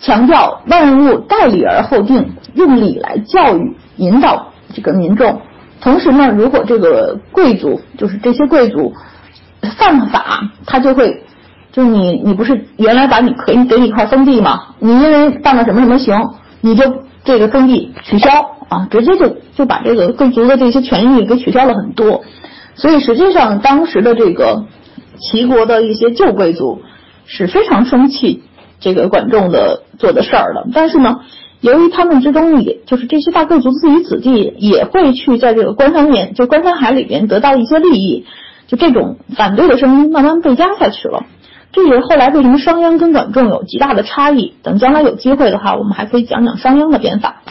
[0.00, 5.40] 强调万物待礼而后定，用礼来教育引导这个民众。
[5.80, 8.92] 同时呢，如果这个贵族就是这些贵族
[9.78, 11.22] 犯了法，他就会
[11.72, 14.74] 就你你不是原来把你可以给你一块封地吗？
[14.78, 16.14] 你因为犯了什么什么刑，
[16.60, 16.84] 你就
[17.24, 18.28] 这个封地取消
[18.68, 22.22] 啊，直接就就把这个贵族的这些权益给取消了很多。
[22.74, 24.64] 所以实际上，当时的这个
[25.18, 26.82] 齐国的一些旧贵族
[27.24, 28.42] 是非常生气
[28.80, 30.66] 这个管仲的做的事儿的。
[30.74, 31.20] 但是呢，
[31.60, 38.24] 由于他们之中，也就是这些大贵族自己子弟也会去在这个官山面，就官山海里边得到一些利益，
[38.66, 41.24] 就这种反对的声音慢慢被压下去了。
[41.72, 44.54] 这也是后来为什么商鞅跟管仲有极大的差异。
[44.62, 47.42] 等将来有机会的话，我们还可以讲讲商鞅的变法。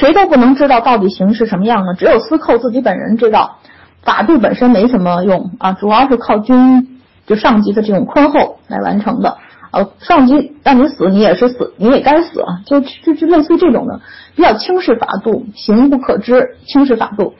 [0.00, 1.94] 谁都不能知道到底形势什么样呢？
[1.98, 3.58] 只有司寇自己本人知道。
[4.02, 9.38] 法度本身没什么用啊，主要是靠君就上级的这种宽厚来完成的。
[9.74, 14.00] 呃，上级让你死，你也是死，你也该死啊，就就就类似于这种的，
[14.36, 17.34] 比较轻视法度，刑不可知，轻视法度。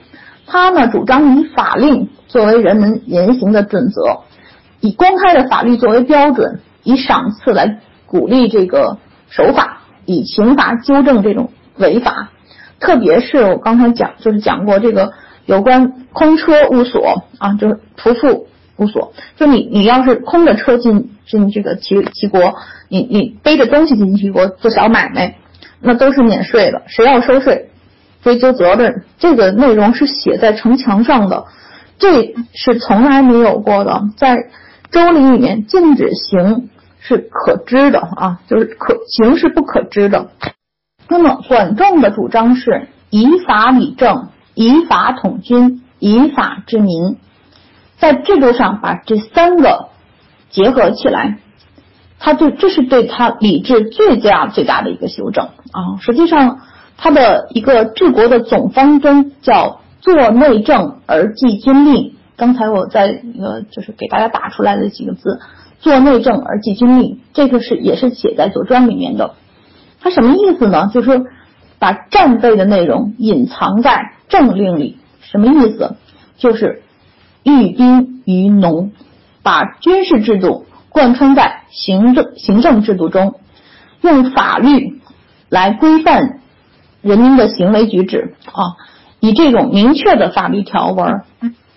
[0.45, 4.19] 他呢主张以法令作为人们言行的准则，
[4.81, 8.97] 以公开的法律作为标准，以赏赐来鼓励这个
[9.29, 12.29] 守法，以刑罚纠正这种违法。
[12.79, 15.13] 特别是我刚才讲，就是讲过这个。
[15.47, 18.47] 有关空车无所啊，就是仆妇
[18.77, 19.13] 无所。
[19.37, 22.55] 就你你要是空着车进进这个齐齐国，
[22.89, 25.37] 你你背着东西进齐国做小买卖，
[25.81, 26.83] 那都是免税的。
[26.87, 27.69] 谁要收税，
[28.23, 29.03] 追究责任。
[29.17, 31.45] 这个内容是写在城墙上的，
[31.99, 34.03] 这是从来没有过的。
[34.17, 34.49] 在
[34.91, 36.69] 周礼里面，禁止刑
[36.99, 40.29] 是可知的啊，就是可刑是不可知的。
[41.09, 44.29] 那么管仲的主张是以法理政。
[44.57, 47.17] 以法统军，以法治民，
[47.97, 49.89] 在制度上把这三个
[50.55, 51.37] 结合起来，
[52.17, 55.99] 他对这是对他理智最大最大的一个修正啊！
[55.99, 56.59] 实际上，
[56.97, 62.15] 他的一个治国的总方针叫做内政而记军令。
[62.37, 65.41] 刚才我在一个就是给大家打出来的几个字，
[65.81, 69.35] 做内政而记军令，这个是也是写在《左传》里面的。
[69.99, 70.89] 它什么意思呢？
[70.93, 71.25] 就是。
[71.77, 75.97] 把战备的内容隐藏在政令里，什么意思？
[76.37, 76.81] 就是
[77.43, 78.93] 寓兵于农，
[79.45, 83.39] 把军事制度贯穿在行政行政制度中，
[84.01, 84.99] 用法律
[85.49, 86.39] 来规范
[87.03, 88.73] 人民的行为举止啊，
[89.19, 91.21] 以这种明确的法律条文，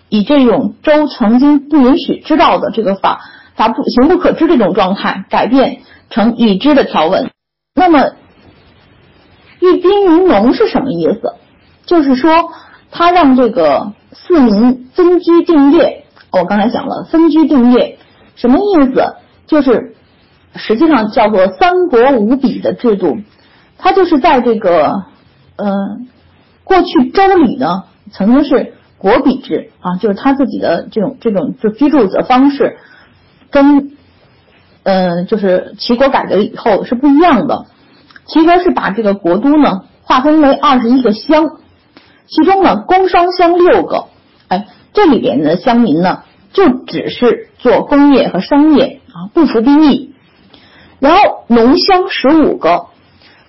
[0.09, 3.21] 以这种周曾经不允许知道的这个法
[3.55, 7.31] 法不行不可知这种状态，改变成已知的条文，
[7.75, 8.13] 那么。
[9.61, 11.35] 寓兵于农是什么意思？
[11.85, 12.53] 就是说，
[12.93, 16.05] 他让这个四民分居定业。
[16.31, 17.99] 我刚才讲了，分居定业
[18.37, 19.17] 什么意思？
[19.47, 19.95] 就是
[20.55, 23.19] 实际上叫做三国五比的制度。
[23.79, 25.05] 它就是在这个
[25.57, 25.99] 呃，
[26.65, 32.79] 过去周礼呢曾经是国比制啊，就是他自己的这种这种就居住的方式，
[33.51, 33.93] 跟
[34.83, 37.67] 呃就是齐国改革以后是不一样的。
[38.27, 41.59] 齐国是把这个国都呢划分为二十一个乡，
[42.27, 44.07] 其中呢工商乡六个，
[44.93, 50.15] 这里边的乡民呢就只是做工业和商业啊，不服兵役。
[51.01, 52.87] 然后农乡十五个，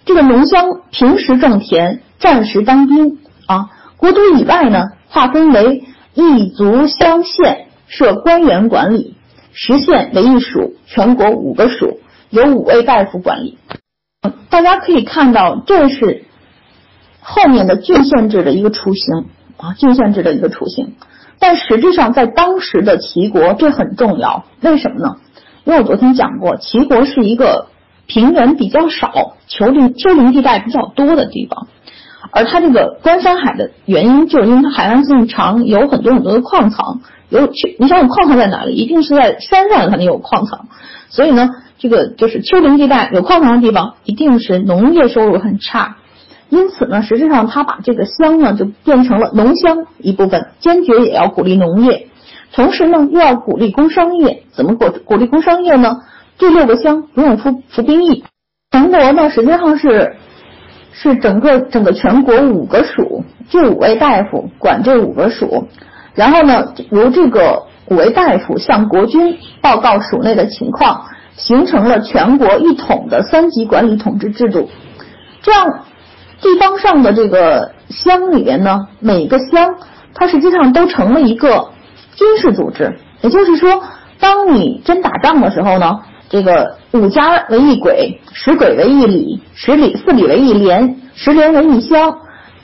[0.05, 3.17] 这个农乡平时种田，战时当兵
[3.47, 3.69] 啊。
[3.97, 5.83] 国都以外呢，划分为
[6.13, 9.15] 一族乡县，设官员管理，
[9.51, 11.99] 十县为一属，全国五个属，
[12.29, 13.57] 由五位大夫管理。
[14.49, 16.23] 大家可以看到，这是
[17.19, 19.25] 后面的郡县制的一个雏形
[19.57, 20.95] 啊，郡县制的一个雏形。
[21.39, 25.15] 但实际上，在当时的齐国，这很重要，为什么呢？
[25.63, 27.67] 因为我昨天讲过，齐国是一个
[28.07, 31.67] 平原比较少、丘陵丘陵地带比较多的地方，
[32.31, 37.01] 而它这个观山海的原因，就是因为它海岸线长，有很多很多的矿藏。
[37.29, 38.73] 有去，你想想矿藏在哪里？
[38.73, 40.65] 一定是在山上才能有矿藏。
[41.09, 45.97] 所以呢，这个就是丘陵地带有矿藏的地方，一定是农业收入很差。
[46.49, 52.07] 因此呢，实际上他把这个乡呢就变成了农乡一部分，坚决也要鼓励农业。
[52.51, 55.97] 同时呢，又要鼓励工商业，怎么鼓鼓励工商业呢？
[56.37, 58.23] 这六个乡不用服服兵役，
[58.71, 60.15] 全国呢实际上是
[60.91, 65.67] 是整个整个全国五个属，这五位大夫管这五个属，
[66.15, 71.05] 然后呢，由这个五位大夫向国君报告属内的情况，
[71.35, 74.69] 形成了全国一统的三级管理统治制度。
[75.41, 75.83] 这样，
[76.41, 79.75] 地方上的这个乡里边呢，每个乡
[80.13, 81.69] 它实际上都成了一个。
[82.15, 83.81] 军事组织，也就是说，
[84.19, 92.17] 当你真打仗的时候呢，这个五家为一轨，十轨为一里，十里四里为一连，十连为一乡，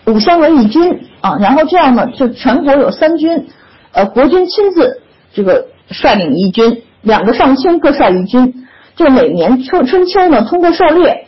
[0.07, 1.37] 五乡为一军啊。
[1.39, 3.47] 然后这样呢，就全国有三军，
[3.93, 4.99] 呃，国君亲自
[5.33, 8.65] 这个率领一军，两个上卿各率一军。
[8.97, 11.24] 就每年春春秋呢，通过狩猎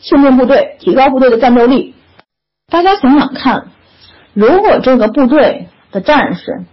[0.00, 1.94] 训练部队，提高部队的战斗力。
[2.70, 3.68] 大家想想看，
[4.34, 6.64] 如果这个部队的战士。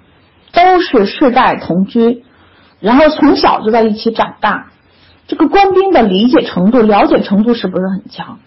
[0.55, 2.23] 都是世代同居，
[2.79, 4.67] 然后从小就在一起长大，
[5.27, 8.39] 这个官兵的理解程度、了解程度是不是很强？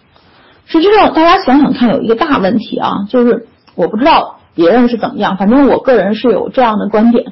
[0.64, 7.26] 实际上，大家想想看，有一个大问题啊，就是我不知道别人是怎么样，反正我个人是有这样的观点，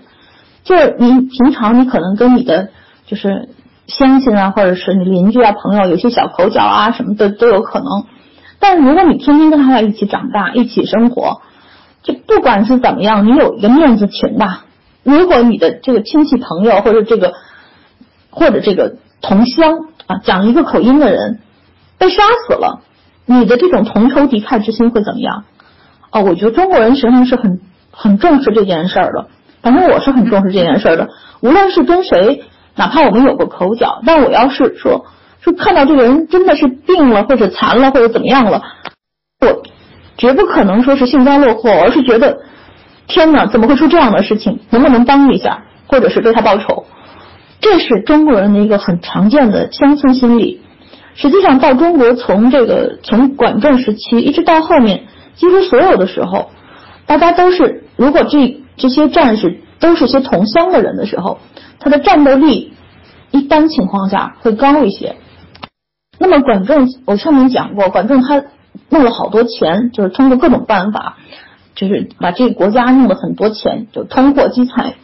[0.62, 2.68] 就是你平常你可能跟你的
[3.06, 3.48] 就是
[3.86, 7.86] 乡亲啊，或者是你邻居啊、朋友有些小口角啊什么的都有可能，
[8.58, 11.40] 但是如果你天天跟他在一起长大、一起生活，
[12.02, 14.64] 就不管是怎么样，你有一个面子群吧。
[15.02, 17.34] 如果你的这个亲戚朋友或者这个
[18.30, 21.38] 或者这个同乡啊，讲一个口音的人
[21.96, 22.80] 被杀死了，
[23.24, 25.44] 你的这种同仇敌忾之心会怎么样？
[26.10, 27.60] 哦，我觉得中国人实际上是很
[27.92, 29.28] 很重视这件事儿的。
[29.62, 31.08] 反正我是很重视这件事儿的。
[31.40, 32.44] 无论是跟谁，
[32.77, 35.07] 哪怕我们有过口角，但我要是说
[35.40, 38.62] 说看到这个人真的是病了或者残了或者怎么样了，
[39.40, 39.62] 我
[40.16, 42.39] 绝不可能说是幸灾乐祸，而是觉得。
[43.09, 44.59] 天哪，怎么会出这样的事情？
[44.69, 46.86] 能不能帮一下，或者是为他报仇？
[47.61, 50.61] 这是中国人的一个很常见的乡村心理。
[51.15, 55.05] 实际上，到中国从这个从管仲时期一直到后面，
[55.36, 56.51] 几乎所有的时候，
[57.07, 61.39] 大家都是如果这这些战士都是些同乡的人的时候，
[61.78, 62.73] 他的战斗力
[63.31, 65.16] 一般情况下会高一些。
[66.19, 68.44] 那么，管仲我上面讲过，管仲他
[68.89, 71.16] 弄了好多钱，就是通过各种办法。
[71.74, 74.94] 就是把这个国家弄了很多钱，就通货积财，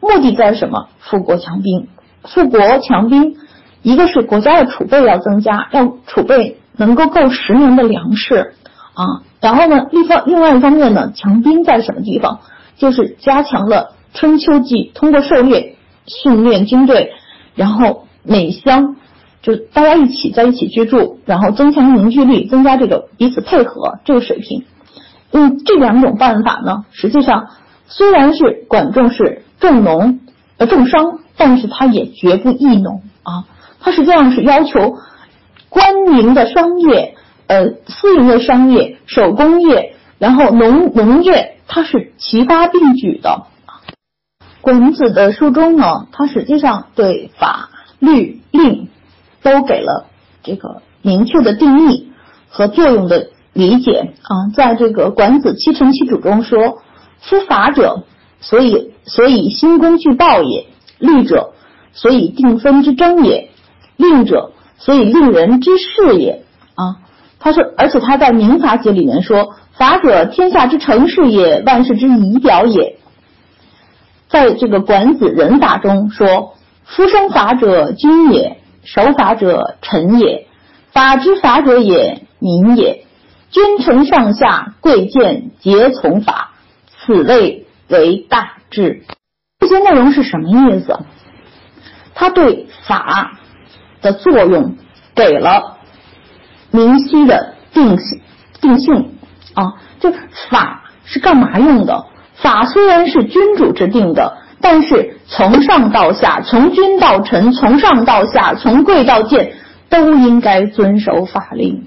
[0.00, 0.88] 目的在什么？
[0.98, 1.88] 富国强兵。
[2.24, 3.36] 富国强兵，
[3.82, 8.54] 一个是国家的储备要增加，要储备能够够十年的粮食
[8.94, 9.04] 啊。
[9.42, 12.40] 然后呢，另方另外一方面呢，强兵在什么地方？
[12.78, 15.76] 就是加强了春秋季通过狩猎
[16.06, 17.12] 训练军队，
[17.54, 18.96] 然后每乡
[19.42, 24.64] 就大家一起在一起居住，然后增强凝聚力，增加这个彼此配合这个水平。
[25.32, 27.48] 嗯，这两种办法呢，实际上
[27.86, 30.20] 虽然是管仲是重农
[30.58, 33.44] 呃重商，但是他也绝不抑农啊。
[33.80, 34.98] 他实际上是要求
[35.68, 37.14] 官营的商业、
[37.46, 43.46] 呃私营的商业、手工业，然后农农业，它是齐发并举的。
[44.62, 47.68] 管子的书中呢，他实际上对法
[47.98, 48.88] 律令
[49.42, 50.06] 都给了
[50.42, 52.10] 这个明确的定义
[52.48, 53.28] 和作用的。
[53.54, 56.78] 理解啊，在这个《管子·七臣七主》中说
[57.20, 58.04] ：“夫法者，
[58.40, 60.68] 所以所以兴功具报也；
[60.98, 61.52] 律者，
[61.92, 63.50] 所以定分之争也；
[63.98, 66.44] 令者，所以令人之事也。”
[66.74, 66.96] 啊，
[67.38, 72.96] 他说，而且他在民法解里面说，法者，天下之成事也，万事之仪表也。
[74.32, 76.54] 在这个管子人法中说，
[76.86, 80.46] 夫生法者，君也；守法者，臣也。
[80.90, 83.04] 法之法者也，民也。
[83.50, 86.52] 君臣上下，贵贱皆从法，
[86.88, 89.04] 此谓为大治。
[89.60, 90.98] 这些内容是什么意思？
[92.14, 93.32] 他对法
[94.00, 94.76] 的作用
[95.14, 95.76] 给了
[96.70, 98.22] 明晰的定性
[98.62, 99.14] 定性
[99.52, 100.10] 啊，就
[100.48, 102.06] 法是干嘛用的？
[102.34, 109.54] 法虽然是君主制定的，但是从上到下，从君到臣，从上到下，从贵到贱，
[109.88, 111.86] 都应该遵守法令，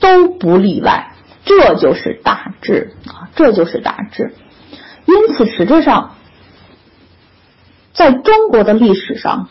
[0.00, 1.12] 都不例外。
[1.44, 4.34] 这就是大治啊，这就是大治。
[5.06, 6.14] 因此，实质上，
[7.92, 9.48] 在中国的历史上，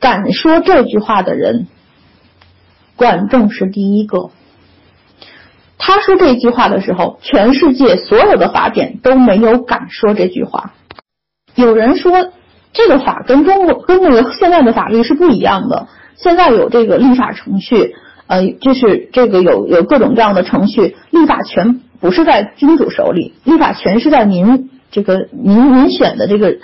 [0.00, 1.68] 敢说这句话的人，
[2.96, 4.30] 管仲是第一个。
[5.84, 10.74] 他说这句话的时候，全世界所有的法典都没有敢说这句话。
[11.56, 12.30] 有人说，
[12.72, 15.88] 这个法跟中国跟那个现在的法律是不一样的。
[16.14, 17.96] 现在有这个立法程序。
[18.28, 26.56] 呃，就是这个有有各种各样的程序，立法权不是在君主手里，立法权是在您这个您您选的这个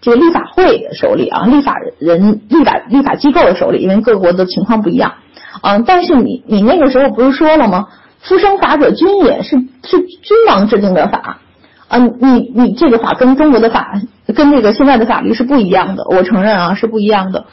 [0.00, 5.14] 这个立法会的手里啊，立法人立法立法机构的手里，因为各国的情况不一样
[5.62, 5.84] 嗯。
[5.84, 7.88] 但是你你那个时候不是说了吗？
[8.22, 11.38] 夫生法者君也是是君王制定的法
[11.88, 14.00] 啊，你你这个法跟中国的法
[14.34, 17.46] 跟这个现在的法律是不一样的，我承认啊是不一样的，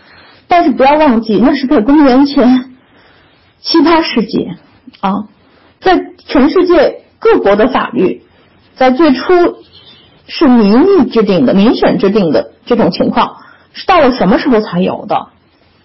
[0.48, 2.73] 但是不要忘记那是在公元前。
[3.60, 4.48] 七八世纪
[5.02, 5.26] 啊，
[5.81, 8.22] 在全世界各国的法律，
[8.76, 9.34] 在最初
[10.27, 13.38] 是民意制定的、民选制定的这种情况，
[13.73, 15.15] 是到了什么时候才有的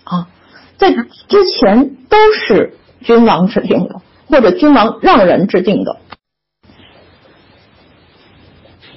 [0.05, 0.29] 啊？
[0.77, 4.03] 在之前都是君王制定的，
[4.33, 5.99] 或者君王让人制定的。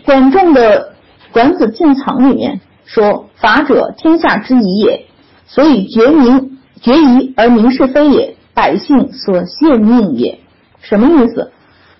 [0.05, 0.93] 管仲的
[1.33, 5.07] 《管子进藏》里面说：“法者，天下之宜也，
[5.45, 10.39] 所以决明决疑而明是非也。”百姓所献命也，
[10.79, 11.51] 什么意思？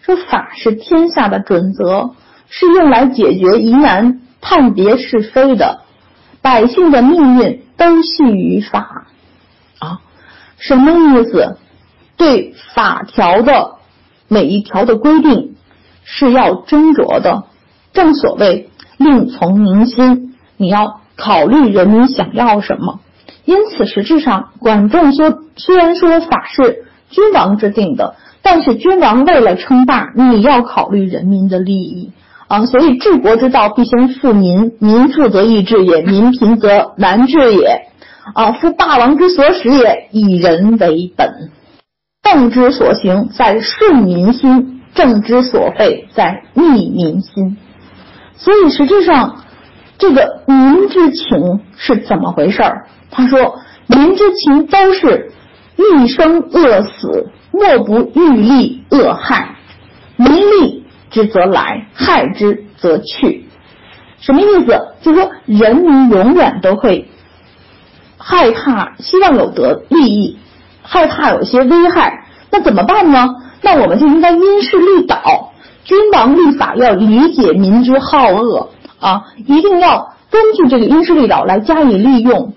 [0.02, 2.16] 说法是天下的准则，
[2.48, 5.82] 是用来解决疑难、判别是非的。
[6.42, 9.08] 百姓的命运都系于法
[9.80, 10.00] 啊，
[10.58, 11.58] 什么意思？
[12.18, 13.76] 对法条的
[14.28, 15.56] 每一条的规定
[16.04, 17.44] 是要斟酌的。
[17.94, 23.00] 正所谓令从民心，你要考虑人民想要什么。
[23.46, 32.12] 因此，实质上，管仲说，虽然说法是君王制定的，但是君王为了称霸，你要考虑人民的利益
[32.48, 32.66] 啊。
[32.66, 37.88] 所以，治国之道，必先富民，民富则易治也，民贫则难治也。
[38.34, 41.52] 啊，夫霸王之所使也，以人为本。
[42.26, 47.56] 政之所行，在顺民心；政之所废，在逆民心。
[48.36, 49.44] 所以，实质上，
[50.00, 52.88] 这个民之情是怎么回事儿？
[53.12, 55.32] 他说：“民之情都是
[55.78, 59.56] 欲生恶死，莫不欲利恶害。
[60.18, 63.46] 民利之则来，害之则去。
[64.20, 64.88] 什么意思？
[65.02, 67.08] 就说，人民永远都会
[68.18, 70.40] 害怕，希望有得利益，
[70.86, 72.26] 害怕有些危害。
[72.52, 73.36] 那怎么办呢？
[73.62, 75.52] 那我们就应该因势利导，
[75.84, 82.54] 君王立法要理解民之好恶啊，一定要根据这个因势利导来加以利用。”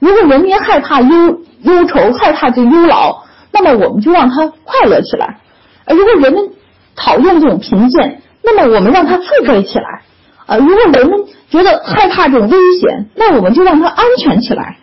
[0.00, 5.38] 如果人民害怕忧忧愁，害怕这忧劳，那么我们就让他快乐起来；
[5.84, 6.50] 而如果人们
[6.94, 10.02] 讨厌这种贫贱，那么我们让他富贵起来；
[10.46, 14.76] 啊，如果人们觉得害怕这种危险，那我们就让他安全起来。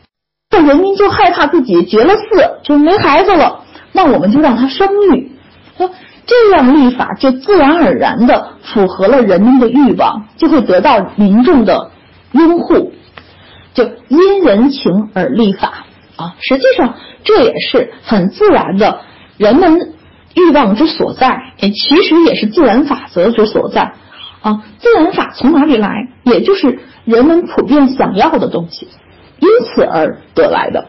[0.55, 5.33] 这人民就害怕自己绝了嗣，就没孩子了，那我们就让他生育。
[5.77, 5.91] 说
[6.25, 11.91] 这样立法，就自然而然的符合了人民的欲望，就会得到民众的
[12.31, 12.93] 拥护。
[13.73, 15.83] 就因人情而立法
[16.15, 16.95] 啊，实际上
[17.25, 19.01] 这也是很自然的，
[19.35, 19.93] 人们
[20.35, 23.91] 欲望之所在，也，其实也是自然法则之所在
[24.39, 24.63] 啊。
[24.79, 25.89] 自然法从哪里来？
[26.23, 28.87] 也就是人们普遍想要的东西，
[29.39, 30.87] 因此而得来的。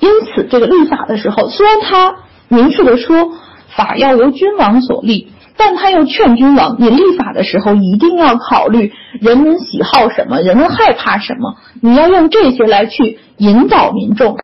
[0.00, 2.16] 因此，这个立法的时候，虽然他
[2.48, 3.32] 明确的说
[3.68, 5.28] 法要由君王所立。
[5.56, 14.36] 但他又劝君王，你立法的时候一定要考虑人民喜好什么，人们害怕什么，你要用这些来去引导民众。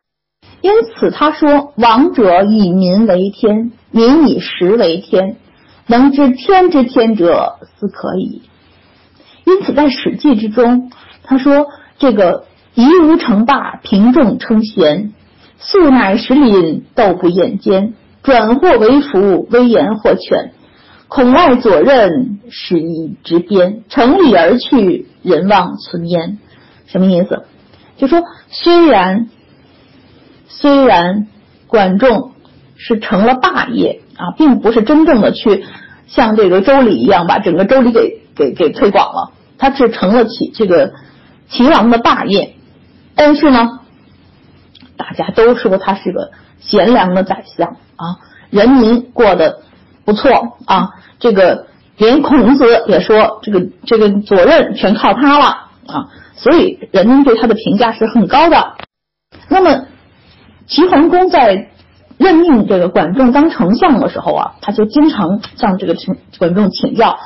[0.60, 5.34] 因此他说：“王者以民为天，民以食为天，
[5.88, 8.42] 能知天之天者，斯可矣。”
[9.44, 10.92] 因此在《史记》之中，
[11.24, 11.66] 他说
[11.98, 12.44] ：“这个
[12.81, 15.12] 夷吾成霸，平众称贤，
[15.59, 20.52] 素乃食饮，斗不厌奸。”转祸为福，威严或权。
[21.09, 26.39] 孔外左任，使一执鞭，乘礼而去，人望存焉。
[26.86, 27.44] 什么意思？
[27.97, 29.28] 就说虽然
[30.48, 31.28] 虽然
[31.66, 32.32] 管仲
[32.77, 35.65] 是成了霸业啊，并不是真正的去
[36.07, 40.93] 像这个周礼一样把整个周礼给给给推广了，他是成了齐这个
[41.48, 42.55] 齐王的霸业，
[43.20, 43.80] 但是呢，
[44.97, 48.16] 大家都说他是个贤良的宰相啊，
[48.48, 49.60] 人民过得
[50.06, 50.88] 不错啊。
[51.18, 51.66] 这个
[51.98, 55.44] 连孔子也说，这个这个左任全靠他了
[55.86, 58.76] 啊，所以人们对他的评价是很高的。
[59.51, 59.84] 那么
[60.66, 61.68] 齐桓公在
[62.16, 67.18] 任命这个管仲当丞相的时候啊，他就经常向这个陈管仲请教，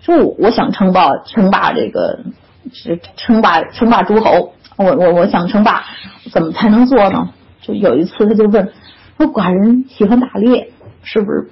[0.00, 2.20] 说我想称霸称霸这个
[2.72, 5.84] 是称霸称霸诸侯，我我我想称霸，
[6.32, 7.30] 怎么才能做呢？
[7.62, 8.72] 就有一次他就问
[9.18, 10.72] 说，寡人喜欢打猎，
[11.02, 11.50] 是不是？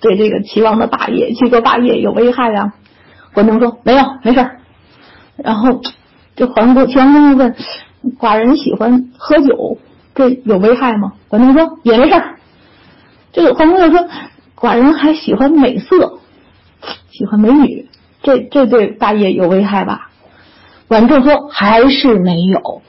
[0.00, 2.72] 对这个齐王的霸业，齐国霸业有危害呀？
[3.32, 4.60] 管仲说没有，没事儿
[5.36, 5.80] 然后
[6.36, 7.54] 这桓公齐桓公又问：
[8.18, 9.78] 寡人喜欢喝酒，
[10.14, 11.14] 这有危害吗？
[11.28, 12.36] 管仲说也没事儿
[13.32, 14.08] 这个桓公又说：
[14.56, 16.18] 寡人还喜欢美色，
[17.10, 17.88] 喜欢美女，
[18.22, 20.10] 这这对霸业有危害吧？
[20.88, 22.82] 管仲说还是没有。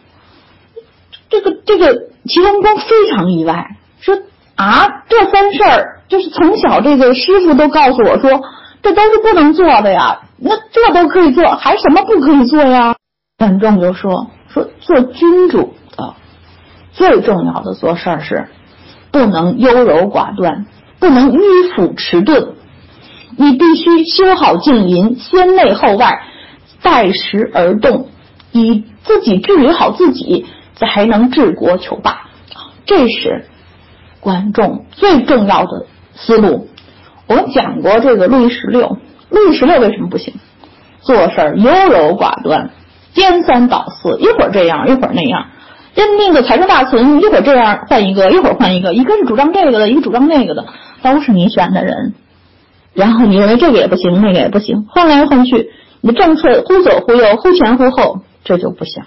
[1.30, 1.94] 这个这个
[2.26, 4.18] 齐桓公非常意外，说
[4.56, 5.92] 啊，这三事儿。
[6.08, 8.40] 就是从小这个师傅都告诉我说，
[8.84, 10.22] 这都是不能做的呀。
[10.38, 12.96] 那这都可以做，还什么不可以做呀？
[13.40, 16.14] 管仲就说说做君主的
[16.94, 18.48] 最重要的做事儿是
[19.12, 20.68] 不能优柔寡断，
[21.00, 22.54] 不能迂腐迟钝。
[23.36, 26.22] 你必须修好静淫，先内后外，
[26.86, 28.10] 待时而动，
[28.52, 30.45] 以自己治理好自己，
[30.76, 32.30] 才能治国求霸。
[32.86, 33.45] 这是
[34.20, 35.88] 观众最重要的。
[36.18, 36.70] 思路，
[37.28, 38.98] 我们讲过这个路易十六，
[39.30, 40.36] 路易十六为什么不行？
[41.02, 42.70] 做事儿优柔寡断，
[43.14, 45.48] 颠三倒四，一会儿这样，一会儿那样。
[45.94, 50.66] 任命的财政大臣，一会儿这样换一个，一会儿换一个，一个是主张这个的，一个主张那个的，
[51.02, 52.14] 都是你选的人。
[52.94, 55.70] 然后你认为这个也不行，那个也不行，换来换去，
[56.07, 59.06] 你政策忽左忽右，忽前忽后，这就不行。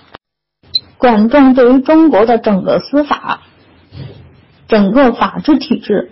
[0.96, 3.42] 管仲对于中国的整个司法、
[4.66, 6.10] 整个法治体制。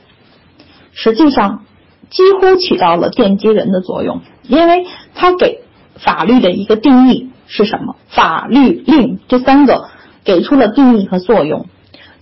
[0.92, 1.64] 实际上，
[2.08, 4.86] 几乎起到了奠基人的作用，因为
[5.16, 5.64] 他给
[5.96, 7.96] 法律的一个定义是什么？
[8.06, 9.88] 法律令这三个
[10.22, 11.66] 给出了定义和作用，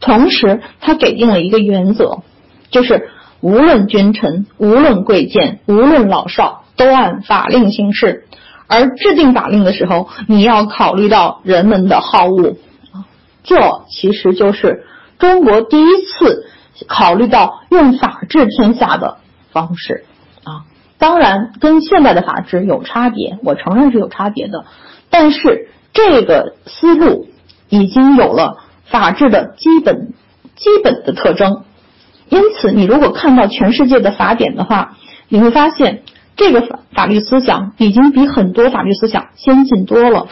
[0.01, 2.23] 同时他给定了一个原则，
[2.71, 3.11] 就是
[3.43, 8.25] 无论君臣，无论贵贱，无论老少，都按法令行事。
[8.75, 12.57] 而制定法令的时候，你要考虑到人们的好恶，
[13.43, 13.57] 这
[13.89, 14.85] 其实就是
[15.19, 16.47] 中国第一次。
[16.89, 19.19] 考虑到用法治天下的
[19.53, 20.05] 方式
[20.43, 20.67] 啊，
[20.99, 24.65] 当然跟现代的法治有差别，我承认是有差别的。
[25.09, 27.29] 但是这个思路
[27.69, 30.15] 已经有了法治的基本
[30.57, 31.63] 基本的特征。
[32.29, 34.97] 因此，你如果看到全世界的法典的话，
[35.29, 36.03] 你会发现
[36.37, 40.29] 这个法法律思想已经比很多法律思想先进多了。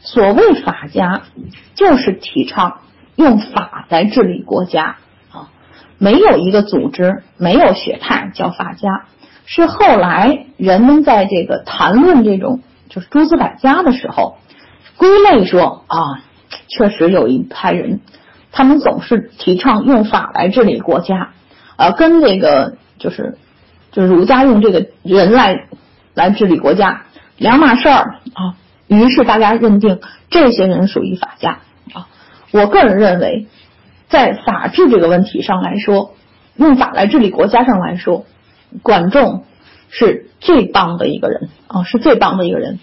[0.00, 1.22] 所谓法家，
[1.74, 2.80] 就是提倡
[3.14, 4.96] 用法来治理国家
[5.30, 5.50] 啊。
[5.98, 9.06] 没有一个组织，没有学派叫法家，
[9.46, 14.38] 是后来人们在这个谈论这种就是诸子百家的时候，
[14.96, 16.22] 归类说啊，
[16.68, 18.00] 确实有一派人，
[18.50, 21.30] 他们总是提倡用法来治理国家，
[21.76, 23.38] 啊，跟这个就是
[23.92, 25.68] 就是儒家用这个人来
[26.14, 27.02] 来治理国家
[27.36, 28.56] 两码事儿啊。
[28.88, 31.60] 于是大家认定这些人属于法家
[31.94, 32.08] 啊。
[32.50, 33.46] 我个人认为。
[34.08, 36.12] 在法治这个问题上来说，
[36.56, 38.26] 用法来治理国家上来说，
[38.82, 39.44] 管仲
[39.88, 42.78] 是最棒的一个人啊，是最棒的一个人。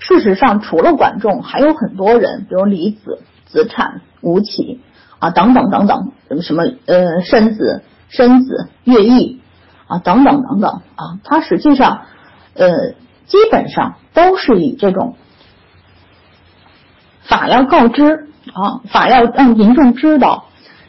[0.00, 4.80] 事实上，除了管仲，还有很多人，比如李子、子产、吴起
[5.18, 9.40] 啊，等等等等，什么什么呃，申子、申子、乐毅
[9.88, 12.02] 啊，等等等等啊，他实际上
[12.54, 12.92] 呃，
[13.26, 15.16] 基本上都是以这种
[17.22, 18.26] 法要告知。
[18.54, 20.46] 啊，法要让民众知道，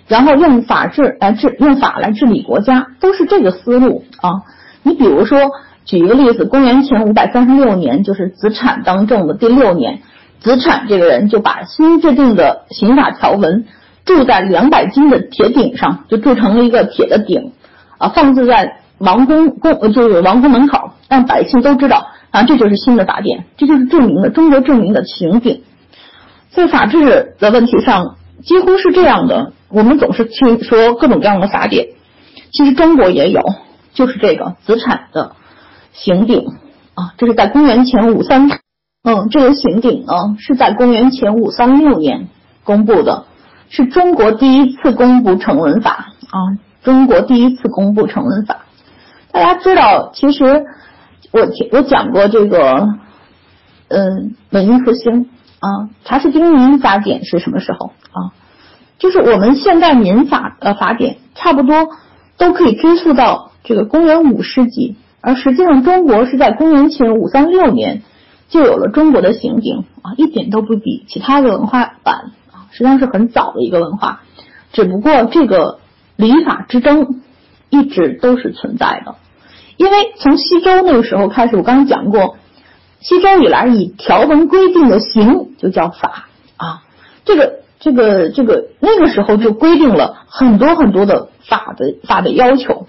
[0.08, 4.44] 然后用法治来治，用法来治理国家，都是这个思路啊。
[4.82, 5.38] 你比如说，
[5.84, 10.00] 举一个例子，公元前五百三十六年，就是子产当政的第六年，
[10.40, 13.66] 子产这个人就把新制定的刑法条文
[14.06, 17.52] 铸在两百斤的铁鼎上，就铸成了一个铁的鼎
[17.98, 25.64] 啊，放置在王宫宫就是王宫门口，让百姓都知道啊，这就是新的法典，这就是著名的中国著名的刑鼎。
[26.52, 29.54] 在法治的问题上，几乎是这样的。
[29.70, 31.90] 我们总是听说各种各样的法典，
[32.52, 33.42] 其实中国也有，
[33.94, 35.34] 就是这个子产的
[35.94, 36.44] 刑鼎
[36.96, 38.50] 啊，这是在公元前五三，
[39.04, 42.28] 嗯，这个刑鼎呢是在公元前五三六年
[42.64, 43.26] 公布的，
[43.70, 46.38] 是中国第一次公布成文法啊，
[46.84, 48.66] 中国第一次公布成文法。
[49.32, 50.66] 大家知道，其实
[51.32, 52.88] 我我讲过这个，
[53.88, 55.30] 嗯，文艺复兴
[55.60, 58.34] 啊，查士丁尼法典是什么时候啊？
[58.98, 61.90] 就是我们现代民法呃法典差不多
[62.38, 68.02] 都可以追溯到这个公元五世纪，而实际上中国是在公元前五三六年
[68.50, 72.16] 就有了中国的刑鼎啊，一点都不比其他的文化晚
[72.52, 74.22] 啊，实际上是很早的一个文化，
[74.74, 75.80] 只不过这个
[76.18, 77.22] 礼法之争
[77.70, 79.16] 一直都是存在的，
[79.78, 82.38] 因为从西周那个时候开始，我刚刚讲过，
[83.00, 86.28] 西周以来以条文规定的刑就叫法
[86.58, 86.84] 啊，
[87.26, 87.60] 这个。
[87.82, 92.88] 这个这个那个时候就规定了很多很多的法的法的要求，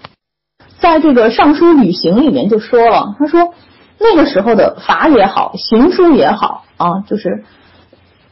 [0.79, 3.53] 在这个《尚书吕刑》里面就说了，他说
[3.97, 7.45] 那个时候的法也好，刑书也好啊，就是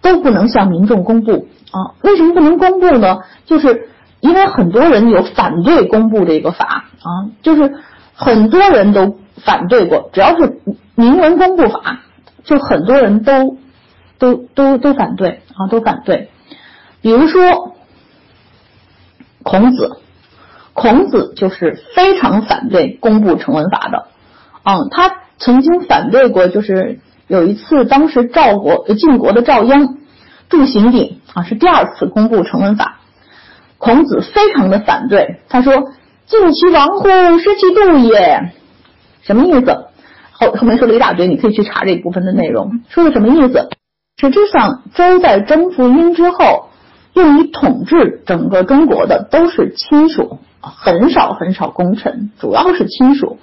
[0.01, 1.95] 都不能向民众公布啊。
[2.01, 3.19] 为什么不能公布呢？
[3.45, 3.87] 就是
[4.21, 7.73] 因为很多人有反对公布这个法啊，就是
[8.13, 10.59] 很多人都反对过，只要是
[10.95, 12.01] 明文公布法，
[12.43, 13.57] 就很多人都
[14.17, 16.29] 都都都反对啊，都反对。
[17.01, 17.75] 比如说，
[19.41, 20.01] 孔子，
[20.73, 24.07] 孔子就是非常反对公布成文法的。
[24.63, 29.95] 嗯，他曾经反对过，就是有一次，当时赵国晋国的赵鞅
[30.49, 32.97] 铸刑鼎啊，是第二次公布成文法。
[33.79, 35.73] 孔子非常的反对，他说
[36.29, 37.07] ：“尽其王乎，
[37.39, 38.51] 失其度也。”
[39.23, 39.85] 什么意思？
[40.31, 42.81] 后后面说了一大堆，你可以去查这一部分的内容。
[42.89, 43.69] 说的什么意思？
[44.17, 46.67] 实质上，周在征服殷之后。
[47.15, 53.39] 用于统治整个中国的都是亲属，很少很少功臣，主要是亲属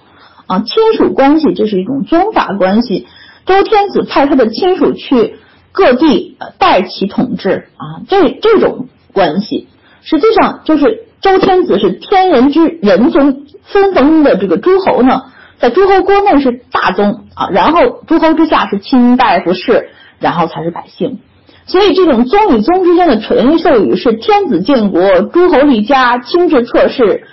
[0.46, 0.60] 啊。
[0.60, 3.08] 亲属关系这是一种宗法关系。
[3.44, 5.40] 周天子派他的亲属去
[5.72, 9.66] 各地代其统治啊，这这种关系
[10.08, 15.24] 实际上就是周天子是天人之人宗，分封的这个诸侯呢，
[15.58, 19.88] 在诸侯国内是大宗啊，然后诸侯之下是卿大夫士，
[20.20, 21.18] 然后才是百姓。
[21.66, 27.24] 所以，这种宗与宗之间的权力授予是天子建国，诸侯立家，亲至侧室，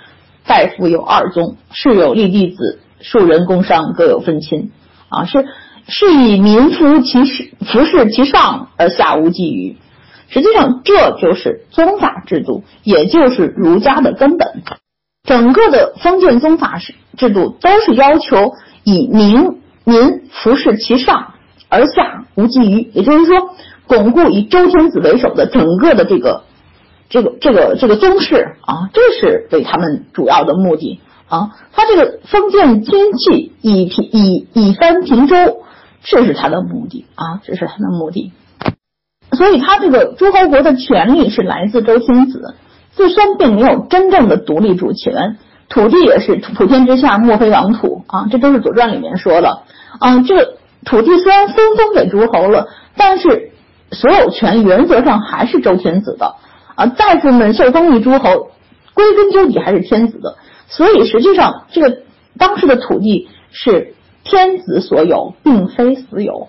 [0.44, 4.72] 大夫有二宗，士有立弟子，庶人工商各有分亲。
[5.08, 5.46] 啊，是
[5.86, 9.76] 是以民服其事，服侍其上，而下无觊觎。
[10.34, 14.48] 实际上，这就是宗法制度，也就是儒家的根本。
[15.22, 18.52] 整个的封建宗法制制度都是要求
[18.82, 21.34] 以民民服侍其上，
[21.68, 22.90] 而下无觊觎。
[22.92, 23.54] 也就是说。
[23.86, 26.44] 巩固以周天子为首的整个的这个
[27.10, 31.50] 这个这个这个宗室啊，这是对他们主要的目的啊。
[31.70, 35.36] 他这个封建经济以平以以藩平周，
[36.02, 38.32] 这是他的目的啊，这是他的目的。
[39.34, 42.54] 所以他这个诸侯国的权力是来自周天子，
[42.92, 45.36] 自身并没有真正的独立主权，
[45.68, 49.62] 土地也是普天之下莫非王土啊，这都是《左传》里面说的
[49.98, 50.20] 啊。
[50.26, 50.54] 这个
[50.84, 53.50] 土地虽然分封给诸侯了，但是。
[53.92, 56.34] 所有权原则上还是周天子的
[56.74, 58.48] 啊，大夫们受封于诸侯，
[58.92, 60.36] 归根究底还是天子的。
[60.66, 61.98] 所以实际上，这个
[62.36, 63.94] 当时的土地是
[64.24, 66.48] 天子所有，并非私有。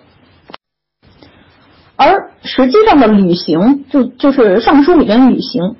[1.98, 5.76] 而实际上的履行，就就是《尚书》里面履行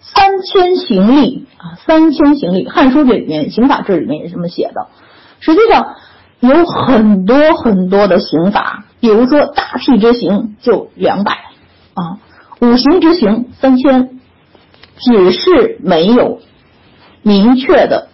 [0.00, 4.88] 三千行吏啊，三千行吏，《汉书》这里面刑法志里面也这么写的。
[5.40, 5.94] 实际上
[6.40, 8.84] 有很多很多的刑法。
[9.00, 11.32] 比如说大辟之刑就两百
[11.94, 12.18] 啊，
[12.60, 14.18] 五行之刑三千，
[14.96, 16.40] 只是没有
[17.22, 18.08] 明确的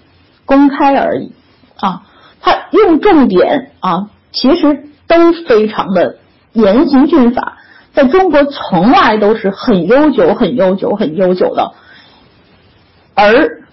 [0.45, 1.33] 公开而已
[1.77, 2.03] 啊。
[2.43, 6.19] 他用重点啊，其实都非常的
[6.55, 7.59] 严刑峻法，
[7.93, 11.73] 在中国从来都是很悠久、很悠久、很悠久的。
[13.15, 13.67] 而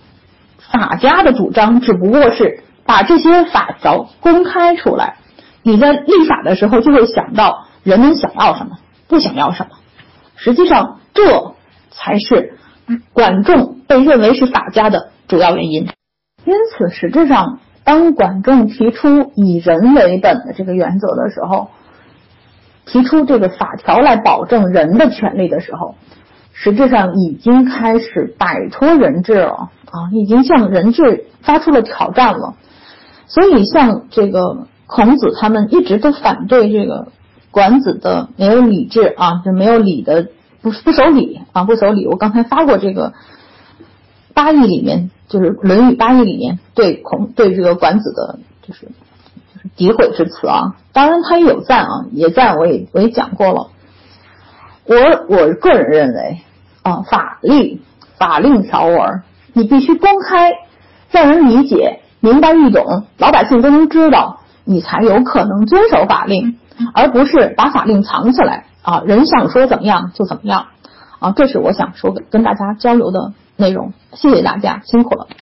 [0.72, 5.18] 法家的主张只不过是把这些法条公开出来。
[5.64, 8.78] 你在立法的时候就会想到人们想要什么，
[9.08, 9.78] 不想要什么。
[10.36, 11.54] 实际上，这
[11.92, 12.58] 才是
[13.14, 15.88] 管仲被认为是法家的主要原因。
[16.46, 21.70] 因此，实质上，当管仲提出以人为本的这个原则的时候，
[22.86, 25.96] 提出这个法条来保证人的权利的时候，
[26.54, 32.56] 实质上已经开始摆脱人治了啊，已经向人治发出了挑战了。
[33.28, 34.68] 所以，像这个。
[34.94, 37.14] 孔子他们一直都反对这个
[37.50, 40.28] 管子的没有礼制啊，就没有礼的
[40.62, 42.06] 不不守礼啊，不守礼。
[42.08, 43.12] 我刚才发过这个
[44.34, 48.90] 《八义里面，就是《论语》八义里面对孔对这个管子的，就是
[49.78, 50.76] 诋毁之词啊。
[50.94, 53.68] 当然他也有赞啊，也赞，我也我也讲过了。
[54.86, 54.96] 我
[55.30, 56.42] 我个人认为
[56.84, 57.82] 啊，法律
[58.18, 59.24] 法令条文
[59.54, 60.52] 你必须公开，
[61.12, 66.58] 让人理解、明白易懂，老百姓都能知道，你才有可能遵守法令，
[66.94, 70.68] 而不是把法令藏起来啊，人想说怎么样就怎么样
[71.20, 71.32] 啊。
[71.36, 73.94] 这是我想说的，跟大家交流的内容。
[74.14, 75.28] 谢谢大家，辛苦了。